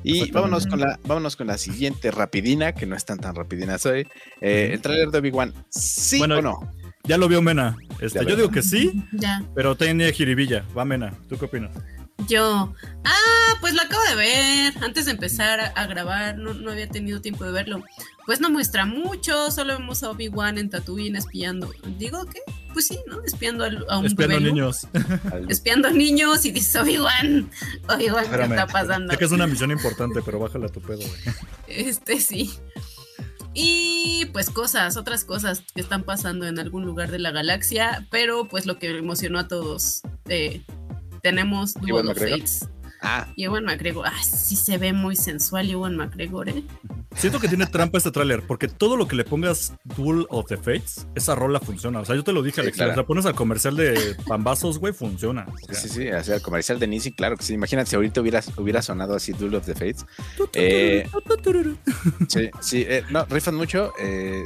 [0.04, 3.78] Y vámonos con, la, vámonos con la siguiente rapidina, que no es tan tan rapidina
[3.86, 4.08] hoy.
[4.42, 6.72] Eh, el trailer de Obi-Wan, ¿sí Bueno, o no?
[7.04, 7.76] Ya lo vio Mena.
[8.00, 9.44] Este, yo digo que sí, Ya.
[9.56, 10.64] pero tiene jiribilla.
[10.78, 11.72] Va Mena, ¿tú qué opinas?
[12.28, 12.74] Yo.
[13.06, 14.74] Ah, pues lo acabo de ver.
[14.84, 17.84] Antes de empezar a, grabar, no, no había tenido tiempo de verlo.
[18.26, 21.72] Pues no muestra mucho, solo vemos a Obi-Wan en Tatooine espiando.
[21.98, 22.40] ¿Digo qué?
[22.74, 23.24] Pues sí, ¿no?
[23.24, 24.52] Espiando al- a un Espiando bebé.
[24.52, 24.88] niños.
[25.50, 27.50] Espiando niños y dice Obi-Wan.
[27.88, 29.12] Obi-Wan, ¿qué está pasando?
[29.14, 31.36] Sé que es una misión importante, pero bájala tu pedo, güey.
[31.68, 32.52] Este sí.
[33.54, 38.48] Y pues cosas, otras cosas que están pasando en algún lugar de la galaxia, pero
[38.48, 40.02] pues lo que emocionó a todos.
[40.28, 40.62] eh,
[41.22, 42.40] tenemos Ewan Duel of McGregor.
[42.40, 42.70] Fates.
[43.02, 46.66] Ah, Y Ewan McGregor, ah, sí se ve muy sensual Ewan McGregor, ¿eh?
[47.16, 50.58] Siento que tiene trampa este tráiler, porque todo lo que le pongas Duel of the
[50.58, 52.02] Fates, esa rola funciona.
[52.02, 52.92] O sea, yo te lo dije, Sí, Alex, claro.
[52.92, 55.48] si la pones al comercial de Pambazos, güey, funciona.
[55.50, 57.54] O sí, sea, sí, sí, el comercial de Nisi, claro que sí.
[57.54, 60.06] Imagínate si ahorita hubiera, hubiera sonado así Duel of the Fates.
[60.54, 61.08] Eh,
[62.28, 63.94] sí, sí, eh, no, rifan mucho.
[64.00, 64.44] eh,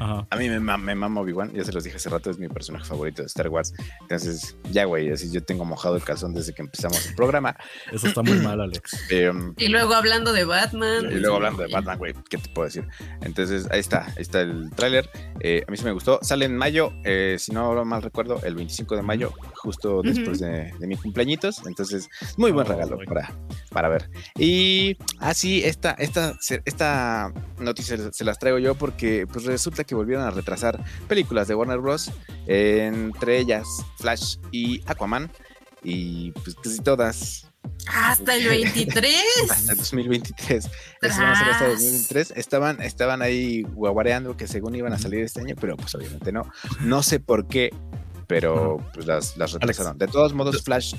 [0.00, 0.26] Ajá.
[0.30, 2.84] a mí me, me mama Obi-Wan, ya se los dije hace rato, es mi personaje
[2.84, 3.74] favorito de Star Wars.
[4.02, 7.56] Entonces, ya, güey, así yo tengo mojado el calzón desde que empezamos el programa.
[7.92, 9.06] Eso está muy mal, Alex.
[9.10, 11.06] Eh, Y luego hablando de Batman.
[11.10, 12.86] Y luego hablando de Batman, güey, ¿qué te puedo decir?
[13.22, 15.08] Entonces, ahí está, ahí está el tráiler.
[15.40, 16.18] Eh, a mí sí me gustó.
[16.22, 20.02] Sale en mayo, eh, si no mal recuerdo, el 25 de mayo, justo Ujú.
[20.02, 21.66] después de, de mi cumpleañitos.
[21.66, 23.34] Entonces, muy buen Oh, regalo para,
[23.70, 24.08] para ver.
[24.38, 29.91] Y así, esta, esta, se- esta noticia se las traigo yo porque pues resulta que
[29.94, 32.10] volvieron a retrasar películas de Warner Bros.
[32.46, 33.66] entre ellas
[33.98, 35.30] Flash y Aquaman.
[35.84, 37.46] Y pues casi todas
[37.88, 39.14] Hasta el 23.
[39.50, 40.64] hasta 2023.
[40.64, 41.70] Eso van a ser hasta Tras.
[41.72, 42.32] 2023.
[42.36, 46.50] Estaban, estaban ahí guaguareando que según iban a salir este año, pero pues obviamente no.
[46.80, 47.70] No sé por qué,
[48.28, 49.98] pero pues las, las retrasaron.
[49.98, 50.94] De todos modos, Flash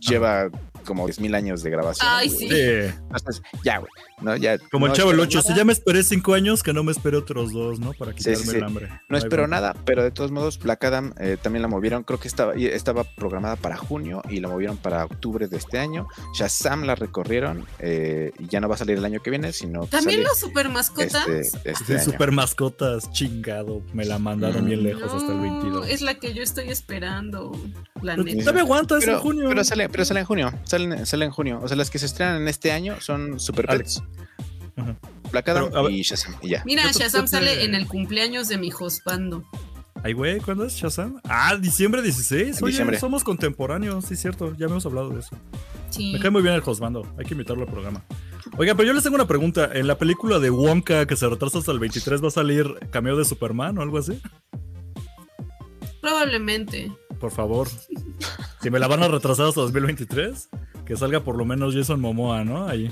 [0.00, 0.50] lleva
[0.84, 2.08] como 10.000 años de grabación.
[2.10, 2.48] Ay, sí.
[2.48, 2.54] Sí.
[2.54, 3.90] Entonces, ya, güey.
[4.24, 4.36] ¿No?
[4.36, 6.72] Ya, Como el chavo el espero 8, si nada, ya me esperé cinco años, que
[6.72, 7.92] no me espere otros dos, ¿no?
[7.92, 8.56] Para quitarme sí, sí.
[8.56, 8.88] el hambre.
[9.08, 12.02] No espero nada, pero de todos modos, Black Adam eh, también la movieron.
[12.04, 16.08] Creo que estaba, estaba programada para junio y la movieron para octubre de este año.
[16.34, 19.82] Shazam la recorrieron eh, y ya no va a salir el año que viene, sino
[19.82, 21.26] que También los super mascotas.
[21.28, 22.04] este, este Sí, año.
[22.04, 23.82] super mascotas, chingado.
[23.92, 24.66] Me la mandaron Mm.
[24.68, 25.88] bien lejos hasta el 22.
[25.88, 27.52] Es la que yo estoy esperando.
[28.02, 28.40] La Pero neta.
[28.40, 29.48] todavía aguanta, es pero, en junio.
[29.48, 30.52] pero sale, pero sale en junio.
[30.64, 31.60] Salen, sale en junio.
[31.62, 34.00] O sea, las que se estrenan en este año son Super Alex.
[34.00, 34.13] Pets,
[34.76, 34.96] Ajá.
[35.30, 36.34] Black Adam Pero, y Shazam.
[36.42, 36.62] Y ya.
[36.64, 39.44] Mira, ¿Qué te- Shazam sale en el cumpleaños de mi husbando.
[40.02, 41.20] Ay, güey, ¿cuándo es Shazam?
[41.24, 42.58] Ah, diciembre 16.
[42.58, 42.98] En Oye, diciembre.
[42.98, 44.54] somos contemporáneos, sí, cierto.
[44.56, 45.30] Ya hemos hablado de eso.
[45.88, 46.12] Sí.
[46.12, 47.06] Me cae muy bien el Josbando.
[47.18, 48.04] Hay que invitarlo al programa.
[48.58, 49.70] Oiga, pero yo les tengo una pregunta.
[49.72, 53.16] ¿En la película de Wonka que se retrasa hasta el 23 va a salir cameo
[53.16, 54.20] de Superman o algo así?
[56.00, 56.92] Probablemente.
[57.18, 57.68] Por favor.
[58.60, 60.48] Si me la van a retrasar hasta 2023,
[60.84, 62.66] que salga por lo menos Jason Momoa, ¿no?
[62.68, 62.90] Ahí,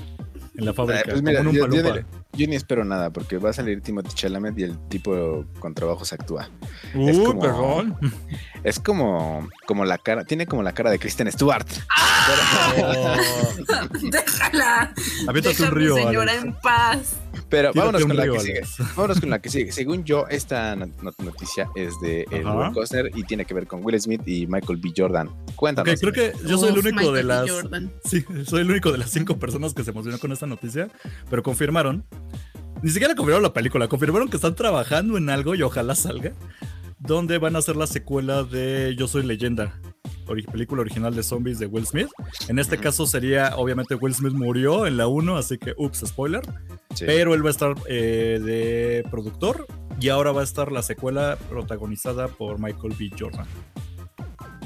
[0.55, 1.01] en la fábrica.
[1.01, 2.01] Eh, pues mira, como en yo, un yo ni-
[2.35, 6.13] yo ni espero nada porque va a salir Timothy Chalamet y el tipo con trabajos
[6.13, 6.49] actúa.
[6.95, 7.97] Uy, es como- perdón.
[8.63, 11.65] Es como, como la cara, tiene como la cara de Kristen Stewart.
[12.81, 14.93] Oh, Déjala.
[15.27, 16.43] aviéntate un río, señora Alex.
[16.45, 17.15] en paz.
[17.53, 18.61] Pero Tírate vámonos con la que sigue.
[18.95, 19.71] Vámonos con la que sigue.
[19.71, 22.57] Según yo, esta not- not- noticia es de el Ajá.
[22.57, 24.91] Will Costner y tiene que ver con Will Smith y Michael B.
[24.97, 25.29] Jordan.
[25.55, 25.93] Cuéntanos.
[25.93, 27.47] Ok, creo que yo soy el único de las.
[28.05, 30.87] Sí, soy el único de las cinco personas que se emocionó con esta noticia,
[31.29, 32.03] pero confirmaron.
[32.81, 36.33] Ni siquiera confirmaron la película, confirmaron que están trabajando en algo y ojalá salga.
[36.99, 39.79] Donde van a hacer la secuela de Yo Soy Leyenda,
[40.27, 42.09] ori- película original de zombies de Will Smith.
[42.47, 46.41] En este caso sería, obviamente, Will Smith murió en la 1, así que, ups, spoiler.
[46.95, 47.05] Sí.
[47.05, 49.65] Pero él va a estar eh, de productor
[49.99, 53.09] y ahora va a estar la secuela protagonizada por Michael B.
[53.17, 53.47] Jordan.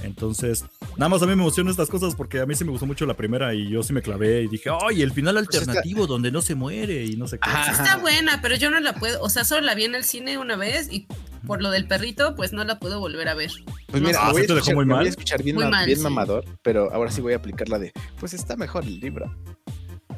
[0.04, 0.64] Entonces,
[0.96, 3.06] nada más a mí me emocionan estas cosas porque a mí sí me gustó mucho
[3.06, 6.32] la primera y yo sí me clavé y dije, ¡ay, el final Pues alternativo donde
[6.32, 7.50] no se muere y no sé qué!
[7.50, 7.72] Ajá.
[7.72, 9.22] Está buena, pero yo no la puedo.
[9.24, 11.08] O sea, solo la vi en el cine una vez y
[11.46, 13.52] por lo del perrito, pues no la puedo volver a ver.
[13.88, 15.06] Pues mira, me voy, ¿sí a te dejó escuchar, muy me voy mal?
[15.06, 16.04] a escuchar bien, mal, sí.
[16.04, 19.34] mamador, pero ahora sí voy a aplicar la de, pues está mejor el libro.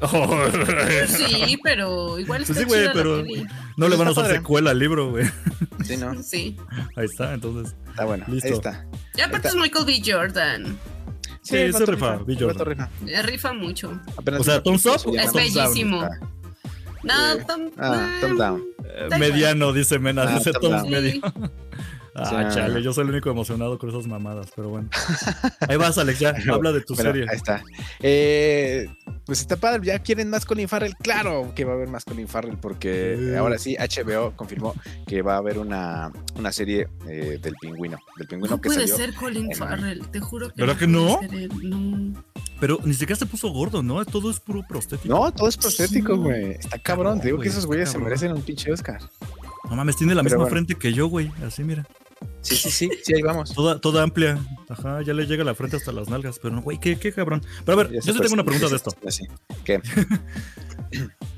[1.08, 4.36] Sí, pero igual está Pues sí, güey, pero- no le Pues van a está hacer
[4.38, 5.26] secuela al libro, güey.
[5.84, 6.14] Sí, ¿no?
[6.22, 6.56] Sí.
[6.96, 7.76] Ahí está, entonces.
[7.90, 8.24] Está bueno.
[8.28, 8.48] Listo.
[8.48, 8.86] Ahí está.
[9.16, 10.02] Y aparte es Michael B.
[10.04, 10.78] Jordan.
[11.42, 12.36] Sí, el se rifa, B.
[12.38, 12.66] Jordan.
[12.66, 12.88] rifa.
[13.06, 14.00] Eh, Rifa mucho.
[14.16, 15.32] Apenas O sea, película up Es ¿no?
[15.34, 16.08] bellísimo.
[17.02, 17.44] No, Sí.
[17.46, 18.26] Tom, Ah, no.
[18.28, 18.64] thumb down.
[18.84, 20.90] Eh, mediano, dice Mena, Ah, dice Tom down.
[20.90, 21.20] medio.
[22.14, 24.88] Ah, chale, yo soy el único emocionado con esas mamadas, pero bueno.
[25.68, 27.26] Ahí vas, Alex, ya, Pero- habla de tu Bueno, serie.
[27.30, 27.62] Ahí está.
[28.00, 28.88] Eh,
[29.24, 29.80] pues está padre.
[29.84, 30.94] ¿Ya quieren más Colin Farrell?
[30.96, 33.34] Claro que va a haber más Colin Farrell porque Sí.
[33.36, 34.74] ahora sí HBO confirmó
[35.06, 37.98] que va a haber una, una serie eh, del pingüino.
[38.18, 38.96] Del pingüino No que puede salió.
[38.96, 41.20] ser Colin Farrell, te juro que ¿Verdad que no?
[41.22, 42.24] él, No.
[42.58, 44.04] Pero ni siquiera se puso gordo, ¿no?
[44.04, 45.14] Todo es puro prostético.
[45.14, 46.18] No, todo es prostético, Sí.
[46.18, 46.50] güey.
[46.52, 47.20] Está cabrón.
[47.20, 49.00] Te digo que esos güeyes se merecen un pinche Oscar.
[49.70, 50.50] No mames, tiene la Pero misma bueno.
[50.50, 51.30] frente que yo, güey.
[51.46, 51.86] Así, mira.
[52.42, 52.90] Sí, sí, sí.
[53.02, 53.52] Sí, ahí vamos.
[53.54, 54.38] Toda, toda amplia.
[54.68, 56.38] Ajá, ya le llega la frente hasta las nalgas.
[56.38, 57.42] Pero no, güey, qué, qué cabrón.
[57.64, 58.90] Pero a ver, yo sí tengo una pregunta de esto.
[59.06, 59.26] así.
[59.64, 59.80] ¿Qué?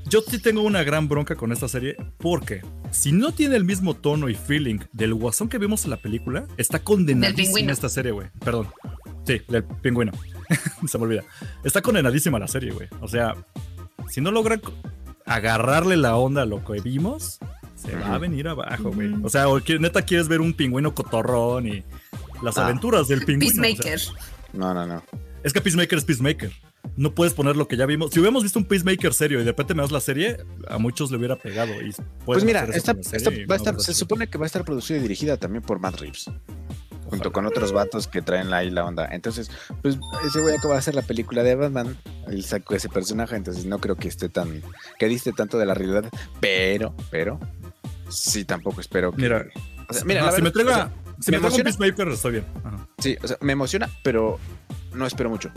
[0.09, 2.61] Yo sí tengo una gran bronca con esta serie porque
[2.91, 6.45] si no tiene el mismo tono y feeling del guasón que vimos en la película,
[6.57, 8.27] está condenadísima esta serie, güey.
[8.43, 8.67] Perdón.
[9.25, 10.11] Sí, del pingüino.
[10.87, 11.23] Se me olvida.
[11.63, 12.87] Está condenadísima la serie, güey.
[13.01, 13.35] O sea,
[14.09, 14.61] si no logran...
[15.25, 17.39] agarrarle la onda a lo que vimos,
[17.85, 19.13] se va a venir abajo, güey.
[19.23, 21.83] O sea, o que neta quieres ver un pingüino cotorrón y
[22.41, 22.65] las Ah.
[22.65, 23.51] aventuras del pingüino.
[23.51, 24.01] o sea, Peacemaker.
[24.53, 25.03] No, no, no.
[25.43, 26.51] es que Peacemaker es Peacemaker.
[26.97, 28.11] No puedes poner lo que ya vimos.
[28.11, 31.09] Si hubiéramos visto un Peacemaker serio y de repente me das la serie, a muchos
[31.11, 31.71] le hubiera pegado.
[31.81, 31.93] Y
[32.25, 35.01] Pues mira, esta, esta va a estar, se supone que va a estar producida y
[35.01, 36.29] dirigida también por Matt Reeves,
[37.05, 39.07] junto con otros vatos que traen ahí la onda.
[39.11, 39.49] Entonces,
[39.81, 43.65] pues ese güey acaba de hacer la película de Batman, él sacó ese personaje, entonces
[43.65, 44.61] no creo que esté tan,
[44.99, 46.05] que diste tanto de la realidad,
[46.41, 47.39] pero, pero,
[48.15, 49.21] sí tampoco espero que...
[49.21, 49.45] Mira,
[49.89, 51.63] o sea, mira, Ajá, la si me verdad, traiga, si me me traiga un.
[51.63, 52.45] Peacemaker, está bien.
[52.63, 52.87] Ajá.
[52.99, 54.39] sí, o sea, me emociona, pero
[54.93, 55.51] no espero mucho.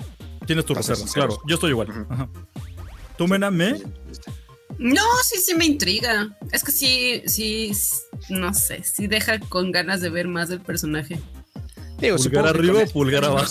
[0.46, 1.34] Tienes tu Para ser reserva, sinceros.
[1.36, 1.42] claro.
[1.48, 2.06] Yo estoy igual.
[2.08, 2.28] Ajá.
[3.18, 3.80] ¿Tú, Mena, me?
[4.78, 6.36] No, sí, sí me intriga.
[6.52, 7.72] Es que sí, sí,
[8.28, 11.18] no sé, sí deja con ganas de ver más del personaje.
[11.98, 13.46] Digo, ¿Pulgar arriba o pulgar abajo?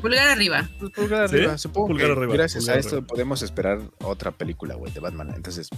[0.00, 0.70] Pulgar arriba.
[0.78, 1.34] Pues pulgar ¿Sí?
[1.34, 3.06] arriba, supongo Pulgar que arriba, gracias pulgar a esto arriba.
[3.08, 5.32] podemos esperar otra película, güey, de Batman.
[5.34, 5.68] Entonces,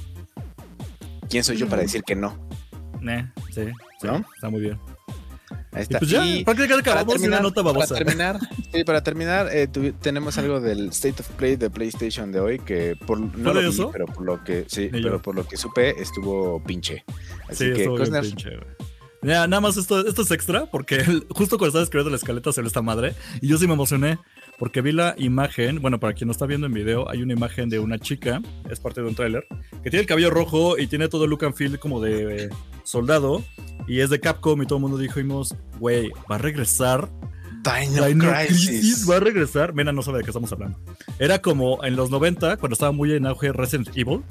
[1.31, 2.37] ¿quién soy yo para decir que no?
[3.55, 3.64] Sí,
[4.01, 4.24] sí, ¿No?
[4.34, 4.78] Está muy bien.
[5.72, 5.98] Ahí Y está.
[5.98, 7.94] pues ya, Y prácticamente para acabamos de una terminar, nota para babosa.
[7.96, 8.38] terminar,
[8.72, 9.66] sí, para terminar eh,
[10.01, 13.66] tenemos algo del State of Play de PlayStation de hoy que por no lo vi,
[13.68, 13.90] eso?
[13.90, 15.22] pero por lo que sí, pero yo.
[15.22, 17.05] por lo que supe estuvo pinche.
[17.48, 18.51] Así Sí, que Cosner, pinche.
[19.22, 22.53] Ya, nada más esto, esto es extra, porque el- justo cuando estaba escribiendo la escaleta
[22.53, 24.18] se esta madre, y yo sí me emocioné,
[24.61, 27.70] porque vi la imagen, bueno, para quien no está viendo en video, hay una imagen
[27.70, 29.46] de una chica, es parte de un tráiler,
[29.82, 32.48] que tiene el cabello rojo y tiene todo el look and feel como de eh,
[32.82, 33.42] soldado,
[33.88, 37.08] y es de Capcom y todo el mundo dijimos, güey, va a regresar
[37.62, 38.68] Dino, Dino Crisis.
[38.68, 39.72] Crisis va a regresar.
[39.72, 40.78] Mena no sabe de qué estamos hablando.
[41.18, 44.22] Era como en los 90, cuando estaba muy en auge Resident Evil.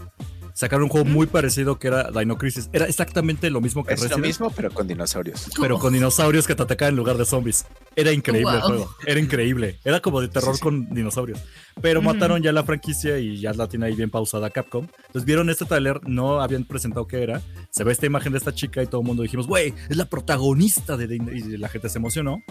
[0.59, 2.69] Sacaron un juego muy parecido que era Dino Crisis.
[2.73, 5.47] Era exactamente lo mismo que Es lo Resident, mismo, pero con dinosaurios.
[5.57, 7.65] pero con dinosaurios que te atacaban en lugar de zombies.
[7.95, 8.67] Era increíble el Wow.
[8.67, 8.95] juego.
[9.07, 9.79] Era increíble.
[9.85, 10.63] Era como de terror Sí, sí.
[10.63, 11.39] con dinosaurios.
[11.81, 12.09] Pero Ujú.
[12.09, 14.87] mataron ya la franquicia y ya la tiene ahí bien pausada Capcom.
[15.07, 17.41] Entonces vieron este trailer, no habían presentado qué era.
[17.69, 20.09] Se ve esta imagen de esta chica y todo el mundo dijimos, güey, es la
[20.09, 21.31] protagonista de Dino-".
[21.31, 22.43] Y la gente se emocionó.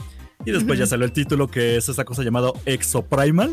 [0.47, 3.53] Y después ya salió el título que es esa cosa llamada Exoprimal.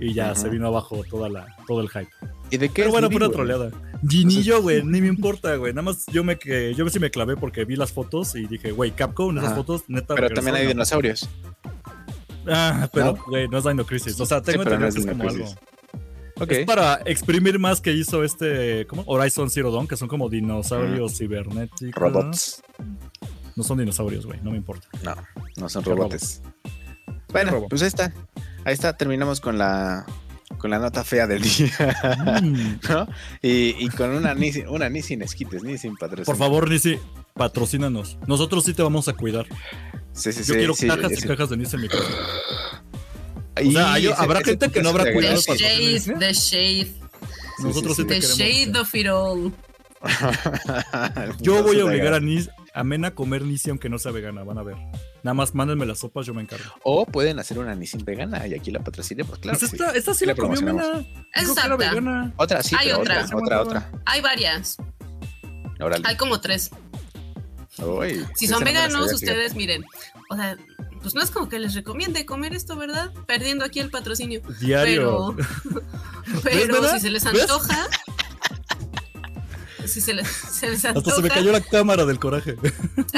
[0.00, 2.08] Y ya se vino abajo toda la, todo el hype.
[2.50, 3.70] ¿Y de qué Pero es bueno, pura troleada.
[4.08, 5.72] Ginillo, güey, ni me importa, güey.
[5.72, 8.72] Nada más yo me que yo sí me clavé porque vi las fotos y dije,
[8.72, 9.56] güey, Capcom, esas Ajá.
[9.56, 10.14] fotos, neta.
[10.14, 10.70] Pero también hay ¿no?
[10.70, 11.28] dinosaurios.
[12.48, 14.18] Ah, pero, güey, no es Dino Crisis.
[14.18, 15.40] O sea, tengo no entendido es que es como Crisis.
[15.40, 15.60] algo.
[16.40, 16.52] Ok.
[16.52, 19.04] Es para exprimir más que hizo este, ¿cómo?
[19.06, 21.94] Horizon Zero Dawn, que son como dinosaurios cibernéticos.
[21.94, 22.62] Robots.
[23.56, 24.88] No son dinosaurios, güey, no me importa.
[25.02, 25.14] No,
[25.58, 26.40] no son Qué robotes.
[27.30, 28.12] Bueno, pues ahí está.
[28.64, 30.06] Ahí está, terminamos con la
[30.58, 31.72] con la nota fea del día.
[32.42, 32.80] Mm.
[32.90, 33.08] ¿no?
[33.40, 36.26] Y, y con una ni, una ni sin esquites, ni sin patrocinio.
[36.26, 36.98] Por favor, Nisi,
[37.34, 38.18] patrocínanos.
[38.26, 39.46] Nosotros sí te vamos a cuidar.
[40.12, 42.04] Sí, sí, Yo sí, quiero sí, cajas y cajas de Nisi en mi casa.
[43.62, 46.32] Y O sea, hay- ese- habrá ese gente que no habrá cuidado The shade, the
[46.32, 46.92] shade,
[47.62, 48.38] Nosotros sí, sí, te the queremos.
[48.38, 49.52] shade of it all.
[51.40, 54.42] Yo voy a obligar a Nis, a Mena a comer Nisi aunque no sea vegana,
[54.44, 54.76] van a ver.
[55.22, 56.64] Nada más mándenme las sopas, yo me encargo.
[56.82, 59.58] O pueden hacer una Nissin vegana y aquí la patrocine, pues claro.
[59.58, 59.98] pues esta, sí.
[59.98, 61.06] esta sí Sí la la comió promocionamos.
[61.06, 61.76] Mena.
[61.76, 62.32] Vegana.
[62.36, 63.24] Otra, sí, Hay pero otra.
[63.24, 63.90] otra, otra, otra.
[64.06, 64.76] Hay varias,
[65.78, 66.04] Órale.
[66.06, 66.70] hay como tres.
[67.78, 69.84] Uy, Si son veganos, ustedes miren,
[70.30, 70.56] o sea,
[71.02, 73.10] pues no es como que les recomiende comer esto, ¿verdad?
[73.26, 74.42] Perdiendo aquí el patrocinio.
[74.60, 75.34] Diario.
[75.36, 75.82] Pero,
[76.42, 77.46] pero si se les ¿Ves?
[79.86, 82.56] Si se les, se les Hasta se me cayó la cámara del coraje.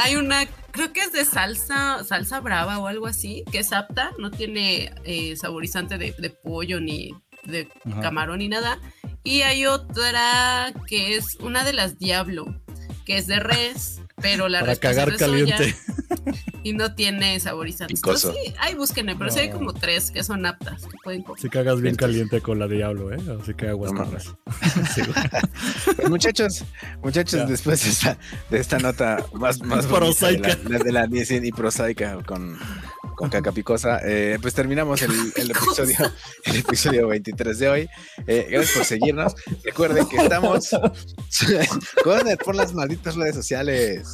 [0.02, 4.12] hay una, creo que es de salsa, salsa brava o algo así, que es apta,
[4.18, 7.12] no tiene eh, saborizante de, de pollo ni
[7.44, 8.00] de Ajá.
[8.00, 8.78] camarón ni nada.
[9.24, 12.54] Y hay otra que es una de las Diablo,
[13.04, 15.74] que es de res, pero la Para es cagar soya caliente.
[16.62, 17.98] y no tiene saborizantes.
[17.98, 21.40] Entonces, sí, ahí búsquenle, pero sí hay como tres que son aptas, que pueden comer.
[21.40, 23.18] Si cagas bien Entonces- caliente con la diablo, ¿eh?
[23.40, 24.04] Así que aguas No.
[24.94, 25.02] Sí.
[25.96, 26.64] Pues, muchachos,
[27.02, 27.46] muchachos, Ya.
[27.46, 28.18] después de esta,
[28.50, 30.54] de esta nota más, más bonita Prosaica.
[30.56, 32.58] de la, de la Nissin y prosaica con,
[33.22, 35.96] con caca picosa, eh, pues terminamos el, el episodio,
[36.42, 37.88] el episodio 23 de hoy.
[38.26, 39.36] Eh, gracias por seguirnos.
[39.62, 40.70] Recuerden que estamos
[42.02, 44.08] con por las malditas redes sociales.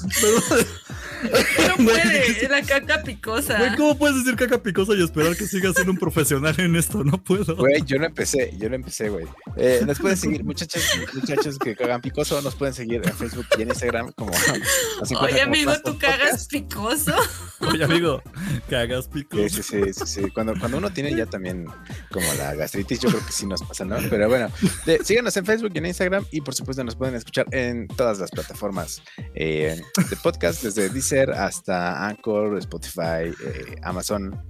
[1.78, 3.56] No puede, la caca picosa.
[3.56, 7.02] Güey, ¿cómo puedes decir caca picosa y esperar que sigas siendo un profesional en esto?
[7.02, 7.56] No puedo.
[7.56, 9.24] Güey, yo no empecé, yo no empecé, güey.
[9.56, 10.82] Eh, nos pueden seguir, muchachos,
[11.14, 14.32] muchachos que cagan picoso, nos pueden seguir en Facebook y en Instagram como.
[14.32, 17.14] Oye, como amigo, tú cagas picoso.
[17.60, 18.22] Oye, amigo,
[18.68, 19.48] cagas Sí, picosa.
[19.48, 20.30] sí, sí, sí, sí.
[20.30, 21.66] Cuando, cuando uno tiene ya también
[22.12, 23.96] como la gastritis, yo creo que sí nos pasa, ¿no?
[24.10, 24.50] Pero bueno,
[24.86, 28.18] de- síganos en Facebook y en Instagram y por supuesto nos pueden escuchar en todas
[28.18, 29.02] las plataformas
[29.34, 29.80] eh,
[30.10, 34.40] de podcast, desde Deezer hasta Anchor, Spotify, eh, Amazon,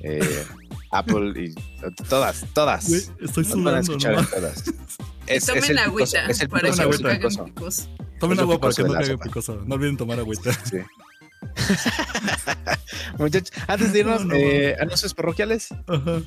[0.00, 0.44] eh,
[0.92, 1.54] Apple y
[2.08, 2.88] todas, todas.
[3.20, 4.20] Estoy sudando, escuchar ¿no?
[4.20, 4.64] en todas.
[5.26, 7.44] Es, Tomen es el picoso, agüita es el para picoso, que no caguen picoso.
[7.44, 7.88] picos.
[8.18, 9.24] Tomen agua para picoso que no la sopa.
[9.24, 9.62] picoso.
[9.66, 10.52] No olviden tomar agüita.
[10.64, 10.78] Sí.
[13.18, 15.68] Muchachos, antes de irnos, No, no, eh, anuncios parroquiales.
[15.86, 16.22] Ajá.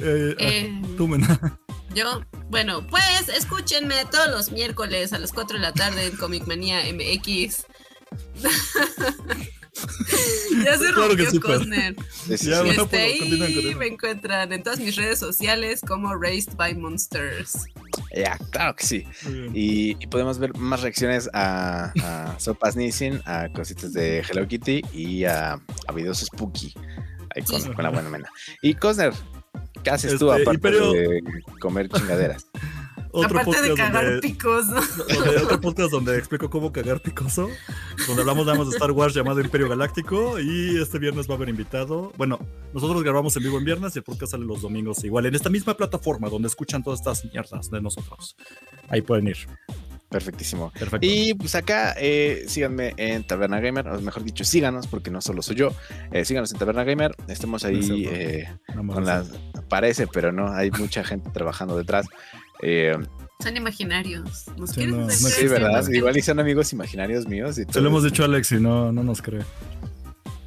[0.00, 1.58] Eh, Eh, tú, Mena.
[1.94, 6.46] Yo, bueno, pues escúchenme todos los miércoles a las 4 de la tarde en Comic
[6.46, 7.64] Manía MX.
[10.64, 11.58] ya se Claro que rompió sí, pues.
[11.58, 11.96] Cosner.
[12.26, 13.78] Sí, sí, Ya, bueno, Este, y continúen.
[13.78, 17.66] me encuentran en todas mis redes sociales como Raised by Monsters.
[18.14, 19.04] Ya, claro que sí.
[19.52, 24.82] Y, y podemos ver más reacciones a, a Sopas Nissin, a cositas de Hello Kitty
[24.92, 25.52] y a,
[25.86, 26.72] a videos spooky.
[27.34, 27.68] Ahí con, Sí.
[27.70, 28.28] con la buena mena.
[28.62, 29.12] Y Cosner,
[29.82, 31.20] ¿qué haces tú Este, aparte Imperio- de
[31.60, 32.46] comer chingaderas?
[33.16, 34.80] Otro Aparte de podcast cagar donde, picos, ¿no?
[34.80, 37.48] donde- otro podcast donde explico cómo cagar picoso,
[38.06, 41.36] donde hablamos nada más de Star Wars llamado Imperio Galáctico y este viernes va a
[41.38, 42.12] haber invitado.
[42.18, 42.38] Bueno,
[42.74, 45.48] nosotros grabamos en vivo en viernes y el podcast sale los domingos igual en esta
[45.48, 48.36] misma plataforma donde escuchan todas estas mierdas de nosotros.
[48.88, 49.38] Ahí pueden ir.
[50.08, 50.72] Perfectísimo.
[50.78, 51.04] Perfecto.
[51.06, 55.42] Y pues acá eh, síganme en Taberna Gamer, o mejor dicho, síganos, porque no solo
[55.42, 55.70] soy yo.
[56.12, 57.14] Eh, síganos en Taberna Gamer.
[57.26, 59.30] Estamos ahí eh, con las.
[59.68, 62.06] Parece, pero no, hay mucha gente trabajando detrás.
[62.62, 62.96] Eh,
[63.42, 64.46] Son imaginarios.
[64.56, 65.86] Nos Sí, no, sí, ¿verdad?
[65.88, 67.58] Igual y son amigos imaginarios míos.
[67.58, 69.42] Y Se lo hemos dicho a Alex y no, no nos cree.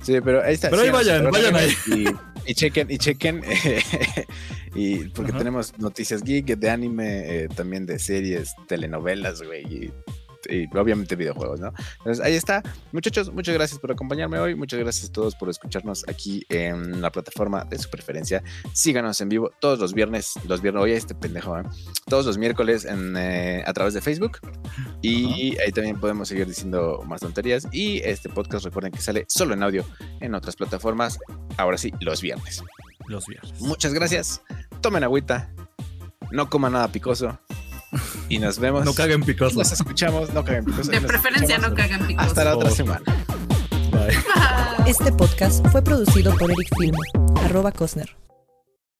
[0.02, 0.70] Sí, pero ahí está.
[0.70, 3.44] Pero ahí vayan, vayan Gamer Y, y chequen, y chequen.
[4.76, 5.40] y porque Ajá.
[5.40, 9.64] tenemos noticias geek de anime, eh, también de series, telenovelas, güey.
[9.66, 9.92] Y,
[10.50, 11.74] y obviamente videojuegos, ¿no?
[12.00, 12.62] Entonces ahí está.
[12.92, 14.56] Muchachos, muchas gracias por acompañarme hoy.
[14.56, 18.44] Muchas gracias a todos por escucharnos aquí en la plataforma de su preferencia.
[18.74, 21.64] Síganos en vivo todos los viernes, los viernes, oye, este pendejo, ¿eh?
[22.08, 24.40] todos los miércoles en, eh, a través de Facebook.
[25.02, 27.68] Y ahí también podemos seguir diciendo más tonterías.
[27.72, 29.86] Y este podcast, recuerden que sale solo en audio
[30.20, 31.20] en otras plataformas.
[31.58, 32.64] Ahora sí, los viernes.
[33.08, 33.60] Los viernes.
[33.62, 34.42] Muchas gracias.
[34.82, 35.52] Tomen agüita.
[36.32, 37.40] No coman nada picoso.
[38.30, 38.86] Y nos vemos.
[38.86, 39.58] No caguen picoso.
[39.58, 40.34] Nos escuchamos.
[40.34, 40.92] No caguen picoso.
[40.92, 42.26] De preferencia no cagan picos.
[42.26, 43.02] Hasta la otra semana.
[43.92, 44.08] Bye.
[44.08, 44.18] Bye.
[44.90, 46.98] Este podcast fue producido por Eric Filmo,
[47.44, 48.16] arroba Cosner.